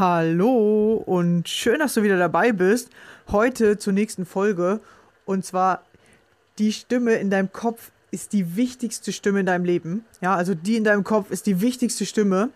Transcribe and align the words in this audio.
Hallo 0.00 0.94
und 1.04 1.46
schön, 1.46 1.80
dass 1.80 1.92
du 1.92 2.02
wieder 2.02 2.16
dabei 2.16 2.52
bist. 2.52 2.88
Heute 3.30 3.76
zur 3.76 3.92
nächsten 3.92 4.24
Folge. 4.24 4.80
Und 5.26 5.44
zwar 5.44 5.84
die 6.58 6.72
Stimme 6.72 7.16
in 7.16 7.28
deinem 7.28 7.52
Kopf 7.52 7.92
ist 8.10 8.32
die 8.32 8.56
wichtigste 8.56 9.12
Stimme 9.12 9.40
in 9.40 9.44
deinem 9.44 9.66
Leben. 9.66 10.06
Ja, 10.22 10.34
also 10.34 10.54
die 10.54 10.76
in 10.76 10.84
deinem 10.84 11.04
Kopf 11.04 11.30
ist 11.30 11.44
die 11.44 11.60
wichtigste 11.60 12.06
Stimme. 12.06 12.48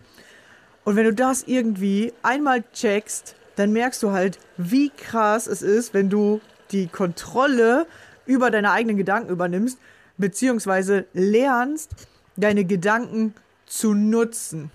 Und 0.85 0.95
wenn 0.95 1.05
du 1.05 1.13
das 1.13 1.43
irgendwie 1.43 2.13
einmal 2.23 2.63
checkst, 2.73 3.35
dann 3.57 3.71
merkst 3.73 4.01
du 4.01 4.09
halt, 4.09 4.39
wie 4.57 4.89
krass 4.89 5.45
es 5.45 5.61
ist, 5.61 5.93
wenn 5.93 6.09
du 6.09 6.41
die 6.71 6.87
Kontrolle 6.87 7.85
über 8.25 8.49
deine 8.49 8.71
eigenen 8.71 8.97
Gedanken 8.97 9.29
übernimmst, 9.29 9.77
beziehungsweise 10.17 11.05
lernst, 11.13 11.91
deine 12.37 12.65
Gedanken 12.65 13.35
zu 13.67 13.93
nutzen. 13.93 14.71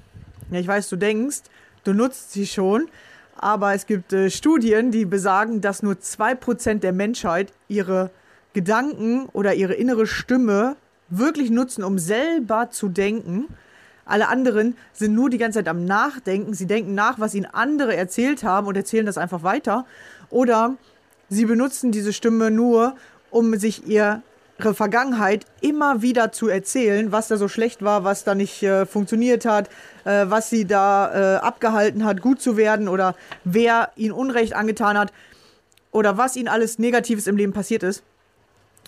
Ja, 0.52 0.60
ich 0.60 0.68
weiß, 0.68 0.88
du 0.88 0.94
denkst, 0.94 1.42
du 1.90 1.96
nutzt 1.96 2.32
sie 2.32 2.46
schon. 2.46 2.88
Aber 3.36 3.74
es 3.74 3.86
gibt 3.86 4.12
äh, 4.12 4.30
Studien, 4.30 4.90
die 4.90 5.04
besagen, 5.04 5.60
dass 5.60 5.82
nur 5.82 5.94
2% 5.94 6.80
der 6.80 6.92
Menschheit 6.92 7.52
ihre 7.68 8.10
Gedanken 8.52 9.26
oder 9.32 9.54
ihre 9.54 9.74
innere 9.74 10.06
Stimme 10.06 10.76
wirklich 11.08 11.50
nutzen, 11.50 11.82
um 11.82 11.98
selber 11.98 12.70
zu 12.70 12.88
denken. 12.88 13.48
Alle 14.04 14.28
anderen 14.28 14.76
sind 14.92 15.14
nur 15.14 15.30
die 15.30 15.38
ganze 15.38 15.60
Zeit 15.60 15.68
am 15.68 15.84
Nachdenken. 15.84 16.54
Sie 16.54 16.66
denken 16.66 16.94
nach, 16.94 17.18
was 17.18 17.34
ihnen 17.34 17.46
andere 17.46 17.96
erzählt 17.96 18.44
haben 18.44 18.66
und 18.66 18.76
erzählen 18.76 19.06
das 19.06 19.18
einfach 19.18 19.42
weiter. 19.42 19.86
Oder 20.28 20.76
sie 21.28 21.46
benutzen 21.46 21.92
diese 21.92 22.12
Stimme 22.12 22.50
nur, 22.50 22.96
um 23.30 23.56
sich 23.56 23.86
ihr 23.86 24.22
Vergangenheit 24.60 25.46
immer 25.60 26.02
wieder 26.02 26.32
zu 26.32 26.48
erzählen, 26.48 27.12
was 27.12 27.28
da 27.28 27.36
so 27.36 27.48
schlecht 27.48 27.82
war, 27.82 28.04
was 28.04 28.24
da 28.24 28.34
nicht 28.34 28.62
äh, 28.62 28.86
funktioniert 28.86 29.44
hat, 29.44 29.68
äh, 30.04 30.26
was 30.28 30.50
sie 30.50 30.66
da 30.66 31.36
äh, 31.36 31.36
abgehalten 31.38 32.04
hat, 32.04 32.20
gut 32.20 32.40
zu 32.40 32.56
werden 32.56 32.88
oder 32.88 33.14
wer 33.44 33.90
ihnen 33.96 34.12
Unrecht 34.12 34.54
angetan 34.54 34.98
hat 34.98 35.12
oder 35.90 36.18
was 36.18 36.36
ihnen 36.36 36.48
alles 36.48 36.78
Negatives 36.78 37.26
im 37.26 37.36
Leben 37.36 37.52
passiert 37.52 37.82
ist. 37.82 38.02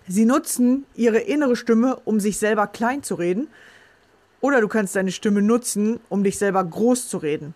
Sie 0.08 0.24
nutzen 0.24 0.84
ihre 0.94 1.18
innere 1.18 1.56
Stimme, 1.56 1.96
um 2.04 2.20
sich 2.20 2.38
selber 2.38 2.66
klein 2.66 3.02
zu 3.02 3.14
reden. 3.14 3.48
Oder 4.40 4.60
du 4.60 4.68
kannst 4.68 4.96
deine 4.96 5.12
Stimme 5.12 5.40
nutzen, 5.40 6.00
um 6.08 6.24
dich 6.24 6.38
selber 6.38 6.64
groß 6.64 7.08
zu 7.08 7.18
reden. 7.18 7.54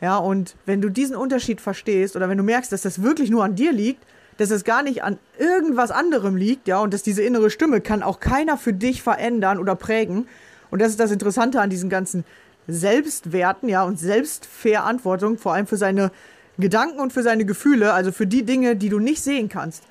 Ja, 0.00 0.16
und 0.16 0.56
wenn 0.64 0.80
du 0.80 0.88
diesen 0.88 1.16
Unterschied 1.16 1.60
verstehst 1.60 2.16
oder 2.16 2.28
wenn 2.28 2.38
du 2.38 2.44
merkst, 2.44 2.72
dass 2.72 2.82
das 2.82 3.02
wirklich 3.02 3.30
nur 3.30 3.44
an 3.44 3.56
dir 3.56 3.72
liegt, 3.72 4.04
dass 4.40 4.50
es 4.50 4.64
gar 4.64 4.82
nicht 4.82 5.04
an 5.04 5.18
irgendwas 5.38 5.90
anderem 5.90 6.34
liegt, 6.34 6.66
ja, 6.66 6.80
und 6.80 6.94
dass 6.94 7.02
diese 7.02 7.22
innere 7.22 7.50
Stimme 7.50 7.82
kann 7.82 8.02
auch 8.02 8.20
keiner 8.20 8.56
für 8.56 8.72
dich 8.72 9.02
verändern 9.02 9.58
oder 9.58 9.74
prägen. 9.74 10.28
Und 10.70 10.80
das 10.80 10.92
ist 10.92 10.98
das 10.98 11.10
Interessante 11.10 11.60
an 11.60 11.68
diesen 11.68 11.90
ganzen 11.90 12.24
Selbstwerten, 12.66 13.68
ja, 13.68 13.84
und 13.84 13.98
Selbstverantwortung, 13.98 15.36
vor 15.36 15.52
allem 15.52 15.66
für 15.66 15.76
seine 15.76 16.10
Gedanken 16.56 17.00
und 17.00 17.12
für 17.12 17.22
seine 17.22 17.44
Gefühle, 17.44 17.92
also 17.92 18.12
für 18.12 18.26
die 18.26 18.42
Dinge, 18.42 18.76
die 18.76 18.88
du 18.88 18.98
nicht 18.98 19.22
sehen 19.22 19.50
kannst. 19.50 19.82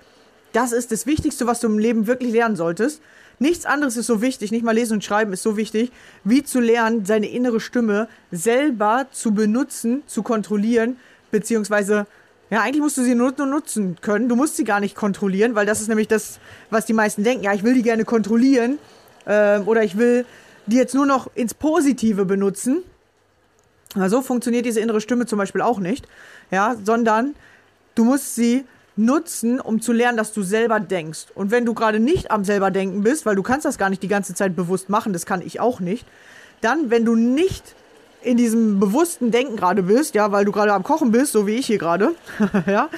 Das 0.51 0.71
ist 0.71 0.91
das 0.91 1.05
Wichtigste, 1.05 1.45
was 1.45 1.59
du 1.59 1.67
im 1.67 1.77
Leben 1.77 2.07
wirklich 2.07 2.33
lernen 2.33 2.55
solltest. 2.55 3.03
Nichts 3.37 3.67
anderes 3.67 3.97
ist 3.97 4.07
so 4.07 4.19
wichtig, 4.23 4.51
nicht 4.51 4.65
mal 4.65 4.73
lesen 4.73 4.93
und 4.93 5.03
schreiben 5.03 5.31
ist 5.31 5.43
so 5.43 5.57
wichtig, 5.57 5.91
wie 6.23 6.41
zu 6.41 6.59
lernen, 6.59 7.05
seine 7.05 7.29
innere 7.29 7.59
Stimme 7.59 8.07
selber 8.31 9.05
zu 9.11 9.31
benutzen, 9.31 10.01
zu 10.07 10.23
kontrollieren, 10.23 10.97
beziehungsweise 11.29 12.07
ja, 12.49 12.61
eigentlich 12.61 12.81
musst 12.81 12.97
du 12.97 13.03
sie 13.03 13.15
nur, 13.15 13.33
nur 13.37 13.47
nutzen 13.47 13.97
können. 14.01 14.27
Du 14.27 14.35
musst 14.35 14.55
sie 14.55 14.63
gar 14.63 14.79
nicht 14.79 14.95
kontrollieren, 14.95 15.53
weil 15.55 15.65
das 15.65 15.81
ist 15.81 15.87
nämlich 15.87 16.07
das, 16.07 16.39
was 16.69 16.85
die 16.85 16.93
meisten 16.93 17.23
denken. 17.23 17.43
Ja, 17.43 17.53
ich 17.53 17.63
will 17.63 17.75
die 17.75 17.83
gerne 17.83 18.05
kontrollieren 18.05 18.79
äh, 19.25 19.59
oder 19.59 19.83
ich 19.83 19.97
will 19.97 20.25
die 20.65 20.77
jetzt 20.77 20.95
nur 20.95 21.05
noch 21.05 21.29
ins 21.35 21.53
Positive 21.53 22.25
benutzen. 22.25 22.83
Na, 23.95 24.09
so 24.09 24.21
funktioniert 24.21 24.65
diese 24.65 24.79
innere 24.79 25.01
Stimme 25.01 25.25
zum 25.25 25.37
Beispiel 25.37 25.61
auch 25.61 25.79
nicht. 25.79 26.07
Ja, 26.51 26.75
sondern 26.83 27.35
du 27.95 28.03
musst 28.03 28.35
sie 28.35 28.65
nutzen, 28.95 29.59
um 29.59 29.81
zu 29.81 29.93
lernen, 29.93 30.17
dass 30.17 30.33
du 30.33 30.43
selber 30.43 30.79
denkst. 30.79 31.27
Und 31.35 31.51
wenn 31.51 31.65
du 31.65 31.73
gerade 31.73 31.99
nicht 31.99 32.31
am 32.31 32.43
selber 32.43 32.71
denken 32.71 33.01
bist, 33.01 33.25
weil 33.25 33.35
du 33.35 33.43
kannst 33.43 33.65
das 33.65 33.77
gar 33.77 33.89
nicht 33.89 34.03
die 34.03 34.07
ganze 34.07 34.33
Zeit 34.33 34.55
bewusst 34.55 34.89
machen, 34.89 35.13
das 35.13 35.25
kann 35.25 35.41
ich 35.41 35.59
auch 35.59 35.79
nicht, 35.79 36.05
dann, 36.61 36.89
wenn 36.89 37.05
du 37.05 37.15
nicht 37.15 37.75
in 38.21 38.37
diesem 38.37 38.79
bewussten 38.79 39.31
Denken 39.31 39.55
gerade 39.55 39.83
bist, 39.83 40.13
ja, 40.15 40.31
weil 40.31 40.45
du 40.45 40.51
gerade 40.51 40.73
am 40.73 40.83
Kochen 40.83 41.11
bist, 41.11 41.31
so 41.31 41.47
wie 41.47 41.55
ich 41.55 41.67
hier 41.67 41.77
gerade, 41.77 42.15
ja, 42.67 42.89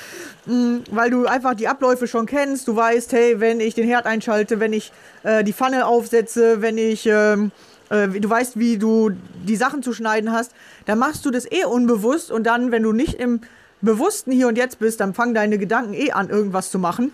mm, 0.45 0.77
weil 0.91 1.11
du 1.11 1.25
einfach 1.25 1.53
die 1.53 1.67
Abläufe 1.67 2.07
schon 2.07 2.25
kennst, 2.25 2.67
du 2.67 2.75
weißt, 2.75 3.13
hey, 3.13 3.39
wenn 3.39 3.59
ich 3.59 3.75
den 3.75 3.87
Herd 3.87 4.05
einschalte, 4.05 4.59
wenn 4.59 4.73
ich 4.73 4.91
äh, 5.23 5.43
die 5.43 5.53
Pfanne 5.53 5.85
aufsetze, 5.85 6.61
wenn 6.61 6.77
ich, 6.77 7.05
ähm, 7.05 7.51
äh, 7.89 8.07
du 8.07 8.29
weißt, 8.29 8.57
wie 8.57 8.77
du 8.77 9.11
die 9.45 9.55
Sachen 9.55 9.83
zu 9.83 9.93
schneiden 9.93 10.31
hast, 10.31 10.53
dann 10.85 10.97
machst 10.97 11.25
du 11.25 11.31
das 11.31 11.51
eh 11.51 11.65
unbewusst 11.65 12.31
und 12.31 12.45
dann, 12.45 12.71
wenn 12.71 12.83
du 12.83 12.91
nicht 12.91 13.13
im 13.15 13.41
bewussten 13.81 14.31
Hier 14.31 14.47
und 14.47 14.57
Jetzt 14.57 14.79
bist, 14.79 14.99
dann 14.99 15.13
fangen 15.13 15.35
deine 15.35 15.57
Gedanken 15.59 15.93
eh 15.93 16.11
an, 16.11 16.29
irgendwas 16.29 16.71
zu 16.71 16.79
machen 16.79 17.11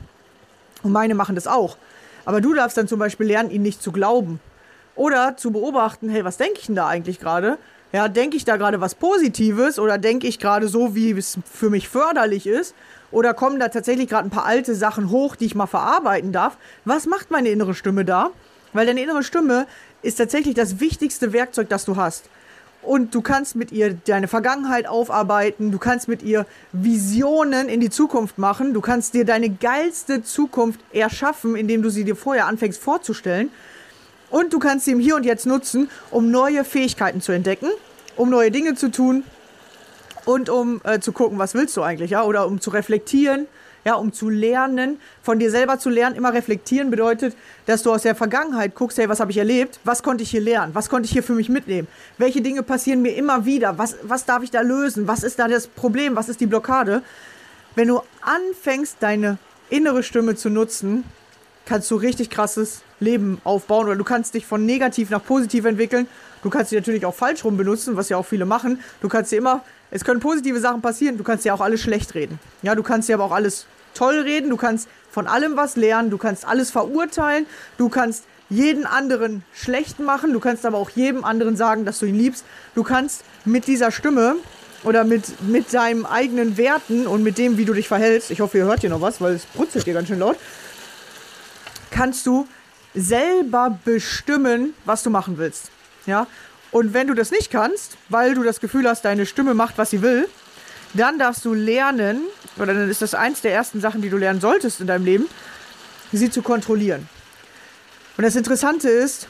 und 0.83 0.91
meine 0.93 1.15
machen 1.15 1.35
das 1.35 1.47
auch. 1.47 1.77
Aber 2.23 2.41
du 2.41 2.53
darfst 2.53 2.77
dann 2.77 2.87
zum 2.87 2.99
Beispiel 2.99 3.27
lernen, 3.27 3.49
ihnen 3.51 3.63
nicht 3.63 3.81
zu 3.81 3.91
glauben. 3.91 4.39
Oder 4.95 5.37
zu 5.37 5.51
beobachten, 5.51 6.09
hey, 6.09 6.25
was 6.25 6.37
denke 6.37 6.59
ich 6.59 6.65
denn 6.65 6.75
da 6.75 6.87
eigentlich 6.87 7.19
gerade? 7.19 7.57
Ja, 7.93 8.09
denke 8.09 8.35
ich 8.35 8.43
da 8.43 8.57
gerade 8.57 8.81
was 8.81 8.95
Positives 8.95 9.79
oder 9.79 9.97
denke 9.97 10.27
ich 10.27 10.39
gerade 10.39 10.67
so, 10.67 10.93
wie 10.93 11.11
es 11.11 11.37
für 11.51 11.69
mich 11.69 11.87
förderlich 11.87 12.45
ist? 12.45 12.75
Oder 13.11 13.33
kommen 13.33 13.59
da 13.59 13.69
tatsächlich 13.69 14.09
gerade 14.09 14.27
ein 14.27 14.31
paar 14.31 14.45
alte 14.45 14.75
Sachen 14.75 15.09
hoch, 15.09 15.37
die 15.37 15.45
ich 15.45 15.55
mal 15.55 15.67
verarbeiten 15.67 16.33
darf? 16.33 16.57
Was 16.83 17.05
macht 17.05 17.31
meine 17.31 17.49
innere 17.49 17.73
Stimme 17.73 18.03
da? 18.03 18.31
Weil 18.73 18.85
deine 18.85 19.01
innere 19.01 19.23
Stimme 19.23 19.67
ist 20.01 20.15
tatsächlich 20.15 20.55
das 20.55 20.81
wichtigste 20.81 21.31
Werkzeug, 21.31 21.69
das 21.69 21.85
du 21.85 21.95
hast. 21.95 22.29
Und 22.81 23.15
du 23.15 23.21
kannst 23.21 23.55
mit 23.55 23.71
ihr 23.71 23.93
deine 23.93 24.27
Vergangenheit 24.27 24.87
aufarbeiten, 24.87 25.71
du 25.71 25.77
kannst 25.77 26.07
mit 26.07 26.21
ihr 26.23 26.45
Visionen 26.73 27.69
in 27.69 27.79
die 27.79 27.89
Zukunft 27.89 28.37
machen, 28.37 28.73
du 28.73 28.81
kannst 28.81 29.13
dir 29.13 29.25
deine 29.25 29.49
geilste 29.49 30.23
Zukunft 30.23 30.79
erschaffen, 30.93 31.55
indem 31.55 31.81
du 31.81 31.89
sie 31.89 32.03
dir 32.03 32.15
vorher 32.15 32.47
anfängst 32.47 32.81
vorzustellen. 32.81 33.49
Und 34.29 34.53
du 34.53 34.59
kannst 34.59 34.85
sie 34.85 34.91
im 34.91 34.99
Hier 34.99 35.15
und 35.15 35.25
Jetzt 35.25 35.45
nutzen, 35.45 35.89
um 36.11 36.31
neue 36.31 36.63
Fähigkeiten 36.63 37.21
zu 37.21 37.31
entdecken, 37.31 37.69
um 38.15 38.29
neue 38.29 38.51
Dinge 38.51 38.75
zu 38.75 38.91
tun 38.91 39.23
und 40.25 40.49
um 40.49 40.81
äh, 40.83 40.99
zu 40.99 41.13
gucken, 41.13 41.39
was 41.39 41.53
willst 41.53 41.77
du 41.77 41.81
eigentlich, 41.81 42.11
ja, 42.11 42.23
oder 42.23 42.47
um 42.47 42.59
zu 42.59 42.69
reflektieren, 42.69 43.47
ja, 43.85 43.93
um 43.93 44.11
zu 44.11 44.29
lernen, 44.29 44.99
von 45.23 45.39
dir 45.39 45.49
selber 45.49 45.79
zu 45.79 45.89
lernen. 45.89 46.17
Immer 46.17 46.33
reflektieren 46.33 46.91
bedeutet, 46.91 47.37
dass 47.67 47.83
du 47.83 47.93
aus 47.93 48.01
der 48.01 48.15
Vergangenheit 48.15 48.75
guckst, 48.75 48.97
hey, 48.97 49.07
was 49.07 49.21
habe 49.21 49.31
ich 49.31 49.37
erlebt? 49.37 49.79
Was 49.85 50.03
konnte 50.03 50.23
ich 50.23 50.31
hier 50.31 50.41
lernen? 50.41 50.75
Was 50.75 50.89
konnte 50.89 51.05
ich 51.05 51.13
hier 51.13 51.23
für 51.23 51.33
mich 51.33 51.47
mitnehmen? 51.47 51.87
Welche 52.17 52.41
Dinge 52.41 52.63
passieren 52.63 53.01
mir 53.01 53.15
immer 53.15 53.45
wieder? 53.45 53.77
Was, 53.77 53.95
was 54.03 54.25
darf 54.25 54.43
ich 54.43 54.51
da 54.51 54.59
lösen? 54.59 55.07
Was 55.07 55.23
ist 55.23 55.39
da 55.39 55.47
das 55.47 55.67
Problem? 55.67 56.17
Was 56.17 56.27
ist 56.27 56.41
die 56.41 56.47
Blockade? 56.47 57.01
Wenn 57.75 57.87
du 57.87 58.01
anfängst, 58.21 58.97
deine 58.99 59.37
innere 59.69 60.03
Stimme 60.03 60.35
zu 60.35 60.49
nutzen, 60.49 61.05
kannst 61.67 61.91
du 61.91 61.95
richtig 61.95 62.29
krasses 62.29 62.81
Leben 62.99 63.39
aufbauen 63.43 63.87
oder 63.87 63.95
du 63.95 64.03
kannst 64.03 64.33
dich 64.33 64.45
von 64.45 64.65
negativ 64.65 65.09
nach 65.09 65.23
positiv 65.23 65.65
entwickeln. 65.65 66.07
Du 66.41 66.49
kannst 66.49 66.69
sie 66.69 66.77
natürlich 66.77 67.05
auch 67.05 67.13
falsch 67.13 67.43
rum 67.43 67.57
benutzen, 67.57 67.97
was 67.97 68.09
ja 68.09 68.17
auch 68.17 68.25
viele 68.25 68.45
machen. 68.45 68.79
Du 69.01 69.09
kannst 69.09 69.31
dir 69.31 69.37
immer, 69.37 69.63
es 69.91 70.03
können 70.03 70.19
positive 70.19 70.59
Sachen 70.59 70.81
passieren, 70.81 71.17
du 71.17 71.23
kannst 71.23 71.45
ja 71.45 71.53
auch 71.53 71.61
alles 71.61 71.81
schlecht 71.81 72.15
reden. 72.15 72.39
Ja, 72.61 72.73
du 72.73 72.83
kannst 72.83 73.09
dir 73.09 73.15
aber 73.15 73.25
auch 73.25 73.31
alles 73.31 73.67
toll 73.93 74.19
reden, 74.19 74.49
du 74.49 74.57
kannst 74.57 74.87
von 75.11 75.27
allem 75.27 75.57
was 75.57 75.75
lernen, 75.75 76.09
du 76.09 76.17
kannst 76.17 76.47
alles 76.47 76.71
verurteilen, 76.71 77.45
du 77.77 77.89
kannst 77.89 78.23
jeden 78.49 78.85
anderen 78.85 79.43
schlecht 79.53 79.99
machen, 79.99 80.31
du 80.31 80.39
kannst 80.39 80.65
aber 80.65 80.77
auch 80.77 80.89
jedem 80.91 81.25
anderen 81.25 81.57
sagen, 81.57 81.83
dass 81.83 81.99
du 81.99 82.05
ihn 82.05 82.15
liebst. 82.15 82.45
Du 82.75 82.83
kannst 82.83 83.23
mit 83.43 83.67
dieser 83.67 83.91
Stimme 83.91 84.35
oder 84.83 85.03
mit, 85.03 85.41
mit 85.41 85.73
deinen 85.73 86.05
eigenen 86.05 86.55
Werten 86.55 87.07
und 87.07 87.23
mit 87.23 87.37
dem, 87.37 87.57
wie 87.57 87.65
du 87.65 87.73
dich 87.73 87.87
verhältst, 87.87 88.31
ich 88.31 88.39
hoffe, 88.39 88.59
ihr 88.59 88.65
hört 88.65 88.81
hier 88.81 88.89
noch 88.89 89.01
was, 89.01 89.19
weil 89.19 89.33
es 89.33 89.45
brutzelt 89.45 89.83
hier 89.83 89.93
ganz 89.93 90.07
schön 90.07 90.19
laut, 90.19 90.37
kannst 91.97 92.27
du 92.27 92.47
selber 92.93 93.79
bestimmen, 93.83 94.75
was 94.85 95.01
du 95.01 95.09
machen 95.09 95.39
willst. 95.39 95.71
Ja? 96.05 96.27
Und 96.71 96.93
wenn 96.93 97.07
du 97.07 97.15
das 97.15 97.31
nicht 97.31 97.49
kannst, 97.49 97.97
weil 98.09 98.35
du 98.35 98.43
das 98.43 98.59
Gefühl 98.59 98.87
hast, 98.87 99.03
deine 99.03 99.25
Stimme 99.25 99.55
macht, 99.55 99.79
was 99.79 99.89
sie 99.89 100.03
will, 100.03 100.29
dann 100.93 101.17
darfst 101.17 101.43
du 101.43 101.55
lernen, 101.55 102.21
oder 102.57 102.73
dann 102.73 102.89
ist 102.89 103.01
das 103.01 103.15
eins 103.15 103.41
der 103.41 103.53
ersten 103.53 103.81
Sachen, 103.81 104.01
die 104.03 104.09
du 104.09 104.17
lernen 104.17 104.41
solltest 104.41 104.79
in 104.79 104.87
deinem 104.87 105.05
Leben, 105.05 105.27
sie 106.11 106.29
zu 106.29 106.43
kontrollieren. 106.43 107.09
Und 108.15 108.23
das 108.23 108.35
Interessante 108.35 108.89
ist, 108.89 109.27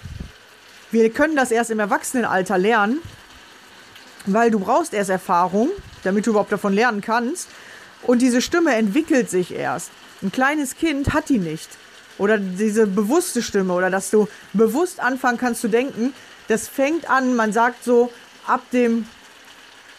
wir 0.91 1.09
können 1.09 1.37
das 1.37 1.51
erst 1.51 1.71
im 1.71 1.79
Erwachsenenalter 1.79 2.57
lernen, 2.57 2.99
weil 4.25 4.51
du 4.51 4.59
brauchst 4.59 4.93
erst 4.93 5.09
Erfahrung, 5.09 5.69
damit 6.03 6.25
du 6.25 6.31
überhaupt 6.31 6.51
davon 6.51 6.73
lernen 6.73 6.99
kannst. 6.99 7.47
Und 8.03 8.21
diese 8.21 8.41
Stimme 8.41 8.75
entwickelt 8.75 9.29
sich 9.29 9.53
erst. 9.53 9.89
Ein 10.21 10.33
kleines 10.33 10.75
Kind 10.75 11.13
hat 11.13 11.29
die 11.29 11.39
nicht. 11.39 11.69
Oder 12.17 12.37
diese 12.37 12.87
bewusste 12.87 13.41
Stimme 13.41 13.73
oder 13.73 13.89
dass 13.89 14.09
du 14.09 14.27
bewusst 14.53 14.99
anfangen 14.99 15.37
kannst 15.37 15.61
zu 15.61 15.67
denken, 15.67 16.13
das 16.47 16.67
fängt 16.67 17.09
an, 17.09 17.35
man 17.35 17.53
sagt 17.53 17.83
so, 17.83 18.11
ab 18.45 18.61
dem 18.71 19.05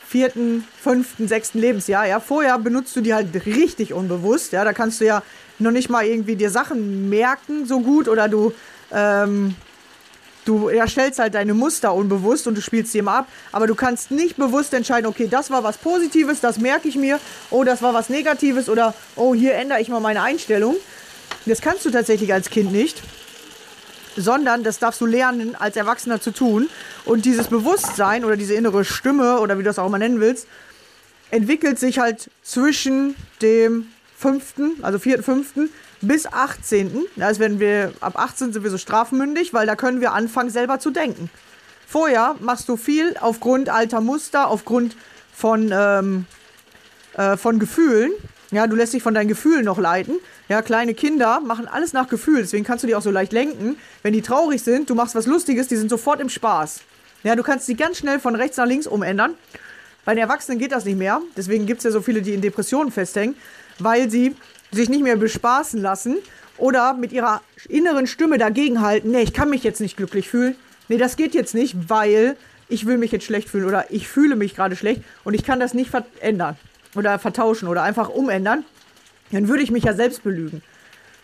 vierten, 0.07 0.67
fünften, 0.81 1.29
sechsten 1.29 1.59
Lebensjahr. 1.59 2.07
Ja, 2.07 2.19
vorher 2.19 2.59
benutzt 2.59 2.97
du 2.97 3.03
die 3.03 3.13
halt 3.13 3.29
richtig 3.47 3.93
unbewusst. 3.93 4.53
Ja, 4.53 4.65
da 4.65 4.73
kannst 4.73 5.01
du 5.01 5.05
ja 5.05 5.23
noch 5.59 5.71
nicht 5.71 5.91
mal 5.91 6.07
irgendwie 6.07 6.37
dir 6.37 6.51
Sachen 6.51 7.11
merken 7.11 7.67
so 7.67 7.81
gut 7.81 8.09
oder 8.09 8.29
du 8.29 8.53
ähm, 8.91 9.55
du 10.49 10.69
erstellst 10.69 11.19
halt 11.19 11.35
deine 11.35 11.53
Muster 11.53 11.93
unbewusst 11.93 12.47
und 12.47 12.57
du 12.57 12.63
spielst 12.63 12.93
sie 12.93 12.99
immer 12.99 13.19
ab, 13.19 13.29
aber 13.53 13.67
du 13.67 13.75
kannst 13.75 14.11
nicht 14.11 14.37
bewusst 14.37 14.73
entscheiden, 14.73 15.07
okay, 15.07 15.29
das 15.31 15.51
war 15.51 15.63
was 15.63 15.77
Positives, 15.77 16.41
das 16.41 16.59
merke 16.59 16.89
ich 16.89 16.97
mir, 16.97 17.21
oh, 17.51 17.65
das 17.65 17.83
war 17.83 17.93
was 17.93 18.09
Negatives 18.09 18.71
oder 18.71 18.95
oh, 19.15 19.35
hier 19.35 19.55
ändere 19.55 19.81
ich 19.81 19.91
mal 19.91 20.01
meine 20.01 20.23
Einstellung. 20.23 20.77
Das 21.47 21.61
kannst 21.61 21.85
du 21.85 21.91
tatsächlich 21.91 22.33
als 22.33 22.51
Kind 22.51 22.73
nicht 22.73 23.03
sondern 24.21 24.65
das 24.65 24.79
darfst 24.79 25.01
du 25.01 25.07
lernen, 25.07 25.55
als 25.55 25.77
Erwachsener 25.77 26.21
zu 26.21 26.33
tun. 26.33 26.69
Und 27.05 27.25
dieses 27.25 27.49
Bewusstsein 27.49 28.25
oder 28.25 28.37
diese 28.37 28.55
innere 28.55 28.85
Stimme 28.85 29.41
oder 29.41 29.59
wie 29.59 29.63
du 29.63 29.69
das 29.69 29.79
auch 29.79 29.87
immer 29.87 29.99
nennen 29.99 30.21
willst, 30.21 30.47
entwickelt 31.31 31.79
sich 31.79 31.99
halt 31.99 32.31
zwischen 32.43 33.15
dem 33.43 33.87
fünften, 34.17 34.73
also 34.83 34.99
vierten, 34.99 35.23
fünften 35.23 35.71
bis 36.01 36.27
18. 36.27 37.07
Also 37.21 37.41
wenn 37.41 37.61
wir 37.61 37.93
ab 38.01 38.19
18 38.19 38.53
sind 38.53 38.63
wir 38.63 38.71
so 38.71 38.79
strafmündig, 38.79 39.55
weil 39.55 39.67
da 39.67 39.77
können 39.77 40.01
wir 40.01 40.13
anfangen 40.13 40.51
selber 40.51 40.81
zu 40.81 40.91
denken. 40.91 41.31
Vorher 41.87 42.37
machst 42.41 42.69
du 42.69 42.77
viel 42.77 43.17
aufgrund 43.21 43.69
alter 43.69 44.01
Muster, 44.01 44.49
aufgrund 44.49 44.97
von, 45.33 45.71
ähm, 45.73 46.27
äh, 47.15 47.37
von 47.37 47.59
Gefühlen. 47.59 48.11
Ja, 48.51 48.67
du 48.67 48.77
lässt 48.77 48.95
dich 48.95 49.03
von 49.03 49.13
deinen 49.13 49.29
Gefühlen 49.29 49.65
noch 49.65 49.79
leiten. 49.79 50.15
Ja, 50.49 50.63
kleine 50.63 50.95
Kinder 50.95 51.41
machen 51.41 51.69
alles 51.69 51.93
nach 51.93 52.09
Gefühl, 52.09 52.41
deswegen 52.41 52.65
kannst 52.65 52.83
du 52.83 52.89
die 52.89 52.95
auch 52.95 53.03
so 53.03 53.11
leicht 53.11 53.35
lenken. 53.35 53.77
Wenn 54.03 54.15
die 54.15 54.23
traurig 54.23 54.63
sind, 54.63 54.89
du 54.89 54.95
machst 54.95 55.15
was 55.15 55.27
Lustiges, 55.27 55.69
die 55.69 55.77
sind 55.77 55.91
sofort 55.91 56.21
im 56.21 56.31
Spaß. 56.31 56.81
Ja, 57.25 57.37
du 57.37 57.43
kannst 57.43 57.67
sie 57.67 57.75
ganz 57.75 57.99
schnell 57.99 58.19
von 58.19 58.35
rechts 58.35 58.57
nach 58.57 58.65
links 58.65 58.87
umändern. 58.87 59.35
Bei 60.07 60.15
den 60.15 60.23
Erwachsenen 60.23 60.59
geht 60.59 60.73
das 60.73 60.87
nicht 60.87 60.97
mehr. 60.97 61.21
Deswegen 61.37 61.67
gibt 61.67 61.79
es 61.79 61.85
ja 61.85 61.91
so 61.91 62.01
viele, 62.01 62.23
die 62.23 62.33
in 62.33 62.41
Depressionen 62.41 62.91
festhängen, 62.91 63.37
weil 63.79 64.09
sie 64.09 64.35
sich 64.73 64.89
nicht 64.89 65.03
mehr 65.03 65.17
bespaßen 65.17 65.81
lassen 65.83 66.17
oder 66.57 66.95
mit 66.95 67.13
ihrer 67.13 67.43
inneren 67.69 68.07
Stimme 68.07 68.39
dagegenhalten. 68.39 69.11
Nee, 69.11 69.23
ich 69.23 69.35
kann 69.35 69.51
mich 69.51 69.63
jetzt 69.63 69.81
nicht 69.81 69.99
glücklich 69.99 70.31
fühlen. 70.31 70.55
Nee, 70.89 70.97
das 70.97 71.17
geht 71.17 71.35
jetzt 71.35 71.55
nicht, 71.55 71.91
weil 71.91 72.35
ich 72.71 72.87
will 72.87 72.97
mich 72.97 73.13
jetzt 73.13 73.27
schlecht 73.27 73.51
fühlen 73.51 73.67
oder 73.67 73.91
ich 73.91 74.09
fühle 74.09 74.37
mich 74.37 74.55
gerade 74.57 74.75
schlecht 74.75 75.03
und 75.25 75.35
ich 75.35 75.45
kann 75.45 75.61
das 75.61 75.75
nicht 75.75 75.91
verändern 75.91 76.57
oder 76.95 77.19
vertauschen 77.19 77.69
oder 77.69 77.83
einfach 77.83 78.09
umändern 78.09 78.65
dann 79.33 79.49
würde 79.49 79.63
ich 79.63 79.71
mich 79.71 79.85
ja 79.85 79.95
selbst 79.95 80.23
belügen. 80.23 80.63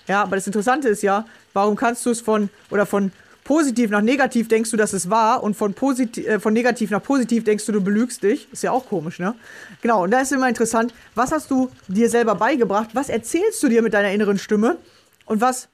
Ja, 0.06 0.22
aber 0.22 0.36
das 0.36 0.46
Interessante 0.46 0.88
ist 0.88 1.02
ja, 1.02 1.26
warum 1.52 1.76
kannst 1.76 2.04
du 2.04 2.10
es 2.10 2.20
von 2.20 2.50
oder 2.70 2.86
von 2.86 3.12
positiv 3.42 3.90
nach 3.90 4.00
negativ 4.00 4.48
denkst 4.48 4.70
du, 4.70 4.76
dass 4.76 4.92
es 4.92 5.10
wahr 5.10 5.42
und 5.42 5.54
von, 5.54 5.74
positiv, 5.74 6.26
äh, 6.26 6.40
von 6.40 6.52
negativ 6.54 6.90
nach 6.90 7.02
positiv 7.02 7.44
denkst 7.44 7.66
du, 7.66 7.72
du 7.72 7.82
belügst 7.82 8.22
dich. 8.22 8.50
Ist 8.52 8.62
ja 8.62 8.70
auch 8.70 8.86
komisch, 8.86 9.18
ne? 9.18 9.34
Genau, 9.82 10.04
und 10.04 10.10
da 10.10 10.20
ist 10.20 10.32
immer 10.32 10.48
interessant, 10.48 10.94
was 11.14 11.30
hast 11.30 11.50
du 11.50 11.70
dir 11.86 12.08
selber 12.08 12.34
beigebracht? 12.34 12.90
Was 12.94 13.10
erzählst 13.10 13.62
du 13.62 13.68
dir 13.68 13.82
mit 13.82 13.92
deiner 13.92 14.12
inneren 14.12 14.38
Stimme? 14.38 14.78
Und 15.26 15.40
was 15.42 15.68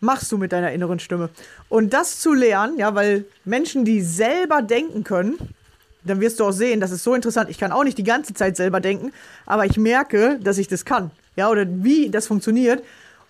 machst 0.00 0.30
du 0.30 0.38
mit 0.38 0.52
deiner 0.52 0.72
inneren 0.72 1.00
Stimme? 1.00 1.30
Und 1.68 1.92
das 1.92 2.20
zu 2.20 2.32
lernen, 2.32 2.78
ja, 2.78 2.94
weil 2.94 3.24
Menschen, 3.44 3.84
die 3.84 4.02
selber 4.02 4.62
denken 4.62 5.02
können, 5.02 5.36
dann 6.06 6.20
wirst 6.20 6.40
du 6.40 6.44
auch 6.44 6.52
sehen, 6.52 6.80
das 6.80 6.90
ist 6.90 7.04
so 7.04 7.14
interessant. 7.14 7.50
Ich 7.50 7.58
kann 7.58 7.72
auch 7.72 7.84
nicht 7.84 7.98
die 7.98 8.04
ganze 8.04 8.34
Zeit 8.34 8.56
selber 8.56 8.80
denken, 8.80 9.12
aber 9.44 9.66
ich 9.66 9.76
merke, 9.76 10.38
dass 10.42 10.58
ich 10.58 10.68
das 10.68 10.84
kann 10.84 11.10
ja, 11.36 11.50
oder 11.50 11.66
wie 11.68 12.10
das 12.10 12.26
funktioniert 12.26 12.82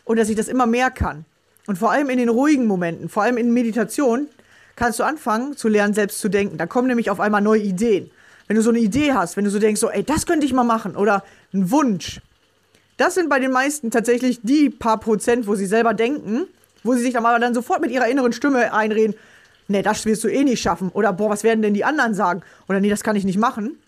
und 0.05 0.19
dass 0.19 0.29
ich 0.29 0.37
das 0.37 0.49
immer 0.49 0.67
mehr 0.67 0.91
kann. 0.91 1.25
Und 1.67 1.77
vor 1.77 1.91
allem 1.91 2.09
in 2.09 2.19
den 2.19 2.29
ruhigen 2.29 2.67
Momenten, 2.67 3.09
vor 3.09 3.25
allem 3.25 3.37
in 3.37 3.53
Meditation, 3.53 4.29
kannst 4.77 5.01
du 5.01 5.05
anfangen 5.05 5.57
zu 5.57 5.69
lernen, 5.69 5.95
selbst 5.95 6.21
zu 6.21 6.29
denken. 6.29 6.59
Da 6.59 6.67
kommen 6.67 6.87
nämlich 6.87 7.11
auf 7.11 7.19
einmal 7.19 7.43
neue 7.43 7.63
Ideen. 7.63 8.11
Wenn 8.47 8.57
du 8.57 8.63
so 8.63 8.71
eine 8.71 8.79
Idee 8.79 9.13
hast, 9.13 9.37
wenn 9.37 9.45
du 9.45 9.51
so 9.51 9.59
denkst, 9.59 9.81
so, 9.81 9.91
ey, 9.91 10.05
das 10.05 10.27
könnte 10.27 10.47
ich 10.47 10.53
mal 10.53 10.65
machen 10.65 10.95
oder 10.95 11.25
ein 11.53 11.71
Wunsch. 11.73 12.21
Das 12.97 13.15
sind 13.15 13.29
bei 13.29 13.41
den 13.41 13.51
meisten 13.51 13.91
tatsächlich 13.91 14.41
die 14.43 14.71
paar 14.71 15.01
Prozent, 15.01 15.49
wo 15.49 15.57
sie 15.57 15.67
selber 15.67 15.93
denken, 15.93 16.47
wo 16.85 16.95
sie 16.95 17.01
sich 17.01 17.15
dann 17.15 17.27
aber 17.27 17.41
dann 17.41 17.53
sofort 17.53 17.81
mit 17.81 17.91
ihrer 17.91 18.07
inneren 18.07 18.33
Stimme 18.33 18.73
einreden, 18.73 19.17
nee, 19.69 19.83
das 19.83 20.05
wirst 20.07 20.25
du 20.25 20.29
eh 20.29 20.45
nicht 20.45 20.61
schaffen. 20.61 20.91
Oder 20.91 21.13
boah, 21.13 21.31
was 21.31 21.45
werden 21.45 21.63
denn 21.63 21.75
die 21.75 21.85
anderen 21.85 22.15
sagen? 22.15 22.43
Oder 22.69 22.81
nee, 22.81 22.91
das 22.91 23.03
kann 23.03 23.17
ich 23.17 23.25
nicht 23.25 23.39
machen. 23.39 23.79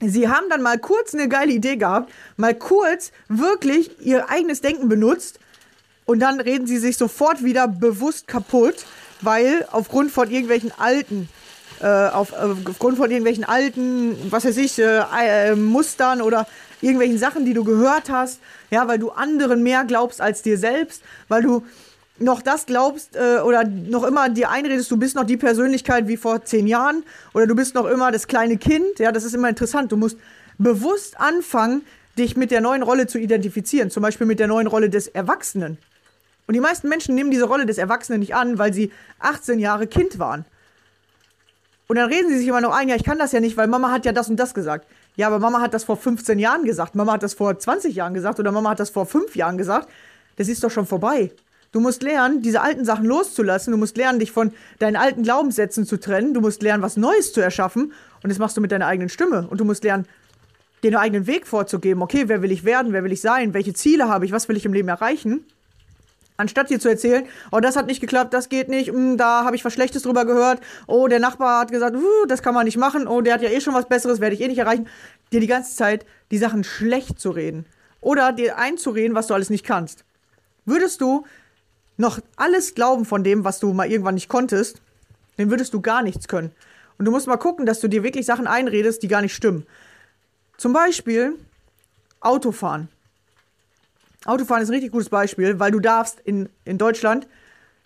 Sie 0.00 0.28
haben 0.28 0.48
dann 0.50 0.62
mal 0.62 0.78
kurz 0.78 1.14
eine 1.14 1.28
geile 1.28 1.52
Idee 1.52 1.76
gehabt, 1.76 2.12
mal 2.36 2.54
kurz 2.54 3.12
wirklich 3.28 3.90
ihr 4.00 4.28
eigenes 4.30 4.60
Denken 4.60 4.88
benutzt 4.88 5.38
und 6.06 6.18
dann 6.20 6.40
reden 6.40 6.66
sie 6.66 6.78
sich 6.78 6.96
sofort 6.96 7.44
wieder 7.44 7.68
bewusst 7.68 8.26
kaputt, 8.26 8.84
weil 9.20 9.66
aufgrund 9.70 10.10
von 10.10 10.28
irgendwelchen 10.28 10.72
alten 10.76 11.28
äh, 11.80 11.86
auf, 11.86 12.32
äh, 12.32 12.54
aufgrund 12.68 12.96
von 12.96 13.10
irgendwelchen 13.10 13.44
alten, 13.44 14.16
was 14.30 14.44
weiß 14.44 14.56
ich, 14.56 14.78
äh, 14.78 15.02
äh, 15.20 15.54
Mustern 15.54 16.20
oder 16.20 16.46
irgendwelchen 16.80 17.18
Sachen, 17.18 17.44
die 17.44 17.54
du 17.54 17.64
gehört 17.64 18.10
hast, 18.10 18.40
ja, 18.70 18.88
weil 18.88 18.98
du 18.98 19.10
anderen 19.10 19.62
mehr 19.62 19.84
glaubst 19.84 20.20
als 20.20 20.42
dir 20.42 20.58
selbst, 20.58 21.02
weil 21.28 21.42
du 21.42 21.64
noch 22.18 22.42
das 22.42 22.66
glaubst 22.66 23.16
äh, 23.16 23.40
oder 23.40 23.64
noch 23.64 24.04
immer 24.04 24.28
dir 24.28 24.50
einredest, 24.50 24.90
du 24.90 24.96
bist 24.96 25.16
noch 25.16 25.24
die 25.24 25.36
Persönlichkeit 25.36 26.08
wie 26.08 26.16
vor 26.16 26.44
zehn 26.44 26.66
Jahren 26.66 27.04
oder 27.32 27.46
du 27.46 27.54
bist 27.54 27.74
noch 27.74 27.86
immer 27.86 28.12
das 28.12 28.26
kleine 28.26 28.56
Kind, 28.56 28.98
ja, 28.98 29.12
das 29.12 29.24
ist 29.24 29.34
immer 29.34 29.48
interessant. 29.48 29.92
Du 29.92 29.96
musst 29.96 30.18
bewusst 30.58 31.18
anfangen, 31.18 31.82
dich 32.18 32.36
mit 32.36 32.50
der 32.50 32.60
neuen 32.60 32.82
Rolle 32.82 33.06
zu 33.06 33.18
identifizieren, 33.18 33.90
zum 33.90 34.02
Beispiel 34.02 34.26
mit 34.26 34.38
der 34.38 34.46
neuen 34.46 34.66
Rolle 34.66 34.90
des 34.90 35.08
Erwachsenen. 35.08 35.78
Und 36.46 36.54
die 36.54 36.60
meisten 36.60 36.88
Menschen 36.88 37.14
nehmen 37.14 37.30
diese 37.30 37.44
Rolle 37.44 37.66
des 37.66 37.78
Erwachsenen 37.78 38.20
nicht 38.20 38.34
an, 38.34 38.58
weil 38.58 38.74
sie 38.74 38.92
18 39.20 39.58
Jahre 39.58 39.86
Kind 39.86 40.18
waren. 40.18 40.44
Und 41.88 41.96
dann 41.96 42.10
reden 42.10 42.28
sie 42.28 42.38
sich 42.38 42.48
immer 42.48 42.60
noch 42.60 42.74
ein, 42.74 42.88
ja, 42.88 42.96
ich 42.96 43.04
kann 43.04 43.18
das 43.18 43.32
ja 43.32 43.40
nicht, 43.40 43.56
weil 43.56 43.68
Mama 43.68 43.90
hat 43.90 44.04
ja 44.04 44.12
das 44.12 44.28
und 44.28 44.36
das 44.36 44.54
gesagt. 44.54 44.86
Ja, 45.16 45.26
aber 45.26 45.38
Mama 45.38 45.60
hat 45.60 45.74
das 45.74 45.84
vor 45.84 45.96
15 45.96 46.38
Jahren 46.38 46.64
gesagt, 46.64 46.94
Mama 46.94 47.12
hat 47.12 47.22
das 47.22 47.34
vor 47.34 47.58
20 47.58 47.94
Jahren 47.94 48.14
gesagt 48.14 48.40
oder 48.40 48.50
Mama 48.50 48.70
hat 48.70 48.80
das 48.80 48.90
vor 48.90 49.06
5 49.06 49.36
Jahren 49.36 49.58
gesagt. 49.58 49.88
Das 50.36 50.48
ist 50.48 50.64
doch 50.64 50.70
schon 50.70 50.86
vorbei. 50.86 51.30
Du 51.72 51.80
musst 51.80 52.02
lernen, 52.02 52.42
diese 52.42 52.60
alten 52.60 52.84
Sachen 52.84 53.06
loszulassen. 53.06 53.72
Du 53.72 53.78
musst 53.78 53.96
lernen, 53.96 54.18
dich 54.18 54.30
von 54.30 54.52
deinen 54.78 54.96
alten 54.96 55.22
Glaubenssätzen 55.22 55.86
zu 55.86 55.98
trennen. 55.98 56.34
Du 56.34 56.42
musst 56.42 56.62
lernen, 56.62 56.82
was 56.82 56.98
Neues 56.98 57.32
zu 57.32 57.40
erschaffen. 57.40 57.92
Und 58.22 58.30
das 58.30 58.38
machst 58.38 58.56
du 58.56 58.60
mit 58.60 58.70
deiner 58.70 58.86
eigenen 58.86 59.08
Stimme. 59.08 59.46
Und 59.48 59.58
du 59.58 59.64
musst 59.64 59.82
lernen, 59.82 60.06
den 60.82 60.94
eigenen 60.96 61.26
Weg 61.26 61.46
vorzugeben. 61.46 62.02
Okay, 62.02 62.24
wer 62.26 62.42
will 62.42 62.52
ich 62.52 62.64
werden? 62.64 62.92
Wer 62.92 63.04
will 63.04 63.12
ich 63.12 63.22
sein? 63.22 63.54
Welche 63.54 63.72
Ziele 63.72 64.08
habe 64.08 64.26
ich? 64.26 64.32
Was 64.32 64.48
will 64.48 64.56
ich 64.56 64.66
im 64.66 64.74
Leben 64.74 64.88
erreichen? 64.88 65.46
Anstatt 66.36 66.70
dir 66.70 66.80
zu 66.80 66.88
erzählen, 66.88 67.24
oh, 67.52 67.60
das 67.60 67.76
hat 67.76 67.86
nicht 67.86 68.00
geklappt, 68.00 68.34
das 68.34 68.48
geht 68.48 68.68
nicht, 68.68 68.92
mm, 68.92 69.16
da 69.16 69.44
habe 69.44 69.54
ich 69.54 69.64
was 69.64 69.74
Schlechtes 69.74 70.02
drüber 70.02 70.24
gehört, 70.24 70.60
oh, 70.86 71.06
der 71.06 71.20
Nachbar 71.20 71.60
hat 71.60 71.70
gesagt, 71.70 71.94
uh, 71.94 72.26
das 72.26 72.42
kann 72.42 72.54
man 72.54 72.64
nicht 72.64 72.78
machen, 72.78 73.06
oh, 73.06 73.20
der 73.20 73.34
hat 73.34 73.42
ja 73.42 73.50
eh 73.50 73.60
schon 73.60 73.74
was 73.74 73.86
Besseres, 73.86 74.18
werde 74.18 74.34
ich 74.34 74.40
eh 74.40 74.48
nicht 74.48 74.58
erreichen, 74.58 74.88
dir 75.30 75.40
die 75.40 75.46
ganze 75.46 75.76
Zeit 75.76 76.06
die 76.30 76.38
Sachen 76.38 76.64
schlecht 76.64 77.20
zu 77.20 77.30
reden. 77.30 77.66
Oder 78.00 78.32
dir 78.32 78.56
einzureden, 78.58 79.14
was 79.14 79.26
du 79.26 79.34
alles 79.34 79.50
nicht 79.50 79.64
kannst. 79.64 80.04
Würdest 80.64 81.00
du 81.00 81.26
noch 82.02 82.18
alles 82.36 82.74
glauben 82.74 83.06
von 83.06 83.24
dem, 83.24 83.44
was 83.44 83.60
du 83.60 83.72
mal 83.72 83.90
irgendwann 83.90 84.14
nicht 84.14 84.28
konntest, 84.28 84.82
dann 85.38 85.48
würdest 85.50 85.72
du 85.72 85.80
gar 85.80 86.02
nichts 86.02 86.28
können. 86.28 86.50
Und 86.98 87.06
du 87.06 87.10
musst 87.10 87.26
mal 87.26 87.38
gucken, 87.38 87.64
dass 87.64 87.80
du 87.80 87.88
dir 87.88 88.02
wirklich 88.02 88.26
Sachen 88.26 88.46
einredest, 88.46 89.02
die 89.02 89.08
gar 89.08 89.22
nicht 89.22 89.34
stimmen. 89.34 89.64
Zum 90.58 90.72
Beispiel 90.74 91.38
Autofahren. 92.20 92.88
Autofahren 94.24 94.62
ist 94.62 94.68
ein 94.68 94.74
richtig 94.74 94.92
gutes 94.92 95.08
Beispiel, 95.08 95.58
weil 95.58 95.70
du 95.70 95.80
darfst 95.80 96.20
in, 96.20 96.48
in 96.64 96.76
Deutschland 96.76 97.26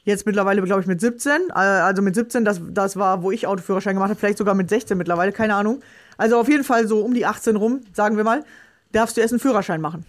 jetzt 0.05 0.27
mittlerweile, 0.27 0.63
glaube 0.63 0.81
ich, 0.81 0.87
mit 0.87 1.01
17, 1.01 1.49
äh, 1.51 1.53
also 1.53 2.03
mit 2.03 2.15
17, 2.15 2.45
das, 2.45 2.61
das 2.71 2.97
war, 2.97 3.23
wo 3.23 3.31
ich 3.31 3.47
Autoführerschein 3.47 3.95
gemacht 3.95 4.11
habe, 4.11 4.19
vielleicht 4.19 4.39
sogar 4.39 4.55
mit 4.55 4.69
16 4.69 4.99
mittlerweile, 4.99 5.33
keine 5.33 5.55
Ahnung. 5.55 5.83
Also 6.17 6.39
auf 6.39 6.49
jeden 6.49 6.65
Fall 6.65 6.87
so 6.89 7.01
um 7.01 7.15
die 7.15 7.27
18 7.27 7.57
rum, 7.57 7.81
sagen 7.93 8.17
wir 8.17 8.25
mal, 8.25 8.45
darfst 8.93 9.17
du 9.17 9.21
erst 9.21 9.33
einen 9.33 9.41
Führerschein 9.41 9.81
machen. 9.81 10.05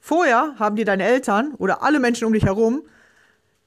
Vorher 0.00 0.54
haben 0.58 0.76
dir 0.76 0.86
deine 0.86 1.04
Eltern 1.04 1.54
oder 1.58 1.82
alle 1.82 2.00
Menschen 2.00 2.26
um 2.26 2.32
dich 2.32 2.44
herum 2.44 2.82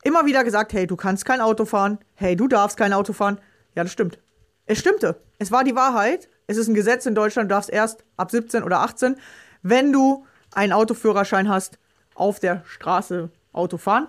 immer 0.03 0.25
wieder 0.25 0.43
gesagt, 0.43 0.73
hey, 0.73 0.85
du 0.85 0.95
kannst 0.95 1.25
kein 1.25 1.39
Auto 1.39 1.65
fahren, 1.65 1.99
hey, 2.15 2.35
du 2.35 2.47
darfst 2.47 2.75
kein 2.75 2.91
Auto 2.91 3.13
fahren. 3.13 3.39
Ja, 3.75 3.83
das 3.83 3.93
stimmt. 3.93 4.19
Es 4.65 4.79
stimmte. 4.79 5.21
Es 5.39 5.51
war 5.51 5.63
die 5.63 5.75
Wahrheit. 5.75 6.29
Es 6.47 6.57
ist 6.57 6.67
ein 6.67 6.73
Gesetz 6.73 7.05
in 7.05 7.15
Deutschland, 7.15 7.49
du 7.49 7.55
darfst 7.55 7.69
erst 7.69 8.03
ab 8.17 8.31
17 8.31 8.63
oder 8.63 8.79
18, 8.79 9.15
wenn 9.61 9.93
du 9.93 10.25
einen 10.51 10.73
Autoführerschein 10.73 11.47
hast, 11.47 11.79
auf 12.15 12.39
der 12.39 12.63
Straße 12.65 13.29
Auto 13.53 13.77
fahren. 13.77 14.07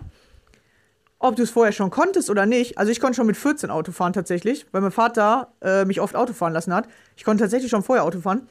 Ob 1.18 1.36
du 1.36 1.42
es 1.42 1.50
vorher 1.50 1.72
schon 1.72 1.90
konntest 1.90 2.28
oder 2.28 2.44
nicht, 2.44 2.76
also 2.76 2.90
ich 2.90 3.00
konnte 3.00 3.16
schon 3.16 3.26
mit 3.26 3.36
14 3.36 3.70
Auto 3.70 3.92
fahren 3.92 4.12
tatsächlich, 4.12 4.66
weil 4.72 4.82
mein 4.82 4.90
Vater 4.90 5.52
äh, 5.62 5.84
mich 5.84 6.00
oft 6.00 6.16
Auto 6.16 6.32
fahren 6.32 6.52
lassen 6.52 6.74
hat. 6.74 6.88
Ich 7.16 7.24
konnte 7.24 7.44
tatsächlich 7.44 7.70
schon 7.70 7.82
vorher 7.82 8.04
Auto 8.04 8.20
fahren, 8.20 8.48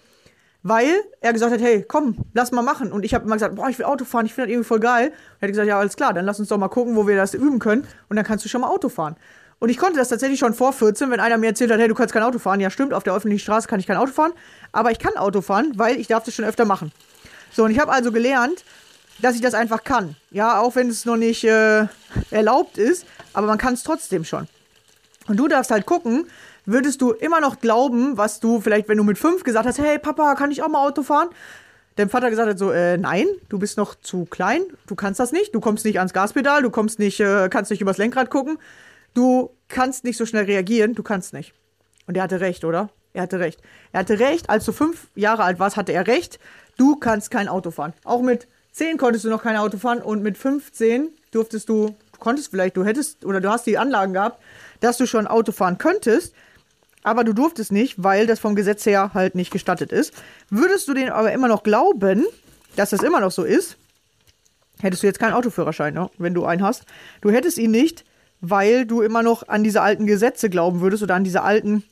weil 0.64 0.96
er 1.20 1.34
gesagt 1.34 1.54
hat, 1.54 1.62
hey, 1.62 1.86
komm, 1.88 2.18
lass 2.34 2.52
mal 2.52 2.62
machen. 2.62 2.92
Und 2.92 3.04
ich 3.04 3.14
habe 3.14 3.26
immer 3.26 3.36
gesagt, 3.36 3.56
boah, 3.56 3.70
ich 3.70 3.78
will 3.78 3.86
Auto 3.86 4.06
fahren, 4.06 4.26
ich 4.26 4.34
finde 4.34 4.48
das 4.48 4.54
irgendwie 4.54 4.68
voll 4.68 4.80
geil. 4.80 5.08
Und 5.08 5.16
er 5.42 5.48
hat 5.48 5.50
gesagt, 5.50 5.68
ja, 5.68 5.78
alles 5.78 5.96
klar, 5.98 6.14
dann 6.14 6.26
lass 6.26 6.40
uns 6.40 6.48
doch 6.48 6.58
mal 6.58 6.70
gucken, 6.70 6.96
wo 6.96 7.06
wir 7.06 7.18
das 7.18 7.34
üben 7.34 7.60
können 7.60 7.86
und 8.10 8.16
dann 8.16 8.26
kannst 8.26 8.46
du 8.46 8.50
schon 8.50 8.62
mal 8.62 8.70
Auto 8.70 8.90
fahren. 8.90 9.18
Und 9.60 9.70
ich 9.70 9.78
konnte 9.78 9.98
das 9.98 10.10
tatsächlich 10.10 10.40
schon 10.40 10.54
vor 10.54 10.74
14, 10.74 11.12
wenn 11.12 11.20
einer 11.20 11.38
mir 11.38 11.48
erzählt 11.48 11.72
hat, 11.72 11.80
hey, 11.80 11.88
du 11.88 11.96
kannst 11.96 12.14
kein 12.14 12.24
Auto 12.24 12.40
fahren. 12.40 12.60
Ja, 12.60 12.70
stimmt, 12.70 12.94
auf 12.94 13.04
der 13.04 13.14
öffentlichen 13.14 13.44
Straße 13.44 13.68
kann 13.68 13.80
ich 13.80 13.88
kein 13.88 13.98
Auto 13.98 14.12
fahren, 14.12 14.32
aber 14.72 14.92
ich 14.92 15.00
kann 15.00 15.16
Auto 15.16 15.42
fahren, 15.42 15.74
weil 15.76 16.00
ich 16.00 16.08
darf 16.08 16.24
das 16.24 16.34
schon 16.34 16.46
öfter 16.46 16.66
machen. 16.66 16.92
So, 17.52 17.66
und 17.66 17.72
ich 17.72 17.80
habe 17.80 17.92
also 17.92 18.12
gelernt, 18.12 18.64
dass 19.22 19.36
ich 19.36 19.42
das 19.42 19.54
einfach 19.54 19.84
kann. 19.84 20.16
Ja, 20.32 20.60
auch 20.60 20.76
wenn 20.76 20.90
es 20.90 21.06
noch 21.06 21.18
nicht 21.18 21.44
äh, 21.44 21.88
erlaubt 22.32 22.78
ist, 22.78 23.06
aber 23.34 23.48
man 23.48 23.58
kann 23.58 23.74
es 23.74 23.84
trotzdem 23.84 24.26
schon. 24.26 24.48
Und 25.28 25.38
du 25.38 25.48
darfst 25.48 25.72
halt 25.72 25.86
gucken, 25.86 26.26
würdest 26.66 27.02
du 27.02 27.12
immer 27.12 27.40
noch 27.40 27.60
glauben, 27.60 28.18
was 28.18 28.40
du 28.40 28.62
vielleicht, 28.62 28.88
wenn 28.88 28.98
du 28.98 29.04
mit 29.04 29.18
fünf 29.18 29.44
gesagt 29.44 29.66
hast, 29.66 29.80
hey 29.80 30.00
Papa, 30.00 30.36
kann 30.36 30.52
ich 30.52 30.64
auch 30.64 30.70
mal 30.70 30.86
Auto 30.86 31.04
fahren? 31.04 31.30
Dein 31.96 32.10
Vater 32.10 32.30
gesagt 32.30 32.50
hat 32.50 32.58
so, 32.58 32.72
äh, 32.72 32.98
nein, 32.98 33.28
du 33.50 33.60
bist 33.60 33.78
noch 33.78 33.96
zu 33.96 34.26
klein, 34.26 34.64
du 34.88 34.96
kannst 34.96 35.20
das 35.20 35.32
nicht, 35.32 35.54
du 35.54 35.60
kommst 35.60 35.86
nicht 35.86 36.00
ans 36.00 36.14
Gaspedal, 36.14 36.64
du 36.64 36.72
kommst 36.72 36.98
nicht, 36.98 37.20
äh, 37.20 37.50
kannst 37.50 37.70
nicht 37.70 37.82
übers 37.82 37.98
Lenkrad 37.98 38.32
gucken, 38.32 38.58
du 39.14 39.52
kannst 39.68 40.04
nicht 40.04 40.18
so 40.18 40.26
schnell 40.26 40.46
reagieren, 40.46 40.96
du 40.96 41.04
kannst 41.04 41.34
nicht. 41.34 41.54
Und 42.08 42.18
er 42.18 42.24
hatte 42.24 42.40
recht, 42.40 42.66
oder? 42.66 42.90
Er 43.14 43.24
hatte 43.24 43.40
recht. 43.40 43.62
Er 43.92 44.00
hatte 44.00 44.20
recht, 44.20 44.50
als 44.50 44.66
du 44.66 44.72
fünf 44.72 45.08
Jahre 45.16 45.44
alt 45.44 45.60
warst, 45.60 45.78
hatte 45.78 45.94
er 45.94 46.08
recht. 46.08 46.40
Du 46.78 46.96
kannst 46.96 47.30
kein 47.30 47.48
Auto 47.48 47.70
fahren. 47.70 47.94
Auch 48.04 48.24
mit 48.24 48.48
10 48.72 48.98
konntest 48.98 49.24
du 49.24 49.30
noch 49.30 49.44
kein 49.44 49.56
Auto 49.56 49.78
fahren 49.78 50.02
und 50.02 50.24
mit 50.24 50.36
15 50.36 51.10
durftest 51.30 51.70
du, 51.70 51.96
du 52.12 52.20
konntest 52.20 52.50
vielleicht, 52.50 52.76
du 52.76 52.84
hättest 52.84 53.24
oder 53.24 53.40
du 53.40 53.50
hast 53.50 53.68
die 53.68 53.78
Anlagen 53.78 54.14
gehabt, 54.14 54.42
dass 54.80 54.98
du 54.98 55.06
schon 55.06 55.28
Auto 55.28 55.52
fahren 55.52 55.78
könntest, 55.78 56.34
aber 57.04 57.24
du 57.24 57.34
durftest 57.34 57.72
nicht, 57.72 58.02
weil 58.02 58.28
das 58.28 58.40
vom 58.40 58.56
Gesetz 58.56 58.86
her 58.86 59.12
halt 59.14 59.36
nicht 59.36 59.52
gestattet 59.52 59.92
ist. 59.92 60.14
Würdest 60.50 60.88
du 60.88 60.94
den 60.94 61.10
aber 61.10 61.32
immer 61.32 61.48
noch 61.48 61.64
glauben, 61.64 62.26
dass 62.76 62.92
das 62.92 63.04
immer 63.04 63.20
noch 63.20 63.32
so 63.32 63.44
ist, 63.44 63.78
hättest 64.82 65.04
du 65.04 65.08
jetzt 65.08 65.20
keinen 65.20 65.34
Autoführerschein, 65.34 65.94
ne? 65.94 66.10
wenn 66.18 66.34
du 66.34 66.46
einen 66.46 66.64
hast. 66.64 66.86
Du 67.22 67.32
hättest 67.32 67.58
ihn 67.58 67.72
nicht, 67.72 68.04
weil 68.42 68.86
du 68.86 69.02
immer 69.02 69.24
noch 69.24 69.48
an 69.48 69.64
diese 69.64 69.82
alten 69.82 70.06
Gesetze 70.06 70.50
glauben 70.50 70.82
würdest 70.82 71.04
oder 71.04 71.16
an 71.16 71.24
diese 71.24 71.44
alten 71.44 71.84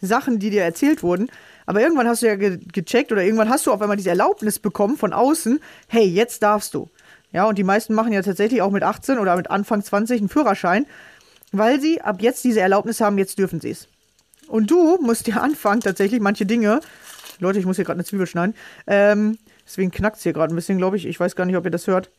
Sachen, 0.00 0.38
die 0.38 0.50
dir 0.50 0.62
erzählt 0.62 1.02
wurden. 1.02 1.28
Aber 1.66 1.80
irgendwann 1.80 2.08
hast 2.08 2.22
du 2.22 2.26
ja 2.26 2.34
ge 2.36 2.58
gecheckt 2.72 3.12
oder 3.12 3.22
irgendwann 3.22 3.48
hast 3.48 3.66
du 3.66 3.72
auf 3.72 3.80
einmal 3.80 3.96
diese 3.96 4.10
Erlaubnis 4.10 4.58
bekommen 4.58 4.96
von 4.96 5.12
außen, 5.12 5.60
hey, 5.88 6.04
jetzt 6.04 6.42
darfst 6.42 6.74
du. 6.74 6.88
Ja, 7.32 7.44
und 7.44 7.58
die 7.58 7.64
meisten 7.64 7.94
machen 7.94 8.12
ja 8.12 8.22
tatsächlich 8.22 8.60
auch 8.60 8.72
mit 8.72 8.82
18 8.82 9.18
oder 9.18 9.36
mit 9.36 9.50
Anfang 9.50 9.84
20 9.84 10.18
einen 10.18 10.28
Führerschein, 10.28 10.86
weil 11.52 11.80
sie 11.80 12.00
ab 12.00 12.22
jetzt 12.22 12.42
diese 12.42 12.60
Erlaubnis 12.60 13.00
haben, 13.00 13.18
jetzt 13.18 13.38
dürfen 13.38 13.60
sie 13.60 13.70
es. 13.70 13.86
Und 14.50 14.70
du 14.70 14.98
musst 15.00 15.26
dir 15.26 15.40
anfangen, 15.40 15.80
tatsächlich 15.80 16.20
manche 16.20 16.44
Dinge, 16.44 16.80
Leute, 17.38 17.58
ich 17.58 17.66
muss 17.66 17.76
hier 17.76 17.84
gerade 17.84 17.98
eine 17.98 18.04
Zwiebel 18.04 18.26
schneiden, 18.26 18.54
ähm, 18.86 19.38
deswegen 19.64 19.90
knackt 19.90 20.16
es 20.16 20.24
hier 20.24 20.32
gerade 20.32 20.52
ein 20.52 20.56
bisschen, 20.56 20.76
glaube 20.76 20.96
ich. 20.96 21.06
Ich 21.06 21.18
weiß 21.18 21.36
gar 21.36 21.44
nicht, 21.44 21.56
ob 21.56 21.64
ihr 21.64 21.70
das 21.70 21.86
hört. 21.86 22.10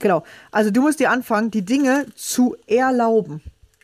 Genau. 0.00 0.24
Also 0.50 0.70
du 0.70 0.80
musst 0.80 1.00
dir 1.00 1.10
anfangen, 1.10 1.50
die 1.50 1.64
Dinge 1.64 2.06
zu 2.14 2.56
erlauben. 2.66 3.42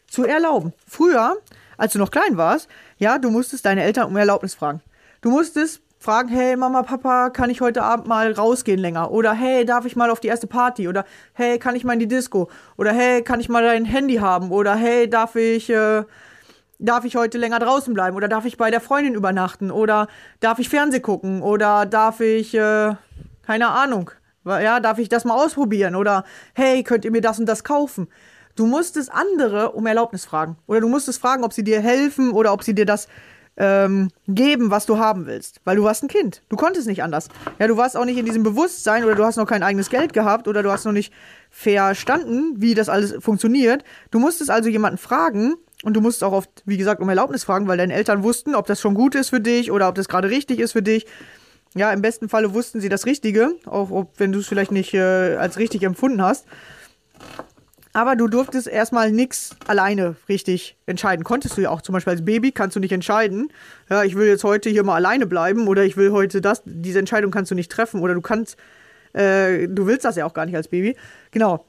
Zu 0.09 0.25
erlauben. 0.25 0.73
Früher 0.89 1.37
als 1.77 1.93
du 1.93 1.99
noch 1.99 2.11
klein 2.11 2.37
warst, 2.37 2.69
ja, 2.99 3.19
du 3.19 3.31
musstest 3.31 3.67
deine 3.67 3.83
Eltern 3.83 4.07
um 4.07 4.17
Erlaubnis 4.17 4.55
fragen. 4.55 4.81
Du 5.21 5.31
musstest 5.31 5.81
fragen, 5.99 6.29
hey 6.29 6.57
Mama, 6.57 6.83
Papa, 6.83 7.31
kann 7.31 7.51
ich 7.51 7.61
heute 7.61 7.83
Abend 7.83 8.07
mal 8.07 8.33
rausgehen 8.33 8.79
länger? 8.79 9.11
Oder 9.11 9.33
hey, 9.33 9.65
darf 9.65 9.85
ich 9.85 9.97
mal 9.97 10.11
auf 10.11 10.21
die 10.21 10.29
erste 10.29 10.47
Party? 10.47 10.87
Oder 10.89 11.05
hey, 11.33 11.59
kann 11.59 11.77
ich 11.77 11.85
mal 11.85 11.95
in 11.95 11.99
die 11.99 12.09
Disco? 12.09 12.49
Oder 12.77 12.93
hey, 12.93 13.23
kann 13.23 13.41
ich 13.41 13.49
mal 13.49 13.65
dein 13.65 13.85
Handy 13.85 14.17
haben? 14.17 14.51
Oder 14.51 14.77
hey, 14.77 15.11
darf 15.11 15.35
ich, 15.37 15.69
äh, 15.71 16.05
darf 16.85 17.05
ich 17.05 17.17
heute 17.17 17.39
länger 17.39 17.59
draußen 17.59 17.95
bleiben? 17.95 18.17
Oder 18.17 18.29
darf 18.29 18.45
ich 18.45 18.57
bei 18.57 18.71
der 18.71 18.81
Freundin 18.81 19.15
übernachten? 19.15 19.71
Oder 19.71 20.09
darf 20.41 20.59
ich 20.59 20.69
Fernseh 20.69 21.01
gucken? 21.01 21.43
Oder 21.43 21.87
darf 21.87 22.21
ich, 22.21 22.55
äh, 22.55 22.95
keine 23.43 23.69
Ahnung, 23.69 24.11
ja, 24.45 24.81
darf 24.81 24.99
ich 24.99 25.09
das 25.09 25.25
mal 25.25 25.35
ausprobieren? 25.35 25.95
Oder 25.95 26.25
hey, 26.55 26.83
könnt 26.83 27.05
ihr 27.05 27.11
mir 27.11 27.23
das 27.23 27.39
und 27.39 27.47
das 27.47 27.65
kaufen? 27.65 28.09
Du 28.57 28.67
musstest 28.67 29.13
andere 29.13 29.73
um 29.73 29.87
Erlaubnis 29.87 30.25
fragen. 30.25 30.57
Oder 30.67 30.81
du 30.81 30.89
musstest 30.89 31.21
fragen, 31.21 31.45
ob 31.45 31.53
sie 31.53 31.65
dir 31.65 31.81
helfen 31.81 32.31
oder 32.31 32.53
ob 32.53 32.63
sie 32.63 32.75
dir 32.75 32.87
das 32.87 33.09
ähm, 33.57 34.11
geben, 34.29 34.71
was 34.71 34.87
du 34.87 34.99
haben 34.99 35.27
willst. 35.27 35.61
Weil 35.65 35.77
du 35.77 35.85
warst 35.85 36.03
ein 36.05 36.09
Kind. 36.09 36.43
Du 36.49 36.57
konntest 36.57 36.87
nicht 36.87 37.03
anders. 37.03 37.29
Ja, 37.59 37.67
du 37.67 37.77
warst 37.77 37.97
auch 37.97 38.05
nicht 38.05 38.19
in 38.19 38.27
diesem 38.27 38.43
Bewusstsein 38.43 39.05
oder 39.05 39.15
du 39.15 39.25
hast 39.25 39.37
noch 39.37 39.47
kein 39.47 39.63
eigenes 39.63 39.91
Geld 39.91 40.13
gehabt 40.13 40.47
oder 40.47 40.63
du 40.63 40.71
hast 40.71 40.85
noch 40.85 40.93
nicht 40.93 41.13
verstanden, 41.51 42.55
wie 42.59 42.75
das 42.75 42.89
alles 42.89 43.15
funktioniert. 43.19 43.83
Du 44.11 44.19
musstest 44.19 44.51
also 44.51 44.69
jemanden 44.69 44.99
fragen 44.99 45.55
und 45.85 45.95
du 45.95 46.01
musstest 46.01 46.25
auch 46.25 46.33
oft, 46.33 46.51
wie 46.65 46.77
gesagt, 46.77 47.01
um 47.01 47.09
Erlaubnis 47.09 47.45
fragen, 47.45 47.69
weil 47.69 47.77
deine 47.77 47.95
Eltern 47.95 48.23
wussten, 48.23 48.55
ob 48.55 48.67
das 48.67 48.81
schon 48.81 48.95
gut 48.95 49.15
ist 49.15 49.31
für 49.31 49.41
dich 49.41 49.71
oder 49.71 49.89
ob 49.89 49.95
das 49.95 50.09
gerade 50.09 50.31
richtig 50.31 50.59
ist 50.59 50.73
für 50.73 50.83
dich. 50.83 51.07
Ja, 51.75 51.93
im 51.93 52.03
besten 52.03 52.29
Falle 52.29 52.55
wussten 52.55 52.81
sie 52.81 52.89
das 52.89 53.05
Richtige, 53.05 53.53
auch 53.67 53.91
ob, 53.91 54.19
wenn 54.19 54.33
du 54.33 54.39
es 54.39 54.47
vielleicht 54.47 54.73
nicht 54.73 54.95
äh, 54.95 55.37
als 55.37 55.59
richtig 55.59 55.83
empfunden 55.83 56.23
hast. 56.23 56.47
Aber 57.93 58.17
du 58.17 58.27
durftest 58.27 58.67
erstmal 58.67 59.13
nichts 59.13 59.55
alleine 59.69 60.17
richtig 60.29 60.77
entscheiden. 60.87 61.25
Konntest 61.25 61.57
du 61.57 61.63
ja 61.63 61.71
auch. 61.71 61.81
Zum 61.81 61.93
Beispiel 61.93 62.13
als 62.13 62.25
Baby 62.25 62.51
kannst 62.51 62.75
du 62.75 62.81
nicht 62.81 62.93
entscheiden, 62.93 63.53
ja, 63.89 64.03
ich 64.03 64.17
will 64.17 64.27
jetzt 64.27 64.43
heute 64.43 64.69
hier 64.71 64.83
mal 64.83 64.97
alleine 64.97 65.27
bleiben 65.27 65.69
oder 65.69 65.85
ich 65.85 65.97
will 65.97 66.11
heute 66.11 66.41
das. 66.41 66.63
Diese 66.65 66.99
Entscheidung 66.99 67.31
kannst 67.31 67.51
du 67.51 67.55
nicht 67.55 67.71
treffen 67.71 68.01
oder 68.01 68.15
du 68.15 68.21
kannst, 68.21 68.57
äh, 69.13 69.69
du 69.69 69.87
willst 69.87 70.05
das 70.05 70.17
ja 70.17 70.25
auch 70.27 70.35
gar 70.35 70.47
nicht 70.47 70.57
als 70.57 70.69
Baby. 70.69 70.97
Genau. 71.31 71.65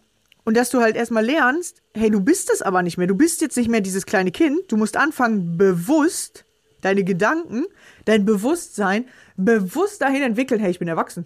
Und 0.45 0.55
dass 0.55 0.69
du 0.69 0.79
halt 0.79 0.95
erstmal 0.95 1.25
lernst, 1.25 1.81
hey, 1.95 2.09
du 2.09 2.21
bist 2.21 2.51
es 2.51 2.61
aber 2.61 2.83
nicht 2.83 2.97
mehr. 2.97 3.07
Du 3.07 3.15
bist 3.15 3.41
jetzt 3.41 3.57
nicht 3.57 3.69
mehr 3.69 3.81
dieses 3.81 4.05
kleine 4.05 4.31
Kind. 4.31 4.71
Du 4.71 4.77
musst 4.77 4.95
anfangen, 4.95 5.57
bewusst 5.57 6.45
deine 6.81 7.03
Gedanken, 7.03 7.65
dein 8.05 8.25
Bewusstsein 8.25 9.05
bewusst 9.35 10.01
dahin 10.01 10.21
entwickeln, 10.21 10.61
hey, 10.61 10.69
ich 10.69 10.79
bin 10.79 10.87
erwachsen. 10.87 11.25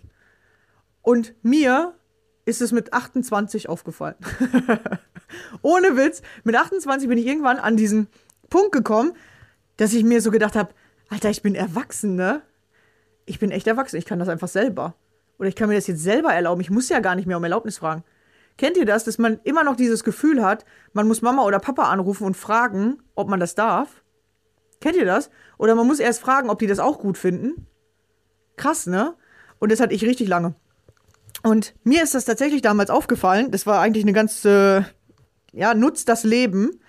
Und 1.02 1.34
mir 1.44 1.94
ist 2.46 2.62
es 2.62 2.72
mit 2.72 2.94
28 2.94 3.68
aufgefallen. 3.68 4.16
Ohne 5.62 5.98
Witz, 5.98 6.22
mit 6.46 6.56
28 6.56 7.10
bin 7.10 7.18
ich 7.18 7.28
irgendwann 7.28 7.58
an 7.58 7.76
diesen 7.76 8.08
Punkt 8.50 8.72
gekommen, 8.72 9.14
dass 9.78 9.94
ich 9.94 10.04
mir 10.04 10.22
so 10.22 10.32
gedacht 10.32 10.56
habe, 10.56 10.74
Alter, 11.10 11.30
ich 11.30 11.42
bin 11.42 11.56
erwachsen, 11.56 12.16
ne? 12.16 12.42
Ich 13.26 13.40
bin 13.40 13.52
echt 13.52 13.68
erwachsen, 13.68 13.98
ich 13.98 14.06
kann 14.06 14.20
das 14.20 14.30
einfach 14.30 14.48
selber. 14.48 14.96
Oder 15.38 15.50
ich 15.50 15.56
kann 15.56 15.70
mir 15.70 15.76
das 15.76 15.88
jetzt 15.88 16.04
selber 16.04 16.34
erlauben. 16.34 16.62
Ich 16.62 16.70
muss 16.70 16.90
ja 16.90 17.00
gar 17.00 17.16
nicht 17.16 17.28
mehr 17.28 17.38
um 17.38 17.44
Erlaubnis 17.44 17.78
fragen. 17.78 18.04
Kennt 18.60 18.75
ihr 18.75 18.86
das, 18.86 19.06
dass 19.06 19.18
man 19.18 19.39
immer 19.46 19.63
noch 19.63 19.78
dieses 19.78 20.04
Gefühl 20.04 20.44
hat, 20.44 20.66
man 20.92 21.08
muss 21.08 21.22
Mama 21.22 21.46
oder 21.46 21.60
Papa 21.60 21.84
anrufen 21.84 22.25
und 22.25 22.36
fragen, 22.36 23.01
ob 23.16 23.30
man 23.30 23.39
das 23.39 23.56
darf? 23.56 24.04
Kennt 24.82 24.98
ihr 24.98 25.06
das? 25.06 25.30
Oder 25.58 25.75
man 25.75 25.88
muss 25.88 26.01
erst 26.01 26.20
fragen, 26.20 26.50
ob 26.50 26.60
die 26.60 26.68
das 26.68 26.80
auch 26.80 27.00
gut 27.00 27.18
finden? 27.18 27.68
Krass, 28.58 28.86
ne? 28.86 29.16
Und 29.60 29.72
das 29.72 29.80
hatte 29.80 29.94
ich 29.94 30.04
richtig 30.04 30.28
lange. 30.28 30.56
Und 31.42 31.74
mir 31.86 32.04
ist 32.04 32.16
das 32.16 32.25
tatsächlich 32.25 32.62
damals 32.62 32.89
aufgefallen. 32.89 33.50
Das 33.50 33.66
war 33.66 33.80
eigentlich 33.80 34.04
eine 34.04 34.12
ganz, 34.12 34.44
äh, 34.44 34.82
ja, 35.54 35.74
nutzt 35.74 36.10
das 36.10 36.25
Leben. 36.25 36.82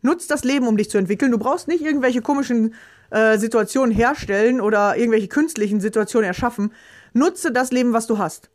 Nutzt 0.00 0.30
das 0.30 0.44
Leben, 0.44 0.66
um 0.66 0.78
dich 0.78 0.88
zu 0.88 0.96
entwickeln. 0.96 1.30
Du 1.30 1.38
brauchst 1.38 1.68
nicht 1.68 1.84
irgendwelche 1.84 2.22
komischen 2.22 2.72
äh, 3.10 3.36
Situationen 3.36 3.94
herstellen 3.94 4.62
oder 4.62 4.96
irgendwelche 4.96 5.28
künstlichen 5.28 5.80
Situationen 5.82 6.26
erschaffen. 6.26 6.72
Nutze 7.12 7.52
das 7.52 7.70
Leben, 7.70 7.92
was 7.92 8.06
du 8.06 8.16
hast. 8.16 8.48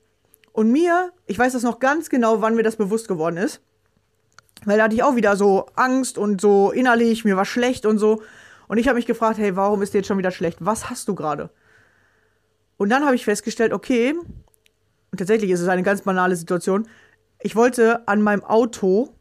Und 0.53 0.72
mir, 0.72 1.12
ich 1.25 1.38
weiß 1.38 1.53
das 1.53 1.63
noch 1.63 1.79
ganz 1.79 2.10
genau, 2.10 2.41
wann 2.41 2.55
mir 2.55 2.63
das 2.63 2.77
bewusst 2.77 3.07
geworden 3.07 3.38
ist. 3.38 3.62
Weil 4.65 4.77
da 4.77 4.86
hatte 4.86 4.95
ich 4.95 5.03
auch 5.03 5.15
wieder 5.15 5.36
so 5.36 5.65
Angst 5.75 6.17
und 6.17 6.39
so 6.39 6.72
innerlich, 6.72 7.25
mir 7.25 7.36
war 7.36 7.43
schlecht 7.43 7.86
und 7.86 7.98
so. 7.98 8.22
Und 8.67 8.77
ich 8.77 8.88
habe 8.88 8.95
mich 8.95 9.05
gefragt, 9.05 9.38
hey, 9.39 9.55
warum 9.55 9.81
ist 9.81 9.93
dir 9.93 9.98
jetzt 9.98 10.07
schon 10.07 10.17
wieder 10.17 10.31
schlecht? 10.31 10.60
Was 10.62 10.89
hast 10.89 11.07
du 11.07 11.15
gerade? 11.15 11.50
Und 12.77 12.89
dann 12.89 13.03
habe 13.03 13.15
ich 13.15 13.25
festgestellt, 13.25 13.74
okay, 13.74 14.13
und 15.12 15.17
tatsächlich 15.17 15.51
ist 15.51 15.60
es 15.60 15.67
eine 15.67 15.83
ganz 15.83 16.01
banale 16.01 16.36
Situation. 16.36 16.88
Ich 17.41 17.55
wollte 17.55 18.07
an 18.07 18.22
meinem 18.22 18.43
Auto 18.43 19.13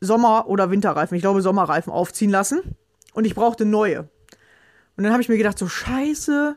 Sommer- 0.00 0.48
oder 0.48 0.70
Winterreifen, 0.70 1.14
ich 1.16 1.22
glaube 1.22 1.42
Sommerreifen 1.42 1.92
aufziehen 1.92 2.30
lassen 2.30 2.76
und 3.12 3.24
ich 3.24 3.34
brauchte 3.34 3.64
neue. 3.64 4.08
Und 4.96 5.04
dann 5.04 5.12
habe 5.12 5.22
ich 5.22 5.28
mir 5.28 5.36
gedacht, 5.36 5.58
so 5.58 5.68
scheiße, 5.68 6.56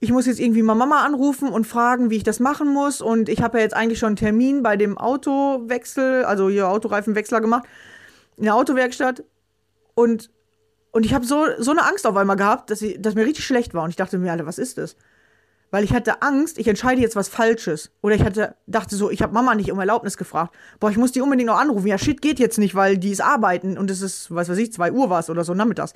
ich 0.00 0.12
muss 0.12 0.26
jetzt 0.26 0.40
irgendwie 0.40 0.62
mal 0.62 0.74
Mama 0.74 1.04
anrufen 1.04 1.48
und 1.48 1.66
fragen, 1.66 2.10
wie 2.10 2.16
ich 2.16 2.24
das 2.24 2.40
machen 2.40 2.68
muss. 2.68 3.00
Und 3.00 3.28
ich 3.28 3.42
habe 3.42 3.58
ja 3.58 3.64
jetzt 3.64 3.74
eigentlich 3.74 3.98
schon 3.98 4.08
einen 4.08 4.16
Termin 4.16 4.62
bei 4.62 4.76
dem 4.76 4.98
Autowechsel, 4.98 6.24
also 6.24 6.48
hier 6.48 6.68
Autoreifenwechsler 6.68 7.40
gemacht, 7.40 7.64
in 8.36 8.44
der 8.44 8.54
Autowerkstatt. 8.54 9.24
Und, 9.94 10.30
und 10.90 11.06
ich 11.06 11.14
habe 11.14 11.24
so, 11.24 11.46
so 11.58 11.70
eine 11.70 11.86
Angst 11.86 12.06
auf 12.06 12.16
einmal 12.16 12.36
gehabt, 12.36 12.70
dass, 12.70 12.82
ich, 12.82 13.00
dass 13.00 13.14
mir 13.14 13.24
richtig 13.24 13.44
schlecht 13.44 13.74
war. 13.74 13.84
Und 13.84 13.90
ich 13.90 13.96
dachte 13.96 14.18
mir, 14.18 14.32
Alter, 14.32 14.46
was 14.46 14.58
ist 14.58 14.78
das? 14.78 14.96
Weil 15.70 15.82
ich 15.82 15.92
hatte 15.92 16.22
Angst, 16.22 16.58
ich 16.58 16.68
entscheide 16.68 17.00
jetzt 17.00 17.16
was 17.16 17.28
Falsches. 17.28 17.90
Oder 18.00 18.14
ich 18.14 18.22
hatte, 18.22 18.54
dachte 18.66 18.94
so, 18.96 19.10
ich 19.10 19.22
habe 19.22 19.32
Mama 19.32 19.54
nicht 19.54 19.72
um 19.72 19.78
Erlaubnis 19.80 20.16
gefragt. 20.16 20.54
Boah, 20.78 20.90
ich 20.90 20.96
muss 20.96 21.12
die 21.12 21.20
unbedingt 21.20 21.48
noch 21.48 21.58
anrufen. 21.58 21.86
Ja, 21.86 21.98
shit, 21.98 22.20
geht 22.20 22.38
jetzt 22.38 22.58
nicht, 22.58 22.74
weil 22.74 22.98
die 22.98 23.10
ist 23.10 23.20
arbeiten 23.20 23.78
und 23.78 23.90
es 23.90 24.02
ist, 24.02 24.32
was 24.32 24.48
weiß 24.48 24.58
ich, 24.58 24.72
2 24.72 24.92
Uhr 24.92 25.10
war 25.10 25.20
es 25.20 25.30
oder 25.30 25.44
so 25.44 25.54
nachmittags. 25.54 25.94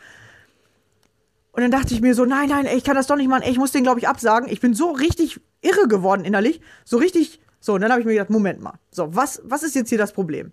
Und 1.58 1.62
dann 1.62 1.72
dachte 1.72 1.92
ich 1.92 2.00
mir 2.00 2.14
so, 2.14 2.24
nein, 2.24 2.50
nein, 2.50 2.66
ey, 2.66 2.78
ich 2.78 2.84
kann 2.84 2.94
das 2.94 3.08
doch 3.08 3.16
nicht 3.16 3.26
machen. 3.26 3.42
Ey, 3.42 3.50
ich 3.50 3.58
muss 3.58 3.72
den, 3.72 3.82
glaube 3.82 3.98
ich, 3.98 4.06
absagen. 4.06 4.48
Ich 4.48 4.60
bin 4.60 4.74
so 4.74 4.92
richtig 4.92 5.40
irre 5.60 5.88
geworden 5.88 6.24
innerlich. 6.24 6.60
So 6.84 6.98
richtig. 6.98 7.40
So, 7.58 7.74
und 7.74 7.80
dann 7.80 7.90
habe 7.90 8.00
ich 8.00 8.06
mir 8.06 8.12
gedacht, 8.12 8.30
Moment 8.30 8.62
mal. 8.62 8.74
So, 8.92 9.12
was, 9.16 9.42
was 9.42 9.64
ist 9.64 9.74
jetzt 9.74 9.88
hier 9.88 9.98
das 9.98 10.12
Problem? 10.12 10.52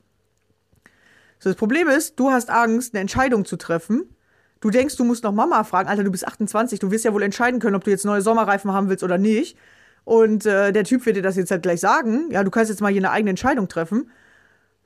So, 1.37 1.51
das 1.51 1.57
Problem 1.57 1.89
ist, 1.89 2.19
du 2.19 2.31
hast 2.31 2.49
Angst, 2.49 2.95
eine 2.95 3.01
Entscheidung 3.01 3.45
zu 3.45 3.55
treffen. 3.55 4.15
Du 4.61 4.71
denkst, 4.71 4.95
du 4.95 5.03
musst 5.03 5.23
noch 5.23 5.31
Mama 5.31 5.63
fragen. 5.63 5.89
Alter, 5.89 6.03
du 6.03 6.09
bist 6.09 6.27
28. 6.27 6.79
Du 6.79 6.89
wirst 6.89 7.05
ja 7.05 7.13
wohl 7.13 7.21
entscheiden 7.21 7.59
können, 7.59 7.75
ob 7.75 7.83
du 7.83 7.91
jetzt 7.91 8.05
neue 8.05 8.23
Sommerreifen 8.23 8.73
haben 8.73 8.89
willst 8.89 9.03
oder 9.03 9.19
nicht. 9.19 9.59
Und 10.05 10.47
äh, 10.47 10.71
der 10.71 10.85
Typ 10.85 11.05
wird 11.05 11.17
dir 11.17 11.21
das 11.21 11.35
jetzt 11.35 11.51
halt 11.51 11.61
gleich 11.61 11.81
sagen. 11.81 12.31
Ja, 12.31 12.43
du 12.43 12.49
kannst 12.49 12.71
jetzt 12.71 12.81
mal 12.81 12.91
hier 12.91 13.01
eine 13.01 13.11
eigene 13.11 13.29
Entscheidung 13.29 13.67
treffen. 13.67 14.09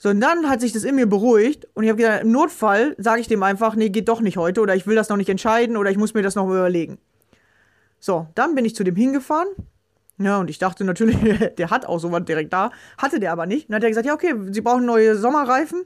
So, 0.02 0.10
und 0.10 0.22
dann 0.22 0.50
hat 0.50 0.62
sich 0.62 0.72
das 0.72 0.86
in 0.86 0.96
mir 0.96 1.08
beruhigt 1.08 1.68
und 1.74 1.84
ich 1.84 1.90
habe 1.90 2.02
gedacht, 2.02 2.22
im 2.22 2.32
Notfall 2.32 2.96
sage 2.98 3.20
ich 3.20 3.28
dem 3.28 3.44
einfach, 3.44 3.76
nee, 3.76 3.90
geht 3.90 4.08
doch 4.08 4.22
nicht 4.22 4.38
heute 4.38 4.62
oder 4.62 4.74
ich 4.74 4.88
will 4.88 4.96
das 4.96 5.10
noch 5.10 5.18
nicht 5.18 5.30
entscheiden 5.30 5.76
oder 5.76 5.92
ich 5.92 5.98
muss 5.98 6.14
mir 6.14 6.24
das 6.24 6.36
noch 6.36 6.46
überlegen. 6.46 7.00
So, 8.00 8.28
dann 8.34 8.56
bin 8.56 8.64
ich 8.64 8.76
zu 8.76 8.86
dem 8.86 8.96
hingefahren. 8.96 9.50
Ja, 10.18 10.40
und 10.40 10.50
ich 10.50 10.58
dachte 10.58 10.86
natürlich, 10.86 11.18
der 11.58 11.70
hat 11.70 11.86
auch 11.86 12.00
sowas 12.00 12.24
direkt 12.24 12.54
da. 12.54 12.72
Hatte 12.98 13.20
der 13.20 13.34
aber 13.34 13.46
nicht. 13.46 13.68
Und 13.68 13.74
dann 13.74 13.78
hat 13.78 13.84
er 13.84 13.90
gesagt, 13.90 14.06
ja, 14.06 14.14
okay, 14.14 14.34
Sie 14.52 14.62
brauchen 14.62 14.86
neue 14.86 15.18
Sommerreifen. 15.18 15.84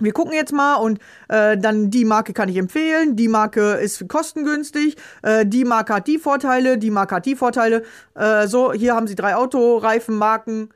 Wir 0.00 0.12
gucken 0.12 0.34
jetzt 0.34 0.52
mal 0.52 0.74
und 0.76 0.98
äh, 1.28 1.56
dann 1.56 1.90
die 1.90 2.04
Marke 2.04 2.34
kann 2.34 2.50
ich 2.50 2.56
empfehlen. 2.56 3.16
Die 3.16 3.28
Marke 3.28 3.74
ist 3.74 4.06
kostengünstig. 4.06 4.96
Äh, 5.22 5.46
die 5.46 5.64
Marke 5.64 5.94
hat 5.94 6.08
die 6.08 6.18
Vorteile. 6.18 6.76
Die 6.76 6.90
Marke 6.90 7.14
hat 7.14 7.26
die 7.26 7.36
Vorteile. 7.36 7.84
Äh, 8.14 8.48
so, 8.48 8.72
hier 8.72 8.94
haben 8.94 9.06
Sie 9.06 9.14
drei 9.14 9.34
Autoreifenmarken. 9.34 10.74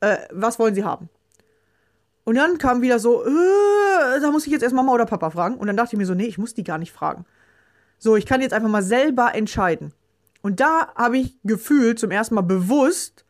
Äh, 0.00 0.16
was 0.30 0.58
wollen 0.58 0.74
Sie 0.74 0.84
haben? 0.84 1.10
Und 2.24 2.36
dann 2.36 2.58
kam 2.58 2.82
wieder 2.82 2.98
so, 2.98 3.24
äh, 3.24 4.20
da 4.20 4.30
muss 4.30 4.46
ich 4.46 4.52
jetzt 4.52 4.62
erst 4.62 4.74
Mama 4.74 4.92
oder 4.92 5.06
Papa 5.06 5.30
fragen. 5.30 5.56
Und 5.56 5.66
dann 5.66 5.76
dachte 5.76 5.94
ich 5.94 5.98
mir 5.98 6.06
so, 6.06 6.14
nee, 6.14 6.26
ich 6.26 6.38
muss 6.38 6.54
die 6.54 6.64
gar 6.64 6.78
nicht 6.78 6.92
fragen. 6.92 7.24
So, 7.98 8.16
ich 8.16 8.26
kann 8.26 8.40
jetzt 8.40 8.52
einfach 8.52 8.68
mal 8.68 8.82
selber 8.82 9.34
entscheiden. 9.34 9.92
Und 10.42 10.60
da 10.60 10.92
habe 10.94 11.18
ich 11.18 11.36
gefühlt 11.44 11.98
zum 11.98 12.10
ersten 12.10 12.34
Mal 12.34 12.42
bewusst 12.42 13.24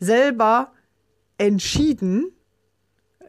selber 0.00 0.72
entschieden, 1.38 2.32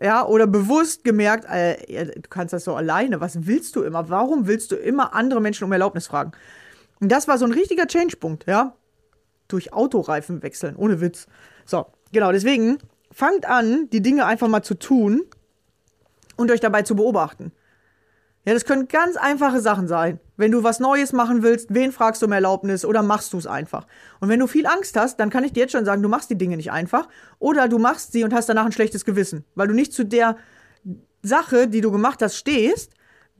ja, 0.02 0.26
oder 0.26 0.48
bewusst 0.48 1.04
gemerkt, 1.04 1.46
äh, 1.46 2.06
du 2.06 2.30
kannst 2.30 2.54
das 2.54 2.66
so 2.66 2.76
alleine, 2.76 3.22
was 3.22 3.46
willst 3.46 3.76
du 3.76 3.84
immer? 3.84 4.10
Warum 4.10 4.48
willst 4.48 4.72
du 4.72 4.76
immer 4.76 5.14
andere 5.14 5.40
Menschen 5.40 5.64
um 5.64 5.72
Erlaubnis 5.72 6.08
fragen? 6.08 6.32
Und 7.00 7.12
das 7.12 7.28
war 7.28 7.38
so 7.38 7.46
ein 7.46 7.54
richtiger 7.54 7.88
Change-Punkt, 7.88 8.46
ja. 8.48 8.76
Durch 9.48 9.72
Autoreifen 9.72 10.42
wechseln, 10.42 10.76
ohne 10.76 11.00
Witz. 11.00 11.28
So, 11.66 11.86
genau, 12.12 12.32
deswegen 12.32 12.80
fangt 13.14 13.46
an, 13.46 13.90
die 13.92 14.02
Dinge 14.02 14.26
einfach 14.26 14.48
mal 14.48 14.64
zu 14.64 14.76
tun 14.76 15.24
und 16.36 16.52
euch 16.52 16.60
dabei 16.60 16.82
zu 16.82 16.96
beobachten. 16.96 17.52
Ja, 18.46 18.54
das 18.54 18.66
können 18.66 18.90
ganz 18.90 19.16
einfache 19.16 19.62
Sachen 19.62 19.88
sein. 19.88 20.20
Wenn 20.36 20.52
du 20.52 20.64
was 20.64 20.82
Neues 20.82 21.14
machen 21.14 21.44
willst, 21.44 21.74
wen 21.74 21.94
fragst 21.94 22.22
du 22.22 22.26
um 22.26 22.34
Erlaubnis 22.34 22.84
oder 22.84 23.02
machst 23.02 23.32
du 23.32 23.38
es 23.38 23.48
einfach? 23.48 23.88
Und 24.20 24.28
wenn 24.28 24.40
du 24.40 24.48
viel 24.48 24.68
Angst 24.68 24.98
hast, 24.98 25.18
dann 25.18 25.30
kann 25.30 25.46
ich 25.46 25.54
dir 25.54 25.62
jetzt 25.62 25.72
schon 25.72 25.86
sagen, 25.86 26.02
du 26.02 26.10
machst 26.10 26.30
die 26.30 26.38
Dinge 26.38 26.58
nicht 26.58 26.72
einfach 26.72 27.08
oder 27.40 27.70
du 27.70 27.80
machst 27.80 28.12
sie 28.12 28.26
und 28.26 28.34
hast 28.34 28.50
danach 28.50 28.66
ein 28.66 28.74
schlechtes 28.74 29.06
Gewissen, 29.06 29.46
weil 29.56 29.70
du 29.70 29.74
nicht 29.74 29.94
zu 29.94 30.04
der 30.04 30.36
Sache, 31.22 31.70
die 31.70 31.80
du 31.80 31.90
gemacht 31.92 32.22
hast, 32.22 32.36
stehst 32.36 32.92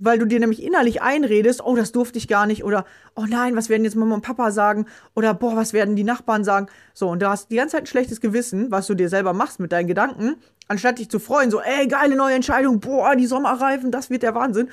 weil 0.04 0.20
du 0.20 0.26
dir 0.26 0.40
nämlich 0.40 0.62
innerlich 0.62 1.02
einredest, 1.02 1.64
oh, 1.64 1.76
das 1.76 1.92
durfte 1.92 2.18
ich 2.18 2.28
gar 2.28 2.46
nicht 2.46 2.64
oder 2.64 2.86
oh 3.16 3.26
nein, 3.28 3.56
was 3.56 3.70
werden 3.70 3.86
jetzt 3.86 3.96
Mama 3.96 4.16
und 4.16 4.22
Papa 4.22 4.52
sagen 4.52 4.86
oder 5.16 5.34
boah, 5.34 5.56
was 5.56 5.72
werden 5.72 5.96
die 5.96 6.04
Nachbarn 6.04 6.44
sagen? 6.44 6.68
So, 6.94 7.10
und 7.10 7.22
du 7.22 7.30
hast 7.30 7.50
die 7.52 7.56
ganze 7.56 7.78
Zeit 7.78 7.84
ein 7.84 7.88
schlechtes 7.88 8.20
Gewissen, 8.20 8.70
was 8.70 8.88
du 8.88 8.96
dir 8.96 9.08
selber 9.08 9.34
machst 9.34 9.60
mit 9.60 9.72
deinen 9.72 9.88
Gedanken, 9.88 10.36
anstatt 10.68 11.00
dich 11.00 11.10
zu 11.10 11.20
freuen, 11.20 11.52
so, 11.52 11.62
ey, 11.62 11.88
geile 11.88 12.16
neue 12.16 12.36
Entscheidung, 12.36 12.82
boah, 12.82 13.16
die 13.16 13.28
Sommerreifen, 13.28 13.92
das 13.92 14.10
wird 14.10 14.24
der 14.24 14.36
Wahnsinn. 14.36 14.70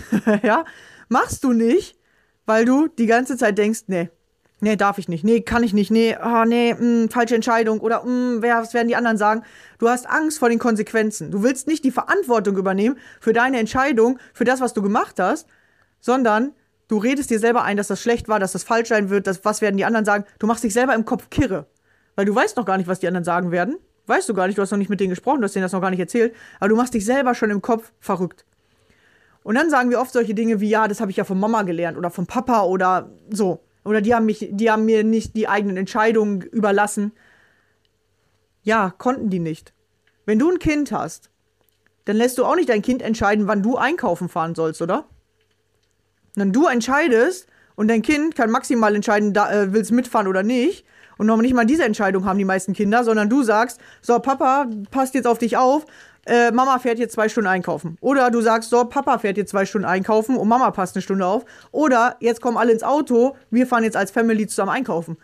ja, 0.42 0.64
machst 1.08 1.44
du 1.44 1.52
nicht, 1.52 1.98
weil 2.44 2.66
du 2.66 2.88
die 2.88 3.06
ganze 3.06 3.38
Zeit 3.38 3.56
denkst, 3.56 3.84
nee, 3.86 4.10
nee, 4.64 4.76
darf 4.76 4.98
ich 4.98 5.08
nicht, 5.08 5.22
nee, 5.24 5.40
kann 5.40 5.62
ich 5.62 5.72
nicht, 5.72 5.90
nee, 5.90 6.16
oh, 6.22 6.44
nee, 6.44 6.74
mh, 6.74 6.78
hm, 6.80 7.08
falsche 7.10 7.34
Entscheidung 7.36 7.80
oder 7.80 8.02
mh, 8.02 8.04
hm, 8.04 8.42
was 8.42 8.74
werden 8.74 8.88
die 8.88 8.96
anderen 8.96 9.16
sagen? 9.16 9.42
Du 9.78 9.88
hast 9.88 10.08
Angst 10.08 10.38
vor 10.38 10.48
den 10.48 10.58
Konsequenzen. 10.58 11.30
Du 11.30 11.42
willst 11.42 11.68
nicht 11.68 11.84
die 11.84 11.90
Verantwortung 11.90 12.56
übernehmen 12.56 12.98
für 13.20 13.32
deine 13.32 13.60
Entscheidung, 13.60 14.18
für 14.32 14.44
das, 14.44 14.60
was 14.60 14.72
du 14.72 14.82
gemacht 14.82 15.20
hast, 15.20 15.46
sondern 16.00 16.52
du 16.88 16.98
redest 16.98 17.30
dir 17.30 17.38
selber 17.38 17.62
ein, 17.62 17.76
dass 17.76 17.88
das 17.88 18.02
schlecht 18.02 18.28
war, 18.28 18.40
dass 18.40 18.52
das 18.52 18.64
falsch 18.64 18.88
sein 18.88 19.10
wird, 19.10 19.26
dass, 19.26 19.44
was 19.44 19.60
werden 19.60 19.76
die 19.76 19.84
anderen 19.84 20.04
sagen. 20.04 20.24
Du 20.38 20.46
machst 20.46 20.64
dich 20.64 20.74
selber 20.74 20.94
im 20.94 21.04
Kopf 21.04 21.30
kirre, 21.30 21.66
weil 22.16 22.24
du 22.24 22.34
weißt 22.34 22.56
noch 22.56 22.66
gar 22.66 22.76
nicht, 22.76 22.88
was 22.88 22.98
die 22.98 23.06
anderen 23.06 23.24
sagen 23.24 23.52
werden. 23.52 23.76
Weißt 24.06 24.28
du 24.28 24.34
gar 24.34 24.46
nicht, 24.46 24.58
du 24.58 24.62
hast 24.62 24.70
noch 24.70 24.78
nicht 24.78 24.90
mit 24.90 25.00
denen 25.00 25.10
gesprochen, 25.10 25.40
du 25.40 25.44
hast 25.44 25.54
denen 25.54 25.62
das 25.62 25.72
noch 25.72 25.80
gar 25.80 25.90
nicht 25.90 26.00
erzählt, 26.00 26.34
aber 26.60 26.68
du 26.68 26.76
machst 26.76 26.92
dich 26.92 27.04
selber 27.04 27.34
schon 27.34 27.50
im 27.50 27.62
Kopf 27.62 27.92
verrückt. 28.00 28.44
Und 29.42 29.56
dann 29.56 29.70
sagen 29.70 29.90
wir 29.90 30.00
oft 30.00 30.12
solche 30.12 30.34
Dinge 30.34 30.60
wie, 30.60 30.68
ja, 30.68 30.88
das 30.88 31.00
habe 31.00 31.10
ich 31.10 31.18
ja 31.18 31.24
von 31.24 31.38
Mama 31.38 31.62
gelernt 31.62 31.98
oder 31.98 32.10
von 32.10 32.26
Papa 32.26 32.62
oder 32.62 33.10
so. 33.30 33.60
Oder 33.84 34.00
die 34.00 34.14
haben 34.14 34.26
mich, 34.26 34.48
die 34.50 34.70
haben 34.70 34.84
mir 34.84 35.04
nicht 35.04 35.36
die 35.36 35.48
eigenen 35.48 35.76
Entscheidungen 35.76 36.42
überlassen. 36.42 37.12
Ja, 38.62 38.94
konnten 38.96 39.30
die 39.30 39.38
nicht. 39.38 39.74
Wenn 40.24 40.38
du 40.38 40.50
ein 40.50 40.58
Kind 40.58 40.90
hast, 40.90 41.30
dann 42.06 42.16
lässt 42.16 42.38
du 42.38 42.44
auch 42.44 42.56
nicht 42.56 42.68
dein 42.68 42.82
Kind 42.82 43.02
entscheiden, 43.02 43.46
wann 43.46 43.62
du 43.62 43.76
einkaufen 43.76 44.28
fahren 44.28 44.54
sollst, 44.54 44.80
oder? 44.82 45.06
Dann 46.34 46.52
du 46.52 46.66
entscheidest 46.66 47.46
und 47.76 47.88
dein 47.88 48.02
Kind 48.02 48.34
kann 48.34 48.50
maximal 48.50 48.94
entscheiden, 48.94 49.32
da, 49.32 49.52
äh, 49.52 49.72
willst 49.72 49.92
mitfahren 49.92 50.28
oder 50.28 50.42
nicht. 50.42 50.84
Und 51.18 51.26
noch 51.26 51.36
nicht 51.38 51.54
mal 51.54 51.64
diese 51.64 51.84
Entscheidung 51.84 52.24
haben 52.24 52.38
die 52.38 52.44
meisten 52.44 52.72
Kinder, 52.72 53.04
sondern 53.04 53.28
du 53.28 53.42
sagst, 53.42 53.80
so 54.02 54.18
Papa, 54.18 54.66
passt 54.90 55.14
jetzt 55.14 55.26
auf 55.26 55.38
dich 55.38 55.56
auf, 55.56 55.86
äh, 56.26 56.50
Mama 56.50 56.78
fährt 56.78 56.98
jetzt 56.98 57.14
zwei 57.14 57.28
Stunden 57.28 57.48
einkaufen. 57.48 57.98
Oder 58.00 58.30
du 58.30 58.40
sagst, 58.40 58.70
so, 58.70 58.84
Papa 58.84 59.18
fährt 59.18 59.36
jetzt 59.36 59.50
zwei 59.50 59.66
Stunden 59.66 59.86
einkaufen 59.86 60.36
und 60.36 60.48
Mama 60.48 60.70
passt 60.70 60.96
eine 60.96 61.02
Stunde 61.02 61.26
auf. 61.26 61.44
Oder 61.70 62.16
jetzt 62.20 62.40
kommen 62.40 62.56
alle 62.56 62.72
ins 62.72 62.82
Auto, 62.82 63.36
wir 63.50 63.66
fahren 63.66 63.84
jetzt 63.84 63.96
als 63.96 64.10
Family 64.10 64.46
zusammen 64.46 64.70
einkaufen. 64.70 65.16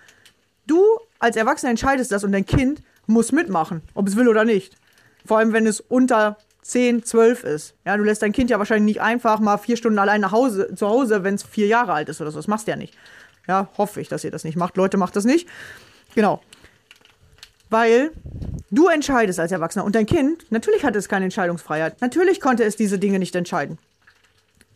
Du 0.66 0.83
als 1.18 1.37
Erwachsener 1.37 1.70
entscheidest 1.70 2.12
das 2.12 2.24
und 2.24 2.33
dein 2.33 2.46
Kind 2.46 2.83
muss 3.07 3.33
mitmachen, 3.33 3.83
ob 3.94 4.09
es 4.09 4.16
will 4.16 4.29
oder 4.29 4.44
nicht. 4.44 4.76
Vor 5.26 5.38
allem, 5.38 5.53
wenn 5.53 5.66
es 5.66 5.81
unter 5.81 6.37
10, 6.62 7.03
12 7.05 7.44
ist. 7.44 7.74
Ja, 7.85 7.96
du 7.96 8.05
lässt 8.05 8.22
dein 8.22 8.33
Kind 8.33 8.50
ja 8.50 8.59
wahrscheinlich 8.59 8.96
nicht 8.96 9.03
einfach 9.03 9.40
mal 9.40 9.57
vier 9.59 9.76
Stunden 9.76 9.98
allein 9.98 10.20
nach 10.20 10.33
Hause, 10.33 10.74
zu 10.74 10.88
Hause, 10.88 11.24
wenn 11.24 11.35
es 11.35 11.42
vier 11.42 11.66
Jahre 11.66 11.92
alt 11.92 12.09
ist 12.09 12.20
oder 12.20 12.31
so. 12.31 12.38
Das 12.38 12.46
machst 12.46 12.66
du 12.66 12.70
ja 12.70 12.76
nicht. 12.76 12.96
Ja, 13.48 13.68
hoffe 13.76 14.00
ich, 14.00 14.09
dass 14.09 14.24
ihr 14.24 14.31
das 14.31 14.44
nicht 14.44 14.57
macht. 14.57 14.76
Leute, 14.76 14.96
macht 14.96 15.16
das 15.16 15.24
nicht. 15.24 15.48
Genau. 16.14 16.42
Weil 17.68 18.11
du 18.70 18.88
entscheidest 18.88 19.38
als 19.38 19.53
Erwachsener 19.53 19.85
und 19.85 19.94
dein 19.94 20.07
Kind, 20.07 20.50
natürlich 20.50 20.85
hat 20.85 20.96
es 20.96 21.09
keine 21.09 21.26
Entscheidungsfreiheit. 21.26 22.00
Natürlich 22.00 22.40
konnte 22.40 22.64
es 22.64 22.76
diese 22.76 22.98
Dinge 22.98 23.18
nicht 23.18 23.35
entscheiden. 23.37 23.79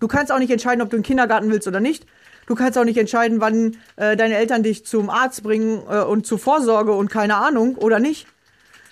Du 0.00 0.08
kannst 0.08 0.30
auch 0.32 0.38
nicht 0.38 0.50
entscheiden, 0.50 0.82
ob 0.82 0.90
du 0.90 0.96
in 0.96 1.02
den 1.02 1.06
Kindergarten 1.06 1.50
willst 1.50 1.66
oder 1.66 1.80
nicht. 1.80 2.06
Du 2.46 2.54
kannst 2.54 2.78
auch 2.78 2.84
nicht 2.84 2.98
entscheiden, 2.98 3.40
wann 3.40 3.76
äh, 3.96 4.16
deine 4.16 4.36
Eltern 4.36 4.62
dich 4.62 4.84
zum 4.84 5.08
Arzt 5.10 5.42
bringen 5.42 5.82
äh, 5.88 6.02
und 6.02 6.26
zur 6.26 6.38
Vorsorge 6.38 6.92
und 6.92 7.10
keine 7.10 7.36
Ahnung 7.36 7.76
oder 7.76 7.98
nicht. 7.98 8.26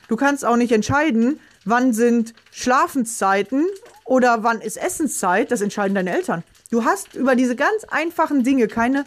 Du 0.09 0.17
kannst 0.17 0.45
auch 0.45 0.57
nicht 0.57 0.73
entscheiden, 0.73 1.39
wann 1.65 1.93
sind 1.93 2.35
Schlafenszeiten 2.51 3.67
oder 4.05 4.43
wann 4.43 4.61
ist 4.61 4.77
Essenszeit. 4.77 5.51
Das 5.51 5.61
entscheiden 5.61 5.95
deine 5.95 6.15
Eltern. 6.15 6.43
Du 6.71 6.85
hast 6.85 7.15
über 7.15 7.37
diese 7.37 7.57
ganz 7.57 7.85
einfachen 7.91 8.43
Dinge 8.43 8.67
keine 8.67 9.05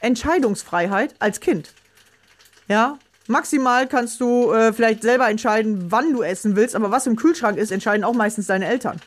Entscheidungsfreiheit 0.00 1.14
als 1.18 1.40
Kind. 1.40 1.72
Ja, 2.68 2.98
maximal 3.26 3.86
kannst 3.86 4.20
du 4.20 4.52
äh, 4.52 4.72
vielleicht 4.72 5.02
selber 5.02 5.28
entscheiden, 5.28 5.90
wann 5.90 6.12
du 6.12 6.22
essen 6.22 6.56
willst, 6.56 6.76
aber 6.76 6.90
was 6.90 7.06
im 7.06 7.16
Kühlschrank 7.16 7.58
ist, 7.58 7.72
entscheiden 7.72 8.04
auch 8.04 8.14
meistens 8.14 8.46
deine 8.46 8.66
Eltern. 8.66 9.00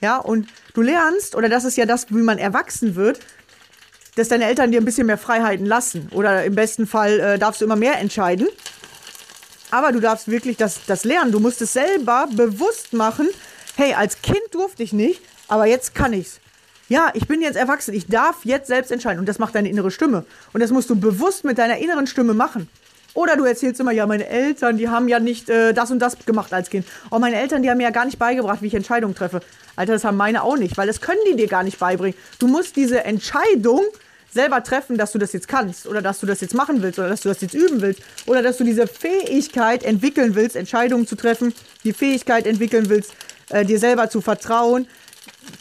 Ja, 0.00 0.18
und 0.18 0.48
du 0.74 0.82
lernst, 0.82 1.34
oder 1.34 1.48
das 1.48 1.64
ist 1.64 1.76
ja 1.76 1.86
das, 1.86 2.10
wie 2.10 2.22
man 2.22 2.38
erwachsen 2.38 2.94
wird, 2.94 3.20
dass 4.16 4.28
deine 4.28 4.46
Eltern 4.46 4.70
dir 4.70 4.80
ein 4.80 4.84
bisschen 4.84 5.06
mehr 5.06 5.18
Freiheiten 5.18 5.66
lassen. 5.66 6.08
Oder 6.12 6.44
im 6.44 6.54
besten 6.54 6.86
Fall 6.86 7.18
äh, 7.20 7.38
darfst 7.38 7.60
du 7.60 7.64
immer 7.64 7.76
mehr 7.76 7.98
entscheiden. 7.98 8.48
Aber 9.70 9.92
du 9.92 10.00
darfst 10.00 10.30
wirklich 10.30 10.56
das, 10.56 10.84
das 10.86 11.04
lernen. 11.04 11.32
Du 11.32 11.40
musst 11.40 11.60
es 11.62 11.72
selber 11.72 12.28
bewusst 12.30 12.92
machen. 12.92 13.28
Hey, 13.76 13.94
als 13.94 14.22
Kind 14.22 14.42
durfte 14.52 14.82
ich 14.82 14.92
nicht, 14.92 15.20
aber 15.48 15.66
jetzt 15.66 15.94
kann 15.94 16.12
ich's. 16.12 16.38
Ja, 16.88 17.10
ich 17.14 17.26
bin 17.26 17.40
jetzt 17.40 17.56
erwachsen. 17.56 17.94
Ich 17.94 18.06
darf 18.06 18.44
jetzt 18.44 18.66
selbst 18.66 18.90
entscheiden. 18.90 19.18
Und 19.18 19.28
das 19.28 19.38
macht 19.38 19.54
deine 19.54 19.68
innere 19.68 19.90
Stimme. 19.90 20.24
Und 20.52 20.62
das 20.62 20.70
musst 20.70 20.90
du 20.90 20.96
bewusst 20.96 21.44
mit 21.44 21.58
deiner 21.58 21.78
inneren 21.78 22.06
Stimme 22.06 22.34
machen. 22.34 22.68
Oder 23.14 23.36
du 23.36 23.44
erzählst 23.44 23.80
immer, 23.80 23.92
ja, 23.92 24.06
meine 24.06 24.26
Eltern, 24.26 24.76
die 24.76 24.88
haben 24.88 25.08
ja 25.08 25.20
nicht 25.20 25.48
äh, 25.48 25.72
das 25.72 25.90
und 25.92 26.00
das 26.00 26.18
gemacht 26.26 26.52
als 26.52 26.68
Kind. 26.68 26.84
Oh, 27.10 27.20
meine 27.20 27.36
Eltern, 27.36 27.62
die 27.62 27.70
haben 27.70 27.78
mir 27.78 27.84
ja 27.84 27.90
gar 27.90 28.04
nicht 28.04 28.18
beigebracht, 28.18 28.60
wie 28.60 28.66
ich 28.66 28.74
Entscheidungen 28.74 29.14
treffe. 29.14 29.40
Alter, 29.76 29.92
das 29.92 30.04
haben 30.04 30.16
meine 30.16 30.42
auch 30.42 30.56
nicht, 30.56 30.76
weil 30.76 30.88
das 30.88 31.00
können 31.00 31.20
die 31.30 31.36
dir 31.36 31.46
gar 31.46 31.62
nicht 31.62 31.78
beibringen. 31.78 32.18
Du 32.40 32.48
musst 32.48 32.74
diese 32.74 33.04
Entscheidung 33.04 33.82
selber 34.32 34.64
treffen, 34.64 34.98
dass 34.98 35.12
du 35.12 35.18
das 35.18 35.32
jetzt 35.32 35.46
kannst 35.46 35.86
oder 35.86 36.02
dass 36.02 36.18
du 36.18 36.26
das 36.26 36.40
jetzt 36.40 36.54
machen 36.54 36.82
willst 36.82 36.98
oder 36.98 37.08
dass 37.08 37.20
du 37.20 37.28
das 37.28 37.40
jetzt 37.40 37.54
üben 37.54 37.80
willst 37.80 38.02
oder 38.26 38.42
dass 38.42 38.56
du 38.56 38.64
diese 38.64 38.88
Fähigkeit 38.88 39.84
entwickeln 39.84 40.34
willst, 40.34 40.56
Entscheidungen 40.56 41.06
zu 41.06 41.14
treffen, 41.14 41.54
die 41.84 41.92
Fähigkeit 41.92 42.46
entwickeln 42.46 42.88
willst, 42.88 43.14
äh, 43.50 43.64
dir 43.64 43.78
selber 43.78 44.10
zu 44.10 44.20
vertrauen. 44.20 44.88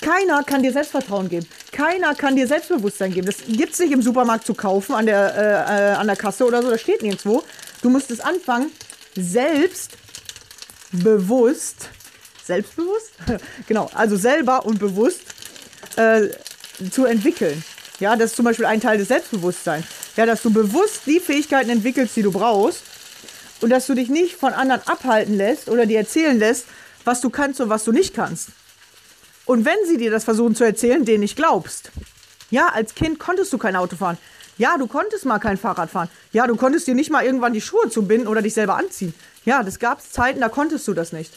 Keiner 0.02 0.44
kann 0.44 0.64
dir 0.64 0.72
Selbstvertrauen 0.72 1.30
geben. 1.30 1.48
Keiner 1.72 2.16
kann 2.16 2.36
dir 2.36 2.48
Selbstbewusstsein 2.48 3.14
geben. 3.14 3.28
Das 3.28 3.38
gibt 3.48 3.74
es 3.74 3.80
nicht 3.80 3.92
im 3.92 4.02
Supermarkt 4.02 4.46
zu 4.46 4.54
kaufen, 4.54 4.96
an 4.96 5.06
der, 5.06 5.36
äh, 5.36 5.92
äh, 5.92 5.96
an 5.96 6.08
der 6.08 6.16
Kasse 6.16 6.46
oder 6.46 6.62
so. 6.62 6.70
Das 6.70 6.82
steht 6.82 7.02
nirgendwo. 7.02 7.44
Du 7.82 7.90
musst 7.90 8.12
es 8.12 8.20
anfangen, 8.20 8.72
selbstbewusst, 9.16 11.90
selbstbewusst? 12.44 13.12
genau, 13.68 13.90
also 13.94 14.16
selber 14.16 14.66
und 14.66 14.80
bewusst 14.80 15.22
äh, 15.96 16.30
zu 16.92 17.06
entwickeln. 17.06 17.64
Ja, 18.00 18.16
das 18.16 18.32
ist 18.32 18.36
zum 18.36 18.46
Beispiel 18.46 18.66
ein 18.66 18.82
Teil 18.82 18.98
des 18.98 19.10
Selbstbewusstseins. 19.10 19.86
Ja, 20.16 20.26
dass 20.26 20.42
du 20.42 20.52
bewusst 20.52 21.02
die 21.06 21.20
Fähigkeiten 21.20 21.70
entwickelst, 21.70 22.16
die 22.16 22.22
du 22.22 22.32
brauchst 22.32 22.84
und 23.62 23.70
dass 23.70 23.88
du 23.88 23.94
dich 23.94 24.10
nicht 24.10 24.36
von 24.36 24.54
anderen 24.54 24.82
abhalten 24.86 25.38
lässt 25.38 25.70
oder 25.70 25.86
dir 25.86 26.00
erzählen 26.00 26.38
lässt, 26.38 26.66
was 27.04 27.22
du 27.22 27.30
kannst 27.30 27.62
und 27.62 27.70
was 27.70 27.84
du 27.84 27.92
nicht 27.92 28.14
kannst. 28.14 28.50
Und 29.46 29.66
wenn 29.66 29.78
sie 29.88 29.98
dir 29.98 30.12
das 30.12 30.24
versuchen 30.24 30.56
zu 30.56 30.64
erzählen, 30.64 31.04
denen 31.04 31.22
nicht 31.22 31.36
glaubst. 31.36 31.92
Ja, 32.50 32.70
als 32.70 32.96
Kind 32.96 33.20
konntest 33.20 33.52
du 33.52 33.58
kein 33.58 33.76
Auto 33.76 33.96
fahren. 33.96 34.18
Ja, 34.58 34.78
du 34.78 34.88
konntest 34.88 35.26
mal 35.26 35.40
kein 35.40 35.58
Fahrrad 35.58 35.90
fahren. 35.90 36.10
Ja, 36.32 36.48
du 36.48 36.56
konntest 36.56 36.88
dir 36.88 36.96
nicht 36.96 37.10
mal 37.10 37.26
irgendwann 37.26 37.54
die 37.54 37.62
Schuhe 37.62 37.90
zubinden 37.90 38.28
oder 38.28 38.42
dich 38.42 38.54
selber 38.54 38.76
anziehen. 38.76 39.14
Ja, 39.46 39.64
das 39.64 39.80
gab 39.80 40.00
es 40.00 40.12
Zeiten, 40.12 40.40
da 40.40 40.50
konntest 40.50 40.88
du 40.88 40.94
das 40.94 41.12
nicht. 41.12 41.34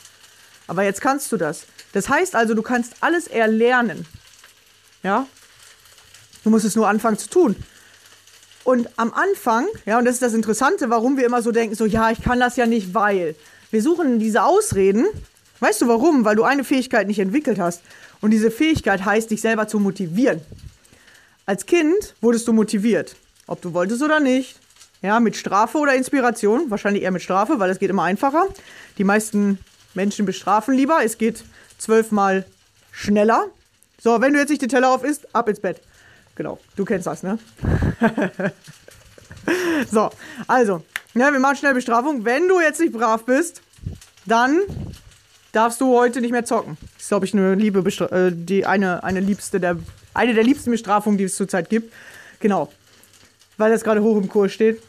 Aber 0.66 0.82
jetzt 0.82 1.00
kannst 1.00 1.32
du 1.32 1.36
das. 1.36 1.62
Das 1.92 2.08
heißt 2.08 2.34
also, 2.34 2.54
du 2.54 2.62
kannst 2.62 2.94
alles 3.00 3.26
erlernen. 3.26 4.06
Ja? 5.02 5.26
Du 6.44 6.50
musst 6.50 6.64
es 6.64 6.76
nur 6.76 6.88
anfangen 6.88 7.18
zu 7.18 7.30
tun. 7.30 7.56
Und 8.64 8.88
am 8.96 9.14
Anfang, 9.14 9.66
ja, 9.84 9.98
und 9.98 10.04
das 10.04 10.14
ist 10.14 10.22
das 10.22 10.34
Interessante, 10.34 10.90
warum 10.90 11.16
wir 11.16 11.24
immer 11.24 11.40
so 11.40 11.52
denken, 11.52 11.76
so, 11.76 11.86
ja, 11.86 12.10
ich 12.10 12.22
kann 12.22 12.40
das 12.40 12.56
ja 12.56 12.66
nicht, 12.66 12.94
weil. 12.94 13.36
Wir 13.70 13.82
suchen 13.82 14.18
diese 14.18 14.42
Ausreden, 14.44 15.06
Weißt 15.60 15.80
du 15.80 15.88
warum? 15.88 16.24
Weil 16.24 16.36
du 16.36 16.44
eine 16.44 16.64
Fähigkeit 16.64 17.06
nicht 17.06 17.18
entwickelt 17.18 17.58
hast. 17.58 17.82
Und 18.20 18.30
diese 18.30 18.50
Fähigkeit 18.50 19.04
heißt, 19.04 19.30
dich 19.30 19.40
selber 19.40 19.68
zu 19.68 19.78
motivieren. 19.78 20.40
Als 21.46 21.66
Kind 21.66 22.14
wurdest 22.20 22.48
du 22.48 22.52
motiviert. 22.52 23.16
Ob 23.46 23.62
du 23.62 23.72
wolltest 23.72 24.02
oder 24.02 24.20
nicht. 24.20 24.58
Ja, 25.02 25.20
mit 25.20 25.36
Strafe 25.36 25.78
oder 25.78 25.94
Inspiration. 25.94 26.70
Wahrscheinlich 26.70 27.02
eher 27.02 27.10
mit 27.10 27.22
Strafe, 27.22 27.58
weil 27.58 27.70
es 27.70 27.78
geht 27.78 27.90
immer 27.90 28.02
einfacher. 28.02 28.46
Die 28.98 29.04
meisten 29.04 29.58
Menschen 29.94 30.26
bestrafen 30.26 30.74
lieber. 30.74 31.04
Es 31.04 31.18
geht 31.18 31.44
zwölfmal 31.78 32.44
schneller. 32.90 33.46
So, 34.02 34.20
wenn 34.20 34.32
du 34.32 34.38
jetzt 34.38 34.50
nicht 34.50 34.62
den 34.62 34.68
Teller 34.68 34.90
auf 34.90 35.04
isst, 35.04 35.34
ab 35.34 35.48
ins 35.48 35.60
Bett. 35.60 35.80
Genau, 36.34 36.58
du 36.76 36.84
kennst 36.84 37.06
das, 37.06 37.22
ne? 37.22 37.38
so, 39.90 40.10
also, 40.46 40.82
ja, 41.14 41.32
wir 41.32 41.40
machen 41.40 41.56
schnell 41.56 41.72
Bestrafung. 41.72 42.24
Wenn 42.24 42.46
du 42.46 42.60
jetzt 42.60 42.78
nicht 42.78 42.92
brav 42.92 43.24
bist, 43.24 43.62
dann 44.26 44.60
darfst 45.56 45.80
du 45.80 45.96
heute 45.96 46.20
nicht 46.20 46.32
mehr 46.32 46.44
zocken. 46.44 46.76
Das 46.94 47.02
ist, 47.02 47.08
glaube 47.08 47.24
ich, 47.24 47.32
eine 47.32 47.54
liebe 47.54 47.82
Bestra 47.82 48.06
äh, 48.06 48.32
die 48.32 48.66
eine, 48.66 49.02
eine 49.02 49.20
liebste 49.20 49.58
der 49.58 49.78
eine 50.12 50.34
der 50.34 50.44
liebsten 50.44 50.70
Bestrafungen, 50.70 51.18
die 51.18 51.24
es 51.24 51.36
zurzeit 51.36 51.70
gibt. 51.70 51.92
Genau. 52.40 52.70
Weil 53.56 53.70
das 53.70 53.82
gerade 53.82 54.02
hoch 54.02 54.16
im 54.16 54.28
Kurs 54.28 54.52
steht. 54.52 54.82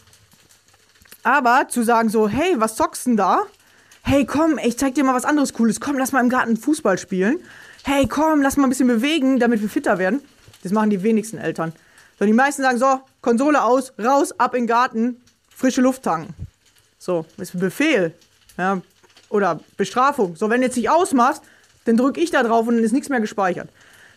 Aber 1.24 1.68
zu 1.70 1.84
sagen 1.84 2.10
so, 2.10 2.28
hey, 2.28 2.56
was 2.58 2.76
zockst 2.76 3.08
denn 3.08 3.18
da? 3.18 3.44
Hey, 4.04 4.26
komm, 4.26 4.58
ich 4.64 4.78
zeig 4.78 4.96
dir 4.96 5.04
mal 5.04 5.14
was 5.14 5.26
anderes 5.26 5.54
Cooles. 5.54 5.80
Komm, 5.80 5.98
lass 5.98 6.12
mal 6.12 6.22
im 6.22 6.30
Garten 6.30 6.56
Fußball 6.56 6.98
spielen. 6.98 7.40
Hey, 7.84 8.08
komm, 8.08 8.42
lass 8.42 8.58
mal 8.58 8.66
ein 8.66 8.70
bisschen 8.70 8.88
bewegen, 8.88 9.40
damit 9.40 9.62
wir 9.62 9.70
fitter 9.70 9.98
werden. 9.98 10.22
Das 10.64 10.72
machen 10.72 10.90
die 10.90 11.04
wenigsten 11.04 11.38
Eltern. 11.38 11.74
So, 12.20 12.26
die 12.26 12.34
meisten 12.34 12.62
sagen 12.62 12.78
so, 12.78 13.02
Konsole 13.22 13.64
aus, 13.64 13.94
raus, 14.00 14.38
ab 14.40 14.54
in 14.54 14.64
den 14.64 14.68
Garten, 14.68 15.22
frische 15.50 15.82
Luft 15.82 16.04
tanken. 16.04 16.34
So, 16.98 17.26
ist 17.38 17.54
ein 17.54 17.60
Befehl. 17.60 18.14
Ja, 18.58 18.82
oder 19.30 19.60
Bestrafung. 19.78 20.36
So, 20.36 20.50
wenn 20.50 20.62
du 20.62 20.68
jetzt 20.68 20.78
nicht 20.78 20.90
ausmachst, 20.90 21.42
dann 21.86 21.98
drücke 21.98 22.20
ich 22.20 22.32
da 22.32 22.44
drauf 22.44 22.68
und 22.68 22.76
dann 22.76 22.84
ist 22.84 22.92
nichts 22.92 23.10
mehr 23.10 23.20
gespeichert. 23.20 23.70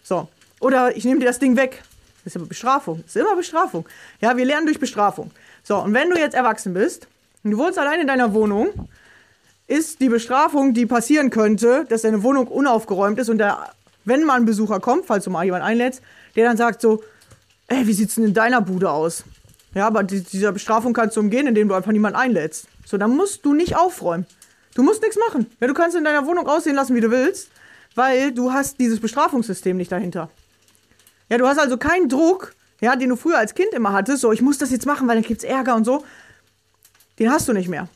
So. 0.02 0.28
Oder 0.60 0.96
ich 0.96 1.04
nehme 1.04 1.20
dir 1.20 1.26
das 1.26 1.38
Ding 1.38 1.56
weg. 1.56 1.82
Das 2.24 2.34
ist 2.34 2.36
aber 2.36 2.46
Bestrafung. 2.46 3.02
Das 3.02 3.16
ist 3.16 3.22
immer 3.22 3.36
Bestrafung. 3.36 3.88
Ja, 4.20 4.36
wir 4.36 4.44
lernen 4.44 4.66
durch 4.66 4.78
Bestrafung. 4.78 5.30
So, 5.62 5.78
und 5.78 5.94
wenn 5.94 6.10
du 6.10 6.18
jetzt 6.18 6.34
erwachsen 6.34 6.74
bist 6.74 7.06
und 7.42 7.52
du 7.52 7.58
wohnst 7.58 7.78
allein 7.78 8.00
in 8.00 8.06
deiner 8.06 8.34
Wohnung, 8.34 8.68
ist 9.66 10.00
die 10.00 10.08
Bestrafung, 10.08 10.74
die 10.74 10.84
passieren 10.84 11.30
könnte, 11.30 11.86
dass 11.88 12.02
deine 12.02 12.22
Wohnung 12.22 12.48
unaufgeräumt 12.48 13.18
ist 13.18 13.28
und 13.28 13.38
der, 13.38 13.70
wenn 14.04 14.24
mal 14.24 14.34
ein 14.34 14.44
Besucher 14.44 14.80
kommt, 14.80 15.06
falls 15.06 15.24
du 15.24 15.30
mal 15.30 15.44
jemanden 15.44 15.66
einlädst, 15.66 16.02
der 16.34 16.44
dann 16.44 16.56
sagt 16.56 16.80
so, 16.80 17.02
ey, 17.68 17.86
wie 17.86 17.92
sieht's 17.92 18.16
denn 18.16 18.24
in 18.24 18.34
deiner 18.34 18.60
Bude 18.60 18.90
aus? 18.90 19.24
Ja, 19.74 19.86
aber 19.86 20.02
die, 20.02 20.22
dieser 20.22 20.50
Bestrafung 20.52 20.92
kannst 20.92 21.16
du 21.16 21.20
umgehen, 21.20 21.46
indem 21.46 21.68
du 21.68 21.74
einfach 21.74 21.92
niemanden 21.92 22.18
einlädst. 22.18 22.66
So, 22.84 22.98
dann 22.98 23.16
musst 23.16 23.44
du 23.44 23.54
nicht 23.54 23.76
aufräumen. 23.76 24.26
Du 24.74 24.82
musst 24.82 25.02
nichts 25.02 25.18
machen. 25.28 25.46
Ja, 25.60 25.66
du 25.66 25.74
kannst 25.74 25.96
in 25.96 26.04
deiner 26.04 26.26
Wohnung 26.26 26.46
aussehen 26.46 26.76
lassen, 26.76 26.94
wie 26.94 27.00
du 27.00 27.10
willst, 27.10 27.50
weil 27.94 28.32
du 28.32 28.52
hast 28.52 28.78
dieses 28.78 29.00
Bestrafungssystem 29.00 29.76
nicht 29.76 29.90
dahinter. 29.90 30.30
Ja, 31.28 31.38
du 31.38 31.46
hast 31.46 31.58
also 31.58 31.76
keinen 31.76 32.08
Druck, 32.08 32.54
ja, 32.80 32.96
den 32.96 33.08
du 33.08 33.16
früher 33.16 33.38
als 33.38 33.54
Kind 33.54 33.72
immer 33.72 33.92
hattest, 33.92 34.22
so 34.22 34.32
ich 34.32 34.42
muss 34.42 34.58
das 34.58 34.70
jetzt 34.70 34.86
machen, 34.86 35.06
weil 35.08 35.16
dann 35.16 35.24
gibt's 35.24 35.44
Ärger 35.44 35.74
und 35.74 35.84
so. 35.84 36.04
Den 37.18 37.30
hast 37.30 37.48
du 37.48 37.52
nicht 37.52 37.68
mehr. 37.68 37.88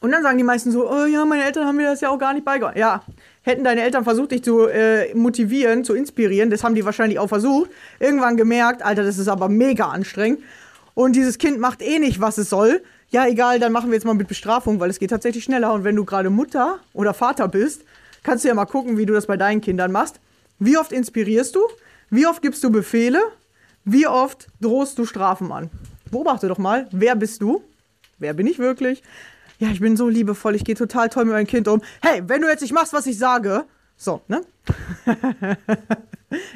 Und 0.00 0.12
dann 0.12 0.22
sagen 0.22 0.36
die 0.36 0.44
meisten 0.44 0.70
so, 0.70 0.90
oh 0.90 1.06
ja, 1.06 1.24
meine 1.24 1.44
Eltern 1.44 1.66
haben 1.66 1.76
mir 1.76 1.86
das 1.86 2.02
ja 2.02 2.10
auch 2.10 2.18
gar 2.18 2.34
nicht 2.34 2.44
beigebracht. 2.44 2.76
Ja, 2.76 3.02
hätten 3.42 3.64
deine 3.64 3.82
Eltern 3.82 4.04
versucht, 4.04 4.32
dich 4.32 4.44
zu 4.44 4.66
äh, 4.66 5.14
motivieren, 5.14 5.82
zu 5.84 5.94
inspirieren, 5.94 6.50
das 6.50 6.62
haben 6.62 6.74
die 6.74 6.84
wahrscheinlich 6.84 7.18
auch 7.18 7.28
versucht, 7.28 7.70
irgendwann 8.00 8.36
gemerkt, 8.36 8.82
Alter, 8.82 9.02
das 9.02 9.16
ist 9.16 9.28
aber 9.28 9.48
mega 9.48 9.88
anstrengend. 9.88 10.40
Und 10.94 11.16
dieses 11.16 11.38
Kind 11.38 11.58
macht 11.58 11.82
eh 11.82 11.98
nicht, 11.98 12.20
was 12.20 12.38
es 12.38 12.50
soll 12.50 12.82
ja, 13.14 13.28
egal, 13.28 13.60
dann 13.60 13.70
machen 13.70 13.90
wir 13.90 13.94
jetzt 13.94 14.04
mal 14.04 14.14
mit 14.14 14.26
Bestrafung, 14.26 14.80
weil 14.80 14.90
es 14.90 14.98
geht 14.98 15.10
tatsächlich 15.10 15.44
schneller. 15.44 15.72
Und 15.72 15.84
wenn 15.84 15.94
du 15.94 16.04
gerade 16.04 16.30
Mutter 16.30 16.80
oder 16.92 17.14
Vater 17.14 17.46
bist, 17.46 17.84
kannst 18.24 18.42
du 18.42 18.48
ja 18.48 18.54
mal 18.54 18.64
gucken, 18.64 18.98
wie 18.98 19.06
du 19.06 19.12
das 19.12 19.26
bei 19.26 19.36
deinen 19.36 19.60
Kindern 19.60 19.92
machst. 19.92 20.18
Wie 20.58 20.76
oft 20.76 20.90
inspirierst 20.90 21.54
du? 21.54 21.60
Wie 22.10 22.26
oft 22.26 22.42
gibst 22.42 22.64
du 22.64 22.70
Befehle? 22.70 23.20
Wie 23.84 24.08
oft 24.08 24.48
drohst 24.60 24.98
du 24.98 25.06
Strafen 25.06 25.52
an? 25.52 25.70
Beobachte 26.10 26.48
doch 26.48 26.58
mal, 26.58 26.88
wer 26.90 27.14
bist 27.14 27.40
du? 27.40 27.62
Wer 28.18 28.34
bin 28.34 28.48
ich 28.48 28.58
wirklich? 28.58 29.04
Ja, 29.60 29.68
ich 29.68 29.78
bin 29.78 29.96
so 29.96 30.08
liebevoll, 30.08 30.56
ich 30.56 30.64
gehe 30.64 30.74
total 30.74 31.08
toll 31.08 31.26
mit 31.26 31.34
meinem 31.34 31.46
Kind 31.46 31.68
um. 31.68 31.82
Hey, 32.02 32.20
wenn 32.26 32.42
du 32.42 32.48
jetzt 32.48 32.62
nicht 32.62 32.74
machst, 32.74 32.92
was 32.92 33.06
ich 33.06 33.16
sage. 33.16 33.64
So, 33.96 34.22
ne? 34.28 34.42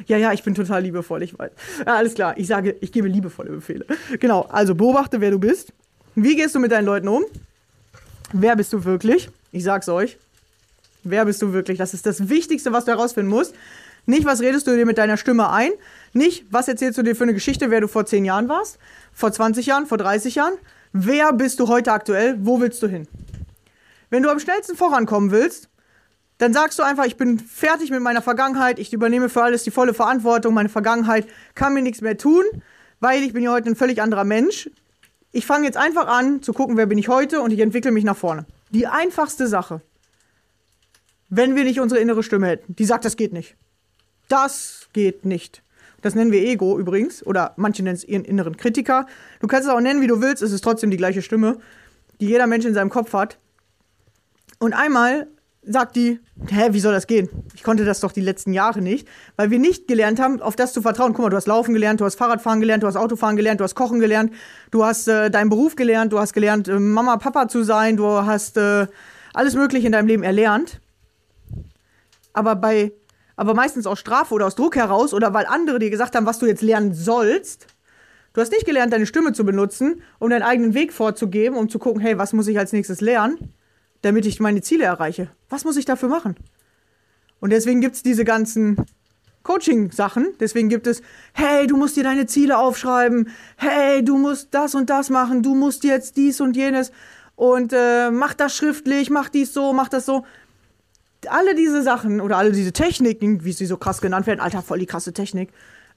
ja, 0.07 0.17
ja, 0.17 0.33
ich 0.33 0.43
bin 0.43 0.55
total 0.55 0.83
liebevoll, 0.83 1.23
ich 1.23 1.37
weiß. 1.37 1.51
Ja, 1.85 1.95
alles 1.95 2.13
klar, 2.13 2.37
ich 2.37 2.47
sage, 2.47 2.75
ich 2.81 2.91
gebe 2.91 3.07
liebevolle 3.07 3.51
Befehle. 3.51 3.85
Genau, 4.19 4.41
also 4.43 4.75
beobachte, 4.75 5.21
wer 5.21 5.31
du 5.31 5.39
bist. 5.39 5.73
Wie 6.15 6.35
gehst 6.35 6.55
du 6.55 6.59
mit 6.59 6.71
deinen 6.71 6.85
Leuten 6.85 7.07
um? 7.07 7.23
Wer 8.33 8.55
bist 8.55 8.73
du 8.73 8.83
wirklich? 8.83 9.29
Ich 9.51 9.63
sag's 9.63 9.89
euch, 9.89 10.17
Wer 11.03 11.25
bist 11.25 11.41
du 11.41 11.53
wirklich? 11.53 11.77
Das 11.77 11.93
ist 11.93 12.05
das 12.05 12.29
Wichtigste, 12.29 12.73
was 12.73 12.85
du 12.85 12.91
herausfinden 12.91 13.29
musst. 13.29 13.55
Nicht, 14.05 14.25
was 14.25 14.41
redest 14.41 14.67
du 14.67 14.75
dir 14.75 14.85
mit 14.85 14.97
deiner 14.97 15.17
Stimme 15.17 15.49
ein. 15.49 15.71
Nicht, 16.13 16.45
was 16.51 16.67
erzählst 16.67 16.97
du 16.97 17.03
dir 17.03 17.15
für 17.15 17.23
eine 17.23 17.33
Geschichte, 17.33 17.69
wer 17.69 17.81
du 17.81 17.87
vor 17.87 18.05
10 18.05 18.25
Jahren 18.25 18.49
warst, 18.49 18.79
vor 19.13 19.31
20 19.31 19.65
Jahren, 19.65 19.85
vor 19.85 19.97
30 19.97 20.35
Jahren. 20.35 20.53
Wer 20.91 21.31
bist 21.33 21.59
du 21.59 21.67
heute 21.67 21.91
aktuell? 21.91 22.37
Wo 22.39 22.59
willst 22.59 22.81
du 22.81 22.87
hin? 22.87 23.07
Wenn 24.09 24.23
du 24.23 24.29
am 24.29 24.39
schnellsten 24.39 24.75
vorankommen 24.75 25.31
willst, 25.31 25.69
dann 26.39 26.53
sagst 26.53 26.79
du 26.79 26.83
einfach, 26.83 27.05
ich 27.05 27.17
bin 27.17 27.37
fertig 27.37 27.91
mit 27.91 28.01
meiner 28.01 28.21
Vergangenheit, 28.21 28.79
ich 28.79 28.93
übernehme 28.93 29.27
für 29.27 29.43
alles 29.43 29.63
die 29.63 29.71
volle 29.71 29.93
Verantwortung, 29.93 30.53
meine 30.53 30.69
Vergangenheit 30.69 31.27
kann 31.53 31.73
mir 31.73 31.81
nichts 31.81 31.99
mehr 32.01 32.17
tun, 32.17 32.43
weil 33.01 33.23
ich 33.23 33.33
bin 33.33 33.43
ja 33.43 33.51
heute 33.51 33.69
ein 33.69 33.75
völlig 33.75 34.01
anderer 34.01 34.23
Mensch. 34.23 34.69
Ich 35.33 35.45
fange 35.45 35.65
jetzt 35.65 35.77
einfach 35.77 36.07
an 36.07 36.41
zu 36.41 36.53
gucken, 36.53 36.77
wer 36.77 36.85
bin 36.85 36.97
ich 36.97 37.09
heute 37.09 37.41
und 37.41 37.51
ich 37.51 37.59
entwickle 37.59 37.91
mich 37.91 38.05
nach 38.05 38.15
vorne. 38.15 38.45
Die 38.71 38.87
einfachste 38.87 39.47
Sache, 39.47 39.81
wenn 41.27 41.57
wir 41.57 41.65
nicht 41.65 41.81
unsere 41.81 41.99
innere 41.99 42.23
Stimme 42.23 42.47
hätten, 42.47 42.73
die 42.73 42.85
sagt, 42.85 43.03
das 43.03 43.17
geht 43.17 43.33
nicht. 43.33 43.57
Das 44.29 44.87
geht 44.93 45.25
nicht. 45.25 45.61
Das 46.01 46.15
nennen 46.15 46.31
wir 46.31 46.41
Ego 46.41 46.79
übrigens, 46.79 47.21
oder 47.25 47.53
manche 47.57 47.83
nennen 47.83 47.97
es 47.97 48.05
ihren 48.05 48.23
inneren 48.23 48.55
Kritiker. 48.55 49.07
Du 49.41 49.47
kannst 49.47 49.67
es 49.67 49.73
auch 49.73 49.81
nennen, 49.81 49.99
wie 49.99 50.07
du 50.07 50.21
willst, 50.21 50.41
es 50.41 50.53
ist 50.53 50.61
trotzdem 50.61 50.89
die 50.89 50.97
gleiche 50.97 51.21
Stimme, 51.21 51.59
die 52.21 52.27
jeder 52.27 52.47
Mensch 52.47 52.65
in 52.65 52.73
seinem 52.73 52.89
Kopf 52.89 53.11
hat. 53.11 53.37
Und 54.59 54.73
einmal 54.73 55.27
sagt 55.61 55.95
die, 55.95 56.19
hä, 56.47 56.69
wie 56.71 56.79
soll 56.79 56.93
das 56.93 57.07
gehen? 57.07 57.29
Ich 57.53 57.63
konnte 57.63 57.85
das 57.85 57.99
doch 57.99 58.11
die 58.11 58.21
letzten 58.21 58.53
Jahre 58.53 58.81
nicht, 58.81 59.07
weil 59.35 59.51
wir 59.51 59.59
nicht 59.59 59.87
gelernt 59.87 60.19
haben, 60.19 60.41
auf 60.41 60.55
das 60.55 60.73
zu 60.73 60.81
vertrauen. 60.81 61.13
Guck 61.13 61.23
mal, 61.23 61.29
du 61.29 61.37
hast 61.37 61.47
Laufen 61.47 61.73
gelernt, 61.73 61.99
du 61.99 62.05
hast 62.05 62.15
Fahrradfahren 62.15 62.59
gelernt, 62.59 62.83
du 62.83 62.87
hast 62.87 62.95
Autofahren 62.95 63.35
gelernt, 63.35 63.59
du 63.59 63.63
hast 63.63 63.75
Kochen 63.75 63.99
gelernt, 63.99 64.31
du 64.71 64.85
hast 64.85 65.07
äh, 65.07 65.29
deinen 65.29 65.49
Beruf 65.49 65.75
gelernt, 65.75 66.13
du 66.13 66.19
hast 66.19 66.33
gelernt, 66.33 66.67
äh, 66.67 66.79
Mama, 66.79 67.17
Papa 67.17 67.47
zu 67.47 67.63
sein, 67.63 67.97
du 67.97 68.07
hast 68.07 68.57
äh, 68.57 68.87
alles 69.33 69.55
Mögliche 69.55 69.85
in 69.85 69.91
deinem 69.91 70.07
Leben 70.07 70.23
erlernt. 70.23 70.79
Aber 72.33 72.55
bei, 72.55 72.93
aber 73.35 73.53
meistens 73.53 73.85
aus 73.85 73.99
Strafe 73.99 74.33
oder 74.33 74.47
aus 74.47 74.55
Druck 74.55 74.75
heraus 74.75 75.13
oder 75.13 75.33
weil 75.33 75.45
andere 75.45 75.79
dir 75.79 75.89
gesagt 75.89 76.15
haben, 76.15 76.25
was 76.25 76.39
du 76.39 76.45
jetzt 76.45 76.61
lernen 76.61 76.93
sollst. 76.93 77.67
Du 78.33 78.41
hast 78.41 78.51
nicht 78.51 78.65
gelernt, 78.65 78.93
deine 78.93 79.07
Stimme 79.07 79.33
zu 79.33 79.43
benutzen, 79.43 80.03
um 80.19 80.29
deinen 80.29 80.43
eigenen 80.43 80.73
Weg 80.73 80.93
vorzugeben, 80.93 81.57
um 81.57 81.67
zu 81.67 81.79
gucken, 81.79 81.99
hey, 81.99 82.17
was 82.17 82.31
muss 82.31 82.47
ich 82.47 82.57
als 82.59 82.71
nächstes 82.71 83.01
lernen? 83.01 83.53
Damit 84.01 84.25
ich 84.25 84.39
meine 84.39 84.61
Ziele 84.61 84.85
erreiche? 84.85 85.29
Was 85.49 85.65
muss 85.65 85.77
ich 85.77 85.85
dafür 85.85 86.09
machen? 86.09 86.35
Und 87.39 87.51
deswegen 87.51 87.81
gibt 87.81 87.95
es 87.95 88.03
diese 88.03 88.25
ganzen 88.25 88.77
Coaching-Sachen. 89.43 90.33
Deswegen 90.39 90.69
gibt 90.69 90.87
es, 90.87 91.01
hey, 91.33 91.67
du 91.67 91.77
musst 91.77 91.95
dir 91.95 92.03
deine 92.03 92.25
Ziele 92.25 92.57
aufschreiben. 92.57 93.29
Hey, 93.55 94.03
du 94.03 94.17
musst 94.17 94.49
das 94.51 94.75
und 94.75 94.89
das 94.89 95.09
machen. 95.09 95.41
Du 95.41 95.55
musst 95.55 95.83
jetzt 95.83 96.17
dies 96.17 96.41
und 96.41 96.55
jenes. 96.55 96.91
Und 97.35 97.73
äh, 97.73 98.11
mach 98.11 98.33
das 98.33 98.55
schriftlich, 98.55 99.09
mach 99.09 99.29
dies 99.29 99.53
so, 99.53 99.71
mach 99.71 99.87
das 99.87 100.05
so. 100.05 100.25
Alle 101.27 101.55
diese 101.55 101.83
Sachen 101.83 102.21
oder 102.21 102.37
alle 102.37 102.51
diese 102.51 102.73
Techniken, 102.73 103.43
wie 103.43 103.53
sie 103.53 103.65
so 103.65 103.77
krass 103.77 104.01
genannt 104.01 104.27
werden, 104.27 104.39
Alter, 104.39 104.61
voll 104.61 104.79
die 104.79 104.85
krasse 104.85 105.13
Technik, 105.13 105.49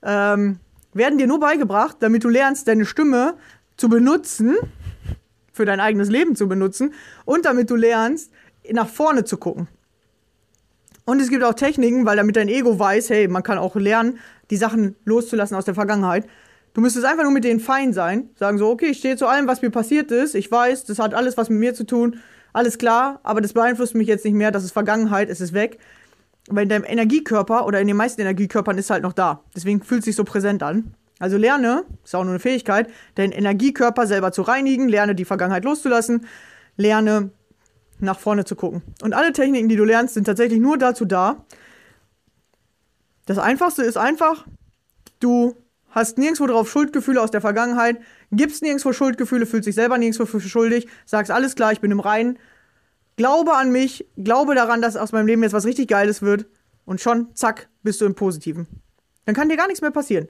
ähm, 0.03 0.59
werden 0.95 1.19
dir 1.19 1.27
nur 1.27 1.41
beigebracht, 1.41 1.97
damit 2.01 2.25
du 2.25 2.29
lernst, 2.29 2.69
deine 2.69 2.87
Stimme 2.87 3.35
zu 3.77 3.89
benutzen, 3.89 4.57
für 5.53 5.65
dein 5.65 5.81
eigenes 5.81 6.09
Leben 6.09 6.37
zu 6.37 6.49
benutzen 6.49 6.95
und 7.25 7.45
damit 7.45 7.71
du 7.71 7.77
lernst, 7.77 8.31
nach 8.71 8.89
vorne 8.89 9.25
zu 9.25 9.37
gucken. 9.37 9.69
Und 11.05 11.21
es 11.21 11.31
gibt 11.31 11.43
auch 11.43 11.55
Techniken, 11.55 12.07
weil 12.07 12.17
damit 12.17 12.37
dein 12.37 12.49
Ego 12.49 12.79
weiß, 12.79 13.11
hey, 13.11 13.29
man 13.29 13.43
kann 13.43 13.59
auch 13.59 13.75
lernen, 13.75 14.19
die 14.51 14.57
Sachen 14.57 14.95
loszulassen 15.05 15.57
aus 15.57 15.65
der 15.65 15.75
Vergangenheit. 15.75 16.27
Du 16.75 16.81
müsstest 16.81 17.05
einfach 17.05 17.25
nur 17.25 17.33
mit 17.33 17.45
denen 17.45 17.61
fein 17.61 17.93
sein, 17.93 18.31
sagen 18.37 18.57
so, 18.57 18.71
okay, 18.71 18.87
ich 18.87 18.99
stehe 18.99 19.17
zu 19.17 19.27
allem, 19.27 19.47
was 19.47 19.63
mir 19.63 19.71
passiert 19.71 20.11
ist, 20.11 20.35
ich 20.35 20.51
weiß, 20.51 20.85
das 20.85 20.99
hat 20.99 21.13
alles 21.13 21.37
was 21.37 21.51
mit 21.51 21.59
mir 21.59 21.75
zu 21.75 21.85
tun, 21.85 22.21
alles 22.53 22.79
klar, 22.79 23.21
aber 23.25 23.41
das 23.41 23.53
beeinflusst 23.53 23.95
mich 23.95 24.09
jetzt 24.09 24.25
nicht 24.25 24.35
mehr, 24.35 24.51
das 24.51 24.65
ist 24.65 24.73
Vergangenheit, 24.73 25.29
es 25.29 25.41
ist 25.41 25.53
weg. 25.53 25.79
Weil 26.49 26.65
in 26.65 26.69
deinem 26.69 26.85
Energiekörper 26.85 27.67
oder 27.67 27.81
in 27.81 27.87
den 27.87 27.97
meisten 27.97 28.21
Energiekörpern 28.21 28.77
ist 28.77 28.91
halt 28.91 29.03
noch 29.03 29.13
da. 29.13 29.43
Deswegen 29.55 29.83
fühlt 29.83 30.01
es 30.01 30.07
sich 30.07 30.17
so 30.17 30.25
präsent 30.25 30.63
an. 30.63 30.95
Also 31.23 31.37
lerne, 31.37 31.85
ist 32.03 32.17
auch 32.17 32.25
nur 32.25 32.33
eine 32.33 32.41
Fähigkeit, 32.41 32.91
deinen 33.15 33.31
Energiekörper 33.31 34.09
selber 34.09 34.33
zu 34.33 34.43
reinigen, 34.43 34.89
lerne 34.89 35.15
die 35.15 35.25
Vergangenheit 35.25 35.63
loszulassen, 35.63 36.27
lerne 36.77 37.31
nach 38.01 38.19
vorne 38.19 38.45
zu 38.45 38.57
gucken. 38.57 38.83
Und 39.03 39.15
alle 39.15 39.33
Techniken, 39.33 39.69
die 39.69 39.77
du 39.77 39.85
lernst, 39.85 40.15
sind 40.15 40.25
tatsächlich 40.25 40.59
nur 40.59 40.79
dazu 40.79 41.05
da. 41.05 41.45
Das 43.25 43.39
Einfachste 43.39 43.85
ist 43.85 43.97
einfach, 43.97 44.49
du 45.21 45.55
hast 45.91 46.19
nirgendwo 46.19 46.49
drauf 46.49 46.69
Schuldgefühle 46.69 47.23
aus 47.23 47.31
der 47.31 47.41
Vergangenheit, 47.41 48.01
gibst 48.33 48.61
nirgendwo 48.61 48.93
Schuldgefühle, 48.93 49.47
fühlst 49.47 49.69
dich 49.69 49.77
selber 49.77 49.99
nirgendwo 49.99 50.41
schuldig, 50.41 50.89
sagst 51.05 51.31
alles 51.31 51.55
klar, 51.55 51.71
ich 51.71 51.81
bin 51.81 51.93
im 51.93 52.01
Reinen, 52.01 52.37
glaube 53.15 53.55
an 53.55 53.71
mich, 53.71 54.09
glaube 54.17 54.57
daran, 54.57 54.83
dass 54.83 54.97
aus 54.97 55.13
meinem 55.13 55.29
Leben 55.29 55.45
jetzt 55.45 55.53
was 55.53 55.67
richtig 55.67 55.87
Geiles 55.87 56.21
wird 56.21 56.47
und 56.85 57.01
schon, 57.01 57.33
zack, 57.37 57.69
bist 57.85 58.01
du 58.01 58.07
im 58.07 58.17
Positiven. 58.17 58.67
Dann 59.25 59.37
kann 59.37 59.49
dir 59.49 59.57
gar 59.57 59.69
nichts 59.69 59.83
mehr 59.83 59.93
passieren. 59.93 60.27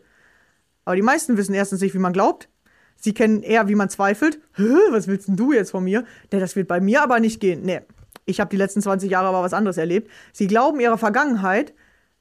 Aber 0.85 0.97
die 0.97 1.03
meisten 1.03 1.37
wissen 1.37 1.55
erstens 1.55 1.81
nicht, 1.81 1.95
wie 1.95 1.99
man 1.99 2.13
glaubt. 2.13 2.49
Sie 2.97 3.15
kennen 3.15 3.43
eher, 3.43 3.69
wie 3.69 3.75
man 3.75 3.89
zweifelt. 3.89 4.41
Was 4.91 5.09
willst 5.09 5.29
denn 5.29 5.37
du 5.37 5.53
jetzt 5.53 5.71
von 5.71 5.85
mir? 5.85 6.05
Nee, 6.31 6.41
das 6.41 6.57
wird 6.57 6.69
bei 6.69 6.81
mir 6.81 7.03
aber 7.03 7.21
nicht 7.21 7.41
gehen. 7.41 7.63
Nee, 7.63 7.81
ich 8.25 8.41
habe 8.41 8.51
die 8.51 8.57
letzten 8.57 8.83
20 8.83 9.11
Jahre 9.11 9.29
aber 9.29 9.43
was 9.43 9.55
anderes 9.55 9.77
erlebt. 9.77 10.11
Sie 10.33 10.47
glauben 10.47 10.81
ihrer 10.81 10.99
Vergangenheit, 10.99 11.75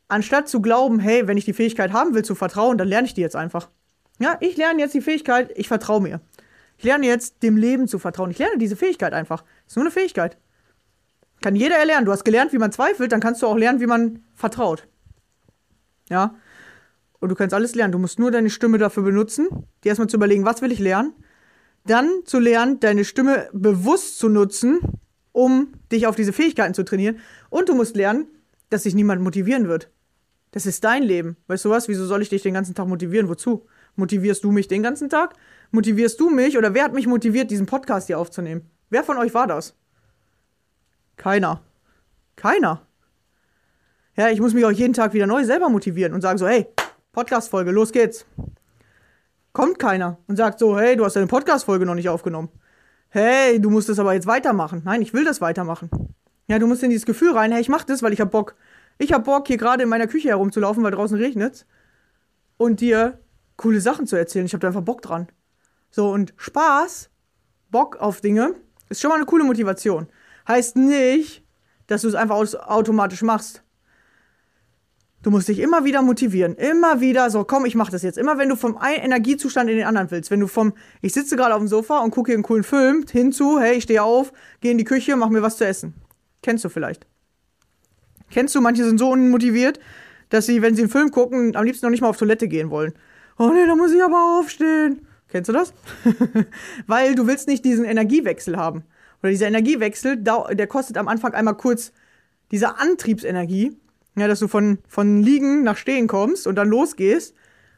anstatt 0.08 0.50
zu 0.50 0.62
glauben, 0.62 1.00
hey, 1.00 1.28
wenn 1.28 1.38
ich 1.38 1.46
die 1.46 1.54
Fähigkeit 1.54 1.94
haben 1.94 2.14
will 2.14 2.26
zu 2.26 2.36
vertrauen, 2.36 2.78
dann 2.78 2.88
lerne 2.88 3.08
ich 3.08 3.14
die 3.14 3.22
jetzt 3.22 3.36
einfach. 3.36 3.70
Ja, 4.20 4.38
ich 4.40 4.58
lerne 4.58 4.82
jetzt 4.82 4.94
die 4.94 5.02
Fähigkeit, 5.02 5.52
ich 5.56 5.68
vertraue 5.68 6.02
mir. 6.02 6.22
Ich 6.78 6.84
lerne 6.84 7.06
jetzt 7.06 7.44
dem 7.44 7.58
Leben 7.58 7.88
zu 7.88 8.00
vertrauen. 8.00 8.32
Ich 8.32 8.40
lerne 8.40 8.58
diese 8.58 8.76
Fähigkeit 8.76 9.14
einfach. 9.14 9.44
Ist 9.68 9.76
nur 9.76 9.86
eine 9.86 9.92
Fähigkeit. 9.92 10.38
Kann 11.42 11.56
jeder 11.56 11.78
erlernen. 11.78 12.06
Du 12.06 12.12
hast 12.12 12.24
gelernt, 12.24 12.54
wie 12.54 12.58
man 12.58 12.72
zweifelt, 12.72 13.12
dann 13.12 13.20
kannst 13.20 13.42
du 13.42 13.48
auch 13.48 13.58
lernen, 13.58 13.80
wie 13.80 13.88
man 13.88 14.24
vertraut. 14.36 14.88
Ja. 16.10 16.36
Und 17.22 17.30
du 17.30 17.36
kannst 17.36 17.54
alles 17.54 17.76
lernen. 17.76 17.94
Du 17.94 18.00
musst 18.00 18.20
nur 18.20 18.32
deine 18.32 18.50
Stimme 18.50 18.78
dafür 18.78 19.04
benutzen, 19.04 19.48
dir 19.84 19.90
erstmal 19.90 20.10
zu 20.10 20.18
überlegen, 20.18 20.44
was 20.44 20.62
will 20.62 20.72
ich 20.72 20.80
lernen. 20.80 21.14
Dann 21.86 22.10
zu 22.26 22.40
lernen, 22.40 22.80
deine 22.80 23.06
Stimme 23.06 23.48
bewusst 23.54 24.20
zu 24.20 24.28
nutzen, 24.28 24.80
um 25.32 25.72
dich 25.92 26.08
auf 26.08 26.16
diese 26.16 26.34
Fähigkeiten 26.34 26.74
zu 26.74 26.84
trainieren. 26.84 27.20
Und 27.50 27.70
du 27.70 27.76
musst 27.76 27.96
lernen, 27.96 28.28
dass 28.70 28.84
sich 28.84 28.96
niemand 28.96 29.22
motivieren 29.22 29.68
wird. 29.68 29.90
Das 30.52 30.66
ist 30.66 30.84
dein 30.84 31.04
Leben. 31.04 31.38
Weißt 31.48 31.64
du 31.64 31.70
was? 31.70 31.88
Wieso 31.88 32.06
soll 32.06 32.22
ich 32.22 32.30
dich 32.30 32.42
den 32.42 32.54
ganzen 32.54 32.76
Tag 32.76 32.88
motivieren? 32.88 33.30
Wozu? 33.30 33.68
Motivierst 33.96 34.44
du 34.44 34.52
mich 34.52 34.68
den 34.68 34.84
ganzen 34.84 35.10
Tag? 35.10 35.36
Motivierst 35.72 36.20
du 36.20 36.30
mich 36.30 36.58
oder 36.58 36.74
wer 36.74 36.84
hat 36.84 36.94
mich 36.94 37.08
motiviert, 37.08 37.52
diesen 37.52 37.68
Podcast 37.68 38.08
hier 38.08 38.20
aufzunehmen? 38.20 38.70
Wer 38.90 39.04
von 39.04 39.18
euch 39.18 39.34
war 39.34 39.48
das? 39.48 39.76
Keiner. 41.18 41.62
Keiner. 42.36 42.86
Ja, 44.18 44.30
ich 44.30 44.42
muss 44.42 44.54
mich 44.54 44.66
auch 44.66 44.72
jeden 44.72 44.94
Tag 44.94 45.14
wieder 45.14 45.28
neu 45.28 45.46
selber 45.46 45.70
motivieren 45.70 46.14
und 46.14 46.22
sagen 46.22 46.38
so, 46.38 46.48
hey, 46.48 46.68
Podcast-Folge, 47.12 47.72
los 47.72 47.92
geht's. 47.92 48.26
Kommt 49.52 49.80
keiner 49.80 50.18
und 50.28 50.38
sagt 50.38 50.60
so, 50.60 50.80
hey, 50.80 50.96
du 50.96 51.04
hast 51.04 51.18
deine 51.18 51.28
Podcast-Folge 51.28 51.86
noch 51.86 51.96
nicht 51.96 52.08
aufgenommen. 52.08 52.50
Hey, 53.10 53.60
du 53.60 53.70
musst 53.70 53.90
es 53.90 54.00
aber 54.00 54.14
jetzt 54.14 54.28
weitermachen. 54.28 54.82
Nein, 54.86 55.02
ich 55.02 55.14
will 55.14 55.26
das 55.26 55.42
weitermachen. 55.42 55.90
Ja, 56.48 56.58
du 56.58 56.68
musst 56.68 56.84
in 56.84 56.90
dieses 56.90 57.06
Gefühl 57.06 57.34
rein, 57.34 57.52
hey, 57.52 57.60
ich 57.60 57.68
mach 57.68 57.84
das, 57.84 58.02
weil 58.02 58.14
ich 58.14 58.22
hab 58.22 58.32
Bock. 58.32 58.56
Ich 58.98 59.12
hab 59.12 59.26
Bock, 59.26 59.48
hier 59.48 59.58
gerade 59.58 59.84
in 59.84 59.90
meiner 59.90 60.08
Küche 60.08 60.30
herumzulaufen, 60.30 60.84
weil 60.84 60.92
draußen 60.92 61.18
regnet's. 61.18 61.66
Und 62.56 62.80
dir 62.80 63.20
coole 63.58 63.82
Sachen 63.82 64.08
zu 64.08 64.16
erzählen. 64.16 64.46
Ich 64.46 64.54
hab 64.54 64.62
da 64.62 64.68
einfach 64.68 64.82
Bock 64.82 65.02
dran. 65.02 65.28
So, 65.90 66.10
und 66.12 66.34
Spaß, 66.38 67.10
Bock 67.72 67.98
auf 67.98 68.22
Dinge, 68.22 68.56
ist 68.88 69.02
schon 69.02 69.10
mal 69.10 69.16
eine 69.16 69.26
coole 69.26 69.44
Motivation. 69.44 70.08
Heißt 70.48 70.78
nicht, 70.78 71.44
dass 71.88 72.04
du 72.04 72.08
es 72.08 72.16
einfach 72.16 72.38
automatisch 72.38 73.22
machst. 73.22 73.64
Du 75.24 75.30
musst 75.30 75.48
dich 75.48 75.60
immer 75.60 75.86
wieder 75.86 76.02
motivieren. 76.02 76.56
Immer 76.56 77.00
wieder 77.00 77.30
so, 77.30 77.44
komm, 77.44 77.66
ich 77.66 77.76
mach 77.76 77.92
das 77.92 78.02
jetzt. 78.02 78.18
Immer 78.18 78.40
wenn 78.40 78.50
du 78.50 78.56
vom 78.56 78.78
einen 78.78 79.04
Energiezustand 79.04 79.70
in 79.70 79.78
den 79.78 79.86
anderen 79.86 80.10
willst. 80.10 80.32
Wenn 80.32 80.40
du 80.40 80.48
vom, 80.48 80.74
ich 81.02 81.14
sitze 81.14 81.36
gerade 81.36 81.54
auf 81.54 81.60
dem 81.60 81.68
Sofa 81.68 82.00
und 82.00 82.10
gucke 82.10 82.32
hier 82.32 82.36
einen 82.36 82.44
coolen 82.44 82.64
Film, 82.64 83.06
hinzu, 83.10 83.60
hey, 83.60 83.78
ich 83.78 83.84
stehe 83.84 84.02
auf, 84.02 84.34
gehe 84.62 84.72
in 84.72 84.80
die 84.80 84.84
Küche, 84.84 85.16
mach 85.16 85.30
mir 85.30 85.44
was 85.44 85.58
zu 85.58 85.66
essen. 85.66 85.94
Kennst 86.42 86.66
du 86.66 86.70
vielleicht? 86.70 87.06
Kennst 88.32 88.56
du, 88.56 88.62
manche 88.62 88.84
sind 88.84 88.98
so 88.98 89.12
unmotiviert, 89.12 89.80
dass 90.30 90.48
sie, 90.48 90.64
wenn 90.64 90.76
sie 90.76 90.84
einen 90.84 90.92
Film 90.92 91.12
gucken, 91.12 91.56
am 91.56 91.66
liebsten 91.66 91.86
noch 91.86 91.92
nicht 91.92 92.02
mal 92.02 92.10
auf 92.10 92.18
Toilette 92.18 92.48
gehen 92.48 92.72
wollen. 92.72 92.94
Oh 93.38 93.50
nee, 93.50 93.66
da 93.68 93.76
muss 93.76 93.92
ich 93.92 94.04
aber 94.04 94.40
aufstehen. 94.40 95.06
Kennst 95.28 95.50
du 95.50 95.54
das? 95.54 95.74
Weil 96.88 97.14
du 97.14 97.28
willst 97.28 97.48
nicht 97.48 97.64
diesen 97.64 97.86
Energiewechsel 97.86 98.58
haben. 98.58 98.84
Oder 99.22 99.32
dieser 99.32 99.48
Energiewechsel, 99.48 100.18
der 100.18 100.68
kostet 100.68 100.98
am 100.98 101.08
Anfang 101.08 101.34
einmal 101.34 101.56
kurz 101.56 101.92
diese 102.52 102.80
Antriebsenergie 102.80 103.78
ja, 104.16 104.28
dass 104.28 104.40
du 104.40 104.48
von, 104.48 104.80
von 104.88 105.22
Liegen 105.22 105.64
nach 105.64 105.78
Stehen 105.78 106.08
kommst 106.08 106.48
und 106.48 106.56
dann 106.56 106.68
losgehst. 106.68 107.36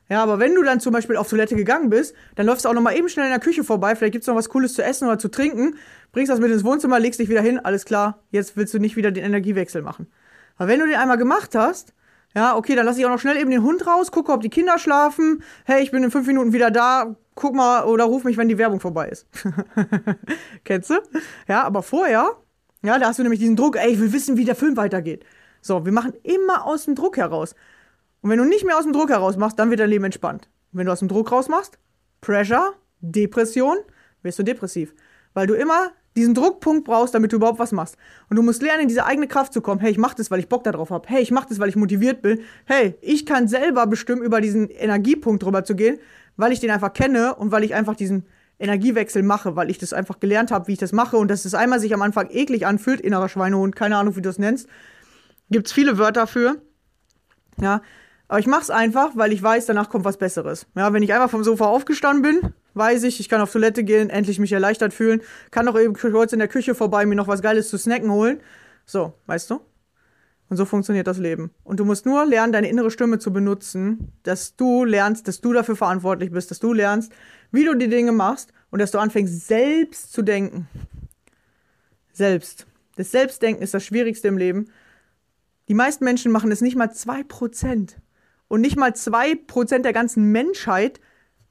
Ja, 0.09 0.21
aber 0.21 0.37
wenn 0.39 0.53
du 0.53 0.63
dann 0.63 0.79
zum 0.79 0.91
Beispiel 0.91 1.15
auf 1.15 1.29
Toilette 1.29 1.55
gegangen 1.55 1.89
bist, 1.89 2.13
dann 2.35 2.45
läufst 2.45 2.65
du 2.65 2.69
auch 2.69 2.73
noch 2.73 2.81
mal 2.81 2.95
eben 2.95 3.07
schnell 3.07 3.25
in 3.25 3.31
der 3.31 3.39
Küche 3.39 3.63
vorbei. 3.63 3.95
Vielleicht 3.95 4.13
gibt's 4.13 4.27
noch 4.27 4.35
was 4.35 4.49
Cooles 4.49 4.73
zu 4.73 4.83
essen 4.83 5.07
oder 5.07 5.17
zu 5.17 5.29
trinken. 5.29 5.75
Bringst 6.11 6.31
das 6.31 6.39
mit 6.39 6.51
ins 6.51 6.63
Wohnzimmer, 6.63 6.99
legst 6.99 7.19
dich 7.19 7.29
wieder 7.29 7.41
hin. 7.41 7.59
Alles 7.59 7.85
klar, 7.85 8.19
jetzt 8.29 8.57
willst 8.57 8.73
du 8.73 8.79
nicht 8.79 8.95
wieder 8.95 9.11
den 9.11 9.23
Energiewechsel 9.23 9.81
machen. 9.81 10.07
Aber 10.57 10.67
wenn 10.67 10.79
du 10.79 10.85
den 10.85 10.95
einmal 10.95 11.17
gemacht 11.17 11.55
hast, 11.55 11.93
ja, 12.35 12.55
okay, 12.55 12.75
dann 12.75 12.85
lass 12.85 12.97
ich 12.97 13.05
auch 13.05 13.09
noch 13.09 13.19
schnell 13.19 13.37
eben 13.37 13.51
den 13.51 13.63
Hund 13.63 13.85
raus, 13.85 14.11
gucke, 14.11 14.31
ob 14.31 14.41
die 14.41 14.49
Kinder 14.49 14.79
schlafen. 14.79 15.43
Hey, 15.65 15.83
ich 15.83 15.91
bin 15.91 16.03
in 16.03 16.11
fünf 16.11 16.27
Minuten 16.27 16.51
wieder 16.51 16.71
da. 16.71 17.15
Guck 17.35 17.55
mal 17.55 17.83
oder 17.85 18.03
ruf 18.05 18.23
mich, 18.23 18.37
wenn 18.37 18.47
die 18.49 18.57
Werbung 18.57 18.79
vorbei 18.79 19.09
ist. 19.09 19.27
Kennst 20.63 20.89
du? 20.89 20.95
Ja, 21.47 21.63
aber 21.63 21.81
vorher 21.81 22.37
Ja, 22.83 22.99
da 22.99 23.07
hast 23.07 23.19
du 23.19 23.23
nämlich 23.23 23.39
diesen 23.39 23.55
Druck, 23.55 23.75
ey, 23.77 23.93
ich 23.93 23.99
will 23.99 24.13
wissen, 24.13 24.37
wie 24.37 24.45
der 24.45 24.55
Film 24.55 24.77
weitergeht. 24.77 25.25
So, 25.63 25.85
wir 25.85 25.93
machen 25.93 26.13
immer 26.23 26.65
aus 26.65 26.85
dem 26.85 26.93
Druck 26.93 27.15
heraus. 27.17 27.55
Und 28.21 28.29
wenn 28.29 28.37
du 28.37 28.43
nicht 28.43 28.65
mehr 28.65 28.77
aus 28.77 28.83
dem 28.83 28.91
Druck 28.91 29.09
heraus 29.09 29.37
machst, 29.37 29.57
dann 29.57 29.69
wird 29.69 29.79
dein 29.79 29.89
Leben 29.89 30.03
entspannt. 30.03 30.49
Und 30.71 30.79
wenn 30.79 30.85
du 30.85 30.91
aus 30.91 30.99
dem 30.99 31.07
Druck 31.07 31.31
raus 31.31 31.47
machst, 31.47 31.79
Pressure, 32.19 32.73
Depression, 32.99 33.77
wirst 34.23 34.39
du 34.39 34.43
depressiv. 34.43 34.93
Weil 35.33 35.47
du 35.47 35.53
immer 35.53 35.91
diesen 36.17 36.33
Druckpunkt 36.33 36.83
brauchst, 36.83 37.15
damit 37.15 37.31
du 37.31 37.37
überhaupt 37.37 37.59
was 37.59 37.71
machst. 37.71 37.97
Und 38.29 38.35
du 38.35 38.43
musst 38.43 38.61
lernen, 38.61 38.83
in 38.83 38.87
diese 38.89 39.05
eigene 39.05 39.27
Kraft 39.27 39.53
zu 39.53 39.61
kommen. 39.61 39.79
Hey, 39.79 39.91
ich 39.91 39.97
mach 39.97 40.13
das, 40.13 40.29
weil 40.29 40.39
ich 40.39 40.49
Bock 40.49 40.65
darauf 40.65 40.89
habe. 40.89 41.07
Hey, 41.07 41.21
ich 41.21 41.31
mach 41.31 41.45
das, 41.45 41.59
weil 41.59 41.69
ich 41.69 41.75
motiviert 41.77 42.21
bin. 42.21 42.41
Hey, 42.65 42.95
ich 43.01 43.25
kann 43.25 43.47
selber 43.47 43.87
bestimmen, 43.87 44.21
über 44.21 44.41
diesen 44.41 44.69
Energiepunkt 44.69 45.43
drüber 45.43 45.63
zu 45.63 45.75
gehen, 45.75 45.97
weil 46.35 46.51
ich 46.51 46.59
den 46.59 46.71
einfach 46.71 46.93
kenne 46.93 47.35
und 47.35 47.51
weil 47.51 47.63
ich 47.63 47.73
einfach 47.73 47.95
diesen 47.95 48.25
Energiewechsel 48.59 49.23
mache, 49.23 49.55
weil 49.55 49.69
ich 49.69 49.77
das 49.77 49.93
einfach 49.93 50.19
gelernt 50.19 50.51
habe, 50.51 50.67
wie 50.67 50.73
ich 50.73 50.79
das 50.79 50.91
mache 50.91 51.17
und 51.17 51.29
dass 51.29 51.45
es 51.45 51.55
einmal 51.55 51.79
sich 51.79 51.93
am 51.93 52.01
Anfang 52.01 52.29
eklig 52.29 52.67
anfühlt, 52.67 53.01
innerer 53.01 53.29
Schweinehund, 53.29 53.75
keine 53.75 53.97
Ahnung, 53.97 54.15
wie 54.15 54.21
du 54.21 54.29
es 54.29 54.37
nennst. 54.37 54.67
Gibt 55.53 55.67
es 55.67 55.73
viele 55.73 55.99
Wörter 55.99 56.25
für. 56.25 56.55
Ja, 57.61 57.83
aber 58.27 58.39
ich 58.39 58.47
mache 58.47 58.63
es 58.63 58.71
einfach, 58.71 59.11
weil 59.13 59.31
ich 59.31 59.43
weiß, 59.43 59.67
danach 59.67 59.87
kommt 59.87 60.03
was 60.03 60.17
Besseres. 60.17 60.65
Ja, 60.75 60.91
wenn 60.93 61.03
ich 61.03 61.13
einfach 61.13 61.29
vom 61.29 61.43
Sofa 61.43 61.65
aufgestanden 61.65 62.23
bin, 62.23 62.53
weiß 62.73 63.03
ich, 63.03 63.19
ich 63.19 63.29
kann 63.29 63.39
auf 63.39 63.51
Toilette 63.51 63.83
gehen, 63.83 64.09
endlich 64.09 64.39
mich 64.39 64.51
erleichtert 64.51 64.95
fühlen, 64.95 65.21
kann 65.51 65.67
doch 65.67 65.79
eben 65.79 65.93
kurz 65.93 66.33
in 66.33 66.39
der 66.39 66.47
Küche 66.47 66.73
vorbei 66.73 67.05
mir 67.05 67.13
noch 67.13 67.27
was 67.27 67.43
Geiles 67.43 67.69
zu 67.69 67.77
snacken 67.77 68.09
holen. 68.09 68.41
So, 68.87 69.13
weißt 69.27 69.51
du? 69.51 69.59
Und 70.49 70.57
so 70.57 70.65
funktioniert 70.65 71.05
das 71.05 71.19
Leben. 71.19 71.51
Und 71.63 71.79
du 71.79 71.85
musst 71.85 72.07
nur 72.07 72.25
lernen, 72.25 72.51
deine 72.51 72.67
innere 72.67 72.89
Stimme 72.89 73.19
zu 73.19 73.31
benutzen, 73.31 74.11
dass 74.23 74.55
du 74.55 74.85
lernst, 74.85 75.27
dass 75.27 75.39
du 75.39 75.53
dafür 75.53 75.75
verantwortlich 75.75 76.31
bist, 76.31 76.49
dass 76.49 76.59
du 76.59 76.73
lernst, 76.73 77.13
wie 77.51 77.65
du 77.65 77.75
die 77.75 77.89
Dinge 77.89 78.11
machst 78.11 78.53
und 78.71 78.79
dass 78.79 78.89
du 78.89 78.97
anfängst, 78.97 79.45
selbst 79.45 80.13
zu 80.13 80.23
denken. 80.23 80.67
Selbst. 82.11 82.65
Das 82.95 83.11
Selbstdenken 83.11 83.61
ist 83.61 83.75
das 83.75 83.83
Schwierigste 83.83 84.29
im 84.29 84.39
Leben. 84.39 84.65
Die 85.67 85.73
meisten 85.73 86.03
Menschen 86.03 86.31
machen 86.31 86.51
es 86.51 86.61
nicht 86.61 86.75
mal 86.75 86.89
2%. 86.89 87.95
Und 88.47 88.61
nicht 88.61 88.75
mal 88.77 88.91
2% 88.91 89.79
der 89.79 89.93
ganzen 89.93 90.31
Menschheit 90.31 90.99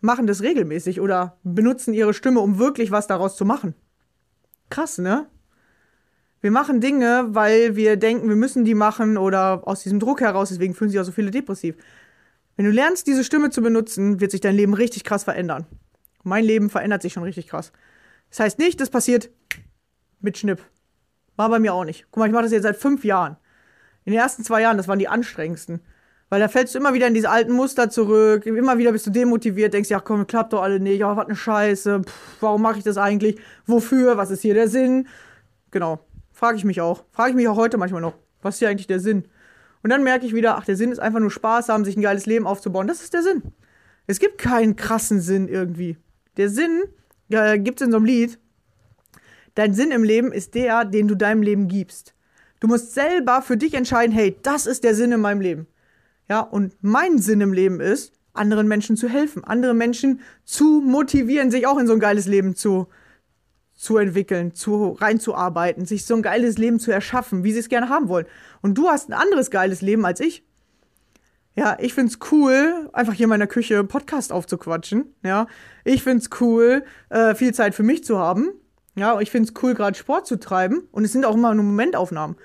machen 0.00 0.26
das 0.26 0.42
regelmäßig 0.42 1.00
oder 1.00 1.38
benutzen 1.42 1.94
ihre 1.94 2.14
Stimme, 2.14 2.40
um 2.40 2.58
wirklich 2.58 2.90
was 2.90 3.06
daraus 3.06 3.36
zu 3.36 3.44
machen. 3.44 3.74
Krass, 4.68 4.98
ne? 4.98 5.26
Wir 6.40 6.50
machen 6.50 6.80
Dinge, 6.80 7.26
weil 7.30 7.76
wir 7.76 7.96
denken, 7.96 8.28
wir 8.28 8.36
müssen 8.36 8.64
die 8.64 8.74
machen 8.74 9.16
oder 9.16 9.66
aus 9.66 9.84
diesem 9.84 10.00
Druck 10.00 10.20
heraus, 10.20 10.48
deswegen 10.48 10.74
fühlen 10.74 10.90
sich 10.90 10.98
auch 10.98 11.04
so 11.04 11.12
viele 11.12 11.30
depressiv. 11.30 11.76
Wenn 12.56 12.66
du 12.66 12.72
lernst, 12.72 13.06
diese 13.06 13.24
Stimme 13.24 13.50
zu 13.50 13.62
benutzen, 13.62 14.20
wird 14.20 14.32
sich 14.32 14.40
dein 14.40 14.56
Leben 14.56 14.74
richtig 14.74 15.04
krass 15.04 15.24
verändern. 15.24 15.66
Mein 16.24 16.44
Leben 16.44 16.68
verändert 16.68 17.02
sich 17.02 17.12
schon 17.12 17.22
richtig 17.22 17.46
krass. 17.46 17.72
Das 18.30 18.40
heißt 18.40 18.58
nicht, 18.58 18.80
das 18.80 18.90
passiert 18.90 19.30
mit 20.20 20.36
Schnipp. 20.36 20.62
War 21.36 21.48
bei 21.48 21.58
mir 21.58 21.74
auch 21.74 21.84
nicht. 21.84 22.06
Guck 22.10 22.18
mal, 22.18 22.26
ich 22.26 22.32
mache 22.32 22.44
das 22.44 22.52
jetzt 22.52 22.64
seit 22.64 22.76
fünf 22.76 23.04
Jahren. 23.04 23.36
In 24.04 24.12
den 24.12 24.20
ersten 24.20 24.44
zwei 24.44 24.62
Jahren, 24.62 24.76
das 24.76 24.88
waren 24.88 24.98
die 24.98 25.08
anstrengendsten. 25.08 25.80
Weil 26.28 26.40
da 26.40 26.48
fällst 26.48 26.74
du 26.74 26.78
immer 26.78 26.94
wieder 26.94 27.08
in 27.08 27.14
diese 27.14 27.28
alten 27.28 27.52
Muster 27.52 27.90
zurück, 27.90 28.46
immer 28.46 28.78
wieder 28.78 28.92
bist 28.92 29.06
du 29.06 29.10
demotiviert, 29.10 29.74
denkst, 29.74 29.90
ja 29.90 30.00
komm, 30.00 30.26
klappt 30.26 30.54
doch 30.54 30.62
alle 30.62 30.80
nicht, 30.80 31.04
oh, 31.04 31.14
was 31.14 31.26
eine 31.26 31.36
Scheiße, 31.36 32.02
Pff, 32.04 32.36
warum 32.40 32.62
mache 32.62 32.78
ich 32.78 32.84
das 32.84 32.96
eigentlich, 32.96 33.38
wofür, 33.66 34.16
was 34.16 34.30
ist 34.30 34.40
hier 34.40 34.54
der 34.54 34.68
Sinn? 34.68 35.08
Genau, 35.70 36.00
frage 36.32 36.56
ich 36.56 36.64
mich 36.64 36.80
auch. 36.80 37.04
Frage 37.12 37.30
ich 37.30 37.36
mich 37.36 37.48
auch 37.48 37.56
heute 37.56 37.76
manchmal 37.76 38.00
noch, 38.00 38.14
was 38.40 38.54
ist 38.54 38.58
hier 38.60 38.70
eigentlich 38.70 38.86
der 38.86 39.00
Sinn? 39.00 39.26
Und 39.82 39.90
dann 39.90 40.04
merke 40.04 40.24
ich 40.24 40.34
wieder, 40.34 40.56
ach, 40.56 40.64
der 40.64 40.76
Sinn 40.76 40.90
ist 40.90 41.00
einfach 41.00 41.20
nur 41.20 41.30
Spaß 41.30 41.68
haben, 41.68 41.84
sich 41.84 41.96
ein 41.96 42.02
geiles 42.02 42.26
Leben 42.26 42.46
aufzubauen. 42.46 42.86
Das 42.86 43.02
ist 43.02 43.12
der 43.12 43.22
Sinn. 43.22 43.42
Es 44.06 44.18
gibt 44.18 44.38
keinen 44.38 44.76
krassen 44.76 45.20
Sinn 45.20 45.48
irgendwie. 45.48 45.98
Der 46.36 46.48
Sinn 46.48 46.84
äh, 47.30 47.58
gibt 47.58 47.80
es 47.80 47.86
in 47.86 47.90
so 47.90 47.98
einem 47.98 48.06
Lied. 48.06 48.38
Dein 49.54 49.74
Sinn 49.74 49.90
im 49.90 50.02
Leben 50.02 50.32
ist 50.32 50.54
der, 50.54 50.84
den 50.84 51.08
du 51.08 51.14
deinem 51.14 51.42
Leben 51.42 51.68
gibst. 51.68 52.14
Du 52.62 52.68
musst 52.68 52.94
selber 52.94 53.42
für 53.42 53.56
dich 53.56 53.74
entscheiden, 53.74 54.14
hey, 54.14 54.36
das 54.44 54.66
ist 54.66 54.84
der 54.84 54.94
Sinn 54.94 55.10
in 55.10 55.20
meinem 55.20 55.40
Leben. 55.40 55.66
Ja, 56.28 56.38
und 56.38 56.76
mein 56.80 57.18
Sinn 57.18 57.40
im 57.40 57.52
Leben 57.52 57.80
ist, 57.80 58.12
anderen 58.34 58.68
Menschen 58.68 58.96
zu 58.96 59.08
helfen, 59.08 59.42
andere 59.42 59.74
Menschen 59.74 60.20
zu 60.44 60.80
motivieren, 60.80 61.50
sich 61.50 61.66
auch 61.66 61.76
in 61.76 61.88
so 61.88 61.92
ein 61.92 61.98
geiles 61.98 62.28
Leben 62.28 62.54
zu, 62.54 62.86
zu 63.74 63.96
entwickeln, 63.96 64.54
zu 64.54 64.92
reinzuarbeiten, 64.92 65.86
sich 65.86 66.06
so 66.06 66.14
ein 66.14 66.22
geiles 66.22 66.56
Leben 66.56 66.78
zu 66.78 66.92
erschaffen, 66.92 67.42
wie 67.42 67.50
sie 67.50 67.58
es 67.58 67.68
gerne 67.68 67.88
haben 67.88 68.06
wollen. 68.08 68.26
Und 68.60 68.78
du 68.78 68.88
hast 68.88 69.08
ein 69.08 69.14
anderes 69.14 69.50
geiles 69.50 69.82
Leben 69.82 70.06
als 70.06 70.20
ich. 70.20 70.44
Ja, 71.56 71.76
ich 71.80 71.94
find's 71.94 72.20
cool, 72.30 72.88
einfach 72.92 73.14
hier 73.14 73.24
in 73.24 73.30
meiner 73.30 73.48
Küche 73.48 73.76
einen 73.76 73.88
Podcast 73.88 74.30
aufzuquatschen. 74.30 75.12
Ja, 75.24 75.48
ich 75.82 76.04
find's 76.04 76.30
cool, 76.40 76.84
äh, 77.08 77.34
viel 77.34 77.52
Zeit 77.54 77.74
für 77.74 77.82
mich 77.82 78.04
zu 78.04 78.20
haben. 78.20 78.52
Ja, 78.94 79.18
ich 79.20 79.32
find's 79.32 79.52
cool, 79.62 79.74
gerade 79.74 79.98
Sport 79.98 80.28
zu 80.28 80.38
treiben. 80.38 80.86
Und 80.92 81.04
es 81.04 81.10
sind 81.10 81.24
auch 81.24 81.34
immer 81.34 81.52
nur 81.54 81.64
Momentaufnahmen. 81.64 82.36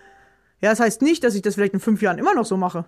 Ja, 0.62 0.70
das 0.70 0.80
heißt 0.80 1.02
nicht, 1.02 1.24
dass 1.24 1.36
ich 1.36 1.42
das 1.42 1.56
vielleicht 1.56 1.74
in 1.74 1.80
fünf 1.80 2.02
Jahren 2.02 2.18
immer 2.18 2.34
noch 2.34 2.46
so 2.46 2.58
mache. 2.58 2.86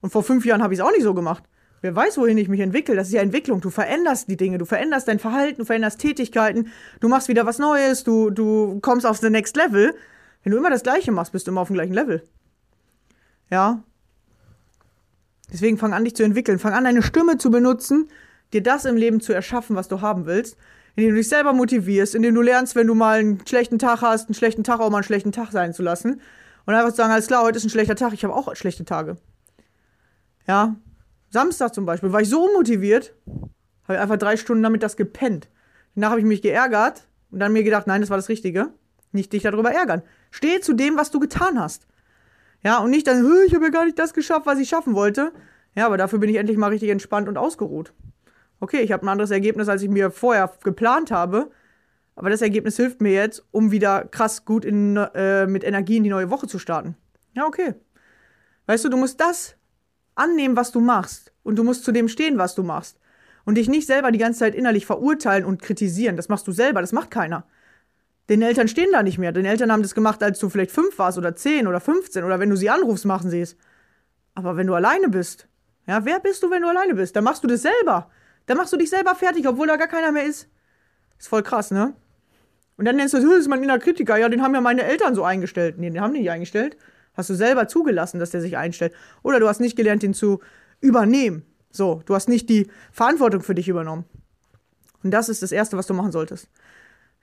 Und 0.00 0.10
vor 0.10 0.22
fünf 0.22 0.44
Jahren 0.44 0.62
habe 0.62 0.74
ich 0.74 0.80
es 0.80 0.84
auch 0.84 0.90
nicht 0.90 1.02
so 1.02 1.14
gemacht. 1.14 1.44
Wer 1.80 1.94
weiß, 1.94 2.18
wohin 2.18 2.38
ich 2.38 2.48
mich 2.48 2.60
entwickle. 2.60 2.96
Das 2.96 3.08
ist 3.08 3.14
ja 3.14 3.22
Entwicklung. 3.22 3.60
Du 3.60 3.70
veränderst 3.70 4.28
die 4.28 4.36
Dinge, 4.36 4.58
du 4.58 4.64
veränderst 4.64 5.06
dein 5.06 5.18
Verhalten, 5.18 5.58
du 5.58 5.64
veränderst 5.64 6.00
Tätigkeiten, 6.00 6.68
du 7.00 7.08
machst 7.08 7.28
wieder 7.28 7.46
was 7.46 7.58
Neues, 7.58 8.04
du, 8.04 8.30
du 8.30 8.80
kommst 8.80 9.06
auf 9.06 9.18
the 9.18 9.30
next 9.30 9.56
level. 9.56 9.94
Wenn 10.42 10.52
du 10.52 10.58
immer 10.58 10.70
das 10.70 10.82
Gleiche 10.82 11.12
machst, 11.12 11.32
bist 11.32 11.46
du 11.46 11.52
immer 11.52 11.60
auf 11.60 11.68
dem 11.68 11.74
gleichen 11.74 11.94
Level. 11.94 12.22
Ja. 13.50 13.82
Deswegen 15.52 15.78
fang 15.78 15.94
an, 15.94 16.04
dich 16.04 16.16
zu 16.16 16.24
entwickeln. 16.24 16.58
Fang 16.58 16.74
an, 16.74 16.84
deine 16.84 17.02
Stimme 17.02 17.38
zu 17.38 17.50
benutzen, 17.50 18.08
dir 18.52 18.62
das 18.62 18.84
im 18.84 18.96
Leben 18.96 19.20
zu 19.20 19.32
erschaffen, 19.32 19.76
was 19.76 19.88
du 19.88 20.00
haben 20.00 20.26
willst. 20.26 20.56
Indem 20.96 21.10
du 21.12 21.16
dich 21.18 21.28
selber 21.28 21.52
motivierst, 21.52 22.16
indem 22.16 22.34
du 22.34 22.42
lernst, 22.42 22.74
wenn 22.74 22.88
du 22.88 22.94
mal 22.94 23.20
einen 23.20 23.46
schlechten 23.46 23.78
Tag 23.78 24.02
hast, 24.02 24.28
einen 24.28 24.34
schlechten 24.34 24.64
Tag 24.64 24.80
auch 24.80 24.90
mal 24.90 24.98
einen 24.98 25.04
schlechten 25.04 25.30
Tag 25.30 25.52
sein 25.52 25.72
zu 25.72 25.82
lassen. 25.82 26.20
Und 26.68 26.74
einfach 26.74 26.94
sagen, 26.94 27.10
alles 27.10 27.28
klar, 27.28 27.44
heute 27.44 27.56
ist 27.56 27.64
ein 27.64 27.70
schlechter 27.70 27.96
Tag, 27.96 28.12
ich 28.12 28.24
habe 28.24 28.34
auch 28.34 28.54
schlechte 28.54 28.84
Tage. 28.84 29.16
Ja, 30.46 30.76
Samstag 31.30 31.72
zum 31.72 31.86
Beispiel 31.86 32.12
war 32.12 32.20
ich 32.20 32.28
so 32.28 32.44
unmotiviert, 32.44 33.14
habe 33.84 33.94
ich 33.94 33.98
einfach 33.98 34.18
drei 34.18 34.36
Stunden 34.36 34.62
damit 34.62 34.82
das 34.82 34.98
gepennt. 34.98 35.48
Danach 35.94 36.10
habe 36.10 36.20
ich 36.20 36.26
mich 36.26 36.42
geärgert 36.42 37.08
und 37.30 37.38
dann 37.38 37.54
mir 37.54 37.62
gedacht, 37.62 37.86
nein, 37.86 38.02
das 38.02 38.10
war 38.10 38.18
das 38.18 38.28
Richtige. 38.28 38.68
Nicht 39.12 39.32
dich 39.32 39.44
darüber 39.44 39.72
ärgern. 39.72 40.02
Stehe 40.30 40.60
zu 40.60 40.74
dem, 40.74 40.98
was 40.98 41.10
du 41.10 41.20
getan 41.20 41.58
hast. 41.58 41.86
Ja, 42.62 42.80
und 42.80 42.90
nicht 42.90 43.06
dann, 43.06 43.26
ich 43.46 43.54
habe 43.54 43.64
ja 43.64 43.70
gar 43.70 43.86
nicht 43.86 43.98
das 43.98 44.12
geschafft, 44.12 44.44
was 44.44 44.58
ich 44.58 44.68
schaffen 44.68 44.94
wollte. 44.94 45.32
Ja, 45.74 45.86
aber 45.86 45.96
dafür 45.96 46.18
bin 46.18 46.28
ich 46.28 46.36
endlich 46.36 46.58
mal 46.58 46.68
richtig 46.68 46.90
entspannt 46.90 47.30
und 47.30 47.38
ausgeruht. 47.38 47.94
Okay, 48.60 48.82
ich 48.82 48.92
habe 48.92 49.06
ein 49.06 49.08
anderes 49.08 49.30
Ergebnis, 49.30 49.70
als 49.70 49.80
ich 49.80 49.88
mir 49.88 50.10
vorher 50.10 50.52
geplant 50.62 51.12
habe. 51.12 51.50
Aber 52.18 52.30
das 52.30 52.42
Ergebnis 52.42 52.76
hilft 52.76 53.00
mir 53.00 53.12
jetzt, 53.12 53.44
um 53.52 53.70
wieder 53.70 54.04
krass 54.04 54.44
gut 54.44 54.64
in, 54.64 54.96
äh, 54.96 55.46
mit 55.46 55.62
Energie 55.62 55.98
in 55.98 56.02
die 56.02 56.10
neue 56.10 56.30
Woche 56.30 56.48
zu 56.48 56.58
starten. 56.58 56.96
Ja, 57.32 57.46
okay. 57.46 57.74
Weißt 58.66 58.84
du, 58.84 58.88
du 58.88 58.96
musst 58.96 59.20
das 59.20 59.54
annehmen, 60.16 60.56
was 60.56 60.72
du 60.72 60.80
machst. 60.80 61.32
Und 61.44 61.54
du 61.56 61.62
musst 61.62 61.84
zu 61.84 61.92
dem 61.92 62.08
stehen, 62.08 62.36
was 62.36 62.56
du 62.56 62.64
machst. 62.64 62.98
Und 63.44 63.54
dich 63.54 63.68
nicht 63.68 63.86
selber 63.86 64.10
die 64.10 64.18
ganze 64.18 64.40
Zeit 64.40 64.56
innerlich 64.56 64.84
verurteilen 64.84 65.44
und 65.44 65.62
kritisieren. 65.62 66.16
Das 66.16 66.28
machst 66.28 66.48
du 66.48 66.50
selber, 66.50 66.80
das 66.80 66.90
macht 66.90 67.12
keiner. 67.12 67.46
Den 68.28 68.42
Eltern 68.42 68.66
stehen 68.66 68.90
da 68.90 69.04
nicht 69.04 69.18
mehr. 69.18 69.30
Den 69.30 69.46
Eltern 69.46 69.70
haben 69.70 69.82
das 69.82 69.94
gemacht, 69.94 70.20
als 70.20 70.40
du 70.40 70.48
vielleicht 70.48 70.72
fünf 70.72 70.98
warst 70.98 71.18
oder 71.18 71.36
zehn 71.36 71.68
oder 71.68 71.78
15 71.78 72.24
oder 72.24 72.40
wenn 72.40 72.50
du 72.50 72.56
sie 72.56 72.68
anrufst, 72.68 73.04
machen 73.04 73.30
sie 73.30 73.42
es. 73.42 73.56
Aber 74.34 74.56
wenn 74.56 74.66
du 74.66 74.74
alleine 74.74 75.08
bist, 75.08 75.46
ja, 75.86 76.04
wer 76.04 76.18
bist 76.18 76.42
du, 76.42 76.50
wenn 76.50 76.62
du 76.62 76.68
alleine 76.68 76.96
bist? 76.96 77.14
Dann 77.14 77.22
machst 77.22 77.44
du 77.44 77.46
das 77.46 77.62
selber. 77.62 78.10
Dann 78.46 78.56
machst 78.56 78.72
du 78.72 78.76
dich 78.76 78.90
selber 78.90 79.14
fertig, 79.14 79.46
obwohl 79.46 79.68
da 79.68 79.76
gar 79.76 79.86
keiner 79.86 80.10
mehr 80.10 80.24
ist. 80.24 80.48
Ist 81.16 81.28
voll 81.28 81.44
krass, 81.44 81.70
ne? 81.70 81.94
Und 82.78 82.84
dann 82.84 82.96
nennst 82.96 83.12
du, 83.12 83.18
das 83.18 83.40
ist 83.40 83.48
mein 83.48 83.62
innerer 83.62 83.80
Kritiker. 83.80 84.16
Ja, 84.16 84.28
den 84.28 84.40
haben 84.40 84.54
ja 84.54 84.60
meine 84.60 84.84
Eltern 84.84 85.14
so 85.14 85.24
eingestellt. 85.24 85.78
Nee, 85.78 85.90
den 85.90 86.00
haben 86.00 86.14
die 86.14 86.20
nicht 86.20 86.30
eingestellt. 86.30 86.76
Hast 87.14 87.28
du 87.28 87.34
selber 87.34 87.66
zugelassen, 87.66 88.20
dass 88.20 88.30
der 88.30 88.40
sich 88.40 88.56
einstellt. 88.56 88.94
Oder 89.24 89.40
du 89.40 89.48
hast 89.48 89.60
nicht 89.60 89.76
gelernt, 89.76 90.04
ihn 90.04 90.14
zu 90.14 90.40
übernehmen. 90.80 91.42
So, 91.72 92.02
du 92.06 92.14
hast 92.14 92.28
nicht 92.28 92.48
die 92.48 92.68
Verantwortung 92.92 93.42
für 93.42 93.56
dich 93.56 93.68
übernommen. 93.68 94.04
Und 95.02 95.10
das 95.10 95.28
ist 95.28 95.42
das 95.42 95.50
Erste, 95.50 95.76
was 95.76 95.88
du 95.88 95.94
machen 95.94 96.12
solltest. 96.12 96.48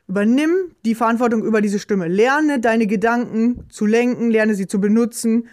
Übernimm 0.08 0.76
die 0.84 0.94
Verantwortung 0.94 1.44
über 1.44 1.62
diese 1.62 1.80
Stimme. 1.80 2.10
Lerne 2.10 2.60
deine 2.60 2.86
Gedanken 2.86 3.66
zu 3.70 3.86
lenken, 3.86 4.30
lerne 4.30 4.56
sie 4.56 4.68
zu 4.68 4.82
benutzen, 4.82 5.48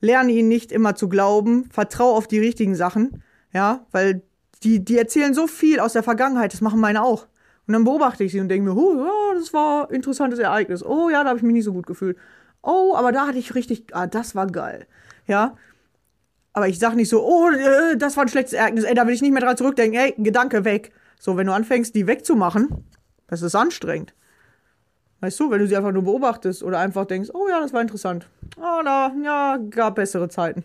lerne 0.00 0.32
ihnen 0.32 0.48
nicht 0.48 0.70
immer 0.70 0.94
zu 0.94 1.08
glauben, 1.08 1.68
vertrau 1.70 2.14
auf 2.16 2.28
die 2.28 2.38
richtigen 2.38 2.76
Sachen, 2.76 3.22
ja, 3.52 3.86
weil 3.90 4.22
die, 4.62 4.84
die 4.84 4.96
erzählen 4.96 5.34
so 5.34 5.46
viel 5.46 5.80
aus 5.80 5.92
der 5.92 6.02
Vergangenheit, 6.04 6.52
das 6.52 6.60
machen 6.60 6.80
meine 6.80 7.02
auch. 7.02 7.26
Und 7.68 7.74
dann 7.74 7.84
beobachte 7.84 8.24
ich 8.24 8.32
sie 8.32 8.40
und 8.40 8.48
denke 8.48 8.68
mir, 8.68 8.76
oh, 8.76 8.96
ja, 8.96 9.38
das 9.38 9.52
war 9.52 9.88
ein 9.88 9.94
interessantes 9.94 10.40
Ereignis. 10.40 10.84
Oh 10.84 11.08
ja, 11.10 11.22
da 11.22 11.28
habe 11.28 11.38
ich 11.38 11.44
mich 11.44 11.52
nicht 11.52 11.64
so 11.64 11.72
gut 11.72 11.86
gefühlt 11.86 12.16
oh, 12.62 12.94
aber 12.96 13.12
da 13.12 13.26
hatte 13.26 13.38
ich 13.38 13.54
richtig, 13.54 13.86
ah, 13.92 14.06
das 14.06 14.34
war 14.34 14.46
geil. 14.46 14.86
Ja. 15.26 15.56
Aber 16.52 16.68
ich 16.68 16.78
sag 16.78 16.94
nicht 16.94 17.08
so, 17.08 17.24
oh, 17.24 17.48
äh, 17.50 17.96
das 17.96 18.16
war 18.16 18.24
ein 18.24 18.28
schlechtes 18.28 18.52
Ereignis, 18.52 18.84
ey, 18.84 18.94
da 18.94 19.06
will 19.06 19.14
ich 19.14 19.22
nicht 19.22 19.32
mehr 19.32 19.42
dran 19.42 19.56
zurückdenken, 19.56 19.98
ey, 19.98 20.14
Gedanke 20.18 20.64
weg. 20.64 20.92
So, 21.18 21.36
wenn 21.36 21.46
du 21.46 21.52
anfängst, 21.52 21.94
die 21.94 22.06
wegzumachen, 22.06 22.84
das 23.26 23.42
ist 23.42 23.54
anstrengend. 23.54 24.14
Weißt 25.20 25.38
du, 25.40 25.50
wenn 25.50 25.58
du 25.58 25.66
sie 25.66 25.76
einfach 25.76 25.92
nur 25.92 26.04
beobachtest 26.04 26.62
oder 26.62 26.78
einfach 26.78 27.04
denkst, 27.04 27.30
oh 27.32 27.48
ja, 27.48 27.60
das 27.60 27.72
war 27.72 27.80
interessant. 27.80 28.28
Oh, 28.56 28.82
da, 28.84 29.12
ja, 29.22 29.58
gab 29.70 29.96
bessere 29.96 30.28
Zeiten. 30.28 30.62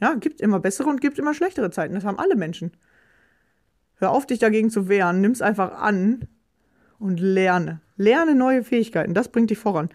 Ja, 0.00 0.14
gibt 0.14 0.40
immer 0.40 0.60
bessere 0.60 0.88
und 0.88 1.00
gibt 1.00 1.18
immer 1.18 1.34
schlechtere 1.34 1.70
Zeiten. 1.70 1.94
Das 1.94 2.04
haben 2.04 2.18
alle 2.18 2.36
Menschen. 2.36 2.72
Hör 4.04 4.10
auf, 4.10 4.26
dich 4.26 4.38
dagegen 4.38 4.68
zu 4.68 4.90
wehren. 4.90 5.22
Nimm's 5.22 5.40
einfach 5.40 5.80
an 5.80 6.28
und 6.98 7.20
lerne. 7.20 7.80
Lerne 7.96 8.34
neue 8.34 8.62
Fähigkeiten. 8.62 9.14
Das 9.14 9.28
bringt 9.28 9.48
dich 9.48 9.56
voran. 9.56 9.88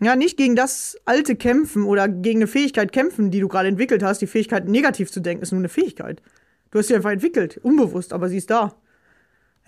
Ja, 0.00 0.16
nicht 0.16 0.36
gegen 0.36 0.56
das 0.56 0.96
alte 1.04 1.36
kämpfen 1.36 1.84
oder 1.84 2.08
gegen 2.08 2.40
eine 2.40 2.48
Fähigkeit 2.48 2.90
kämpfen, 2.90 3.30
die 3.30 3.38
du 3.38 3.46
gerade 3.46 3.68
entwickelt 3.68 4.02
hast. 4.02 4.22
Die 4.22 4.26
Fähigkeit, 4.26 4.66
negativ 4.66 5.12
zu 5.12 5.20
denken, 5.20 5.44
ist 5.44 5.52
nur 5.52 5.60
eine 5.60 5.68
Fähigkeit. 5.68 6.20
Du 6.72 6.80
hast 6.80 6.88
sie 6.88 6.96
einfach 6.96 7.12
entwickelt, 7.12 7.60
unbewusst, 7.62 8.12
aber 8.12 8.28
sie 8.28 8.38
ist 8.38 8.50
da. 8.50 8.74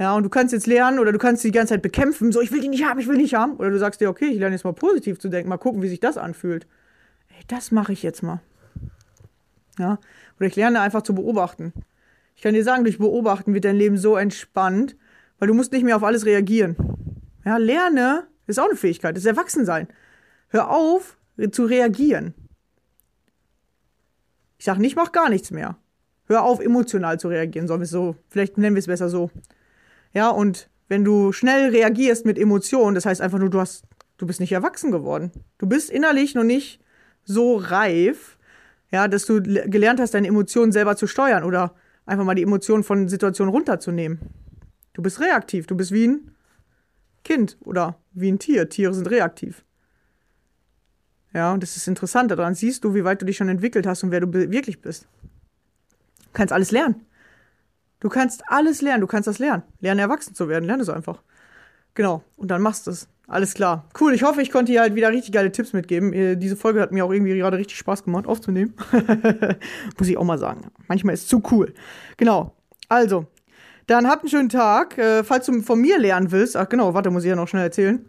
Ja, 0.01 0.17
und 0.17 0.25
du 0.25 0.31
kannst 0.31 0.53
jetzt 0.53 0.67
lernen 0.67 0.99
oder 0.99 1.13
du 1.13 1.19
kannst 1.19 1.43
sie 1.43 1.53
die 1.53 1.57
ganze 1.57 1.75
Zeit 1.75 1.83
bekämpfen, 1.83 2.33
so 2.33 2.41
ich 2.41 2.51
will 2.51 2.61
die 2.61 2.69
nicht 2.69 2.85
haben, 2.85 2.99
ich 2.99 3.07
will 3.07 3.15
die 3.15 3.23
nicht 3.23 3.35
haben. 3.35 3.55
Oder 3.59 3.71
du 3.71 3.79
sagst 3.79 4.01
dir, 4.01 4.11
okay, 4.11 4.27
ich 4.27 4.41
lerne 4.41 4.57
jetzt 4.57 4.65
mal 4.65 4.73
positiv 4.73 5.21
zu 5.21 5.29
denken, 5.29 5.49
mal 5.49 5.59
gucken, 5.59 5.81
wie 5.81 5.89
sich 5.89 6.01
das 6.01 6.17
anfühlt. 6.19 6.67
Ey, 7.29 7.45
das 7.47 7.71
mache 7.71 7.93
ich 7.93 8.03
jetzt 8.03 8.25
mal. 8.25 8.41
Ja, 9.79 10.01
oder 10.41 10.49
ich 10.49 10.57
lerne 10.57 10.81
einfach 10.81 11.03
zu 11.03 11.15
beobachten. 11.15 11.73
Ich 12.35 12.43
kann 12.43 12.55
dir 12.55 12.65
sagen, 12.65 12.85
durch 12.85 12.99
Beobachten 12.99 13.55
wird 13.55 13.65
dein 13.65 13.77
Leben 13.77 13.97
so 13.97 14.17
entspannt, 14.17 14.97
weil 15.39 15.49
du 15.49 15.55
musst 15.55 15.73
nicht 15.73 15.85
mehr 15.85 15.97
auf 15.97 16.03
alles 16.03 16.27
reagieren. 16.27 16.77
Ja, 17.45 17.57
lerne 17.57 18.27
ist 18.47 18.59
auch 18.59 18.69
eine 18.69 18.77
Fähigkeit, 18.77 19.17
ist 19.17 19.27
Erwachsensein. 19.27 19.89
Hör 20.49 20.71
auf 20.71 21.17
zu 21.51 21.65
reagieren. 21.65 22.35
Ich 24.59 24.65
sage 24.65 24.81
nicht, 24.81 24.97
mach 24.97 25.13
gar 25.13 25.29
nichts 25.29 25.51
mehr. 25.51 25.77
Hör 26.27 26.43
auf, 26.43 26.61
emotional 26.61 27.19
zu 27.19 27.29
reagieren, 27.29 27.67
sollen 27.67 27.81
wir 27.81 27.85
es 27.85 27.91
so, 27.91 28.17
vielleicht 28.29 28.57
nennen 28.57 28.77
wir 28.77 28.81
es 28.81 28.87
besser 28.87 29.09
so. 29.09 29.31
Ja, 30.13 30.31
und 30.31 30.71
wenn 30.89 31.05
du 31.05 31.33
schnell 31.33 31.71
reagierst 31.71 32.25
mit 32.25 32.39
Emotionen, 32.39 32.95
das 32.95 33.05
heißt 33.05 33.21
einfach 33.21 33.39
nur, 33.39 33.51
du 33.51 33.61
hast, 33.61 33.85
du 34.17 34.27
bist 34.27 34.41
nicht 34.41 34.53
erwachsen 34.53 34.91
geworden. 34.91 35.33
Du 35.59 35.67
bist 35.67 35.91
innerlich 35.91 36.35
noch 36.35 36.45
nicht 36.45 36.81
so 37.25 37.57
reif, 37.57 38.39
ja, 38.91 39.09
dass 39.09 39.27
du 39.27 39.43
gelernt 39.43 40.01
hast, 40.01 40.15
deine 40.15 40.29
Emotionen 40.29 40.73
selber 40.73 40.97
zu 40.97 41.07
steuern 41.07 41.43
oder 41.43 41.75
einfach 42.07 42.25
mal 42.25 42.35
die 42.35 42.43
Emotionen 42.43 42.85
von 42.85 43.09
Situationen 43.09 43.53
runterzunehmen. 43.53 44.21
Du 44.93 45.03
bist 45.03 45.21
reaktiv, 45.21 45.67
du 45.67 45.77
bist 45.77 45.93
wie 45.93 46.09
ein 46.09 46.31
Kind 47.25 47.57
oder 47.61 47.99
wie 48.13 48.31
ein 48.31 48.39
Tier. 48.39 48.69
Tiere 48.69 48.95
sind 48.95 49.11
reaktiv. 49.11 49.65
Ja, 51.33 51.53
und 51.53 51.63
das 51.63 51.77
ist 51.77 51.89
interessant. 51.89 52.31
Daran 52.31 52.55
siehst 52.55 52.85
du, 52.85 52.95
wie 52.95 53.05
weit 53.05 53.21
du 53.21 53.27
dich 53.27 53.37
schon 53.37 53.49
entwickelt 53.49 53.87
hast 53.87 54.05
und 54.05 54.13
wer 54.13 54.21
du 54.21 54.33
wirklich 54.33 54.81
bist. 54.81 55.09
Du 56.23 56.31
kannst 56.33 56.53
alles 56.53 56.71
lernen. 56.71 57.05
Du 58.01 58.09
kannst 58.09 58.43
alles 58.49 58.83
lernen, 58.83 59.01
du 59.01 59.07
kannst 59.07 59.27
das 59.27 59.39
lernen. 59.39 59.63
Lernen, 59.81 60.01
erwachsen 60.01 60.35
zu 60.35 60.49
werden, 60.49 60.65
lerne 60.65 60.83
es 60.83 60.91
einfach. 60.91 61.23
Genau, 61.95 62.23
und 62.37 62.51
dann 62.51 62.61
machst 62.61 62.87
du 62.87 62.91
es. 62.91 63.09
Alles 63.27 63.55
klar. 63.55 63.89
Cool, 63.99 64.13
ich 64.15 64.23
hoffe, 64.23 64.43
ich 64.43 64.51
konnte 64.51 64.73
dir 64.73 64.83
halt 64.83 64.95
wieder 64.95 65.11
richtig 65.11 65.33
geile 65.33 65.51
Tipps 65.51 65.73
mitgeben. 65.73 66.13
Äh, 66.13 66.37
diese 66.37 66.57
Folge 66.57 66.81
hat 66.81 66.93
mir 66.93 67.05
auch 67.05 67.13
irgendwie 67.13 67.37
gerade 67.37 67.57
richtig 67.57 67.79
Spaß 67.79 68.05
gemacht, 68.05 68.27
aufzunehmen. 68.27 68.75
Muss 69.99 70.09
ich 70.09 70.19
auch 70.19 70.25
mal 70.25 70.39
sagen. 70.39 70.71
Manchmal 70.89 71.15
ist 71.15 71.23
es 71.23 71.29
zu 71.29 71.43
cool. 71.51 71.73
Genau. 72.19 72.55
Also, 72.89 73.27
dann 73.87 74.07
habt 74.07 74.23
einen 74.23 74.31
schönen 74.31 74.49
Tag. 74.51 74.99
Äh, 74.99 75.25
falls 75.25 75.47
du 75.47 75.63
von 75.63 75.81
mir 75.81 75.99
lernen 75.99 76.33
willst, 76.33 76.57
ach 76.57 76.69
genau, 76.69 76.93
warte, 76.93 77.11
muss 77.11 77.25
ich 77.25 77.31
ja 77.31 77.37
noch 77.37 77.49
schnell 77.49 77.65
erzählen. 77.65 78.05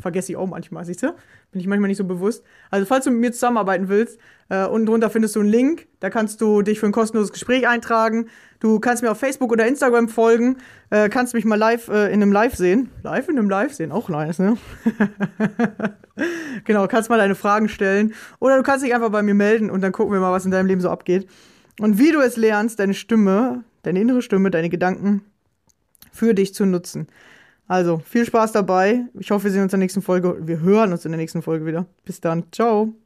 Vergesse 0.00 0.32
ich 0.32 0.36
auch 0.36 0.46
manchmal, 0.46 0.84
siehst 0.84 1.02
du? 1.02 1.14
Bin 1.52 1.60
ich 1.60 1.66
manchmal 1.66 1.88
nicht 1.88 1.96
so 1.96 2.04
bewusst. 2.04 2.44
Also, 2.70 2.86
falls 2.86 3.04
du 3.04 3.10
mit 3.10 3.20
mir 3.20 3.32
zusammenarbeiten 3.32 3.88
willst, 3.88 4.18
äh, 4.50 4.66
unten 4.66 4.86
drunter 4.86 5.10
findest 5.10 5.34
du 5.34 5.40
einen 5.40 5.48
Link. 5.48 5.88
Da 5.98 6.10
kannst 6.10 6.40
du 6.40 6.62
dich 6.62 6.78
für 6.78 6.86
ein 6.86 6.92
kostenloses 6.92 7.32
Gespräch 7.32 7.66
eintragen. 7.66 8.28
Du 8.60 8.78
kannst 8.78 9.02
mir 9.02 9.10
auf 9.10 9.18
Facebook 9.18 9.50
oder 9.50 9.66
Instagram 9.66 10.08
folgen. 10.08 10.58
Äh, 10.90 11.08
kannst 11.08 11.34
mich 11.34 11.44
mal 11.44 11.56
live 11.56 11.88
äh, 11.88 12.06
in 12.06 12.22
einem 12.22 12.32
Live 12.32 12.54
sehen. 12.54 12.90
Live 13.02 13.28
in 13.28 13.38
einem 13.38 13.48
Live 13.48 13.74
sehen, 13.74 13.90
auch 13.90 14.08
nice, 14.08 14.38
ne? 14.38 14.56
genau, 16.64 16.86
kannst 16.86 17.10
mal 17.10 17.18
deine 17.18 17.34
Fragen 17.34 17.68
stellen. 17.68 18.14
Oder 18.38 18.56
du 18.56 18.62
kannst 18.62 18.84
dich 18.84 18.94
einfach 18.94 19.10
bei 19.10 19.22
mir 19.22 19.34
melden 19.34 19.70
und 19.70 19.80
dann 19.80 19.92
gucken 19.92 20.12
wir 20.12 20.20
mal, 20.20 20.32
was 20.32 20.44
in 20.44 20.50
deinem 20.50 20.66
Leben 20.66 20.80
so 20.80 20.90
abgeht. 20.90 21.28
Und 21.80 21.98
wie 21.98 22.12
du 22.12 22.20
es 22.20 22.36
lernst, 22.36 22.78
deine 22.78 22.94
Stimme, 22.94 23.64
deine 23.82 24.00
innere 24.00 24.20
Stimme, 24.20 24.50
deine 24.50 24.68
Gedanken 24.68 25.22
für 26.12 26.34
dich 26.34 26.54
zu 26.54 26.66
nutzen. 26.66 27.08
Also, 27.70 27.98
viel 27.98 28.26
Spaß 28.26 28.50
dabei. 28.50 29.04
Ich 29.20 29.30
hoffe, 29.30 29.44
wir 29.44 29.52
sehen 29.52 29.62
uns 29.62 29.72
in 29.72 29.78
der 29.78 29.84
nächsten 29.84 30.02
Folge. 30.02 30.44
Wir 30.44 30.58
hören 30.58 30.90
uns 30.90 31.04
in 31.04 31.12
der 31.12 31.20
nächsten 31.20 31.40
Folge 31.40 31.66
wieder. 31.66 31.86
Bis 32.04 32.20
dann. 32.20 32.42
Ciao. 32.50 32.99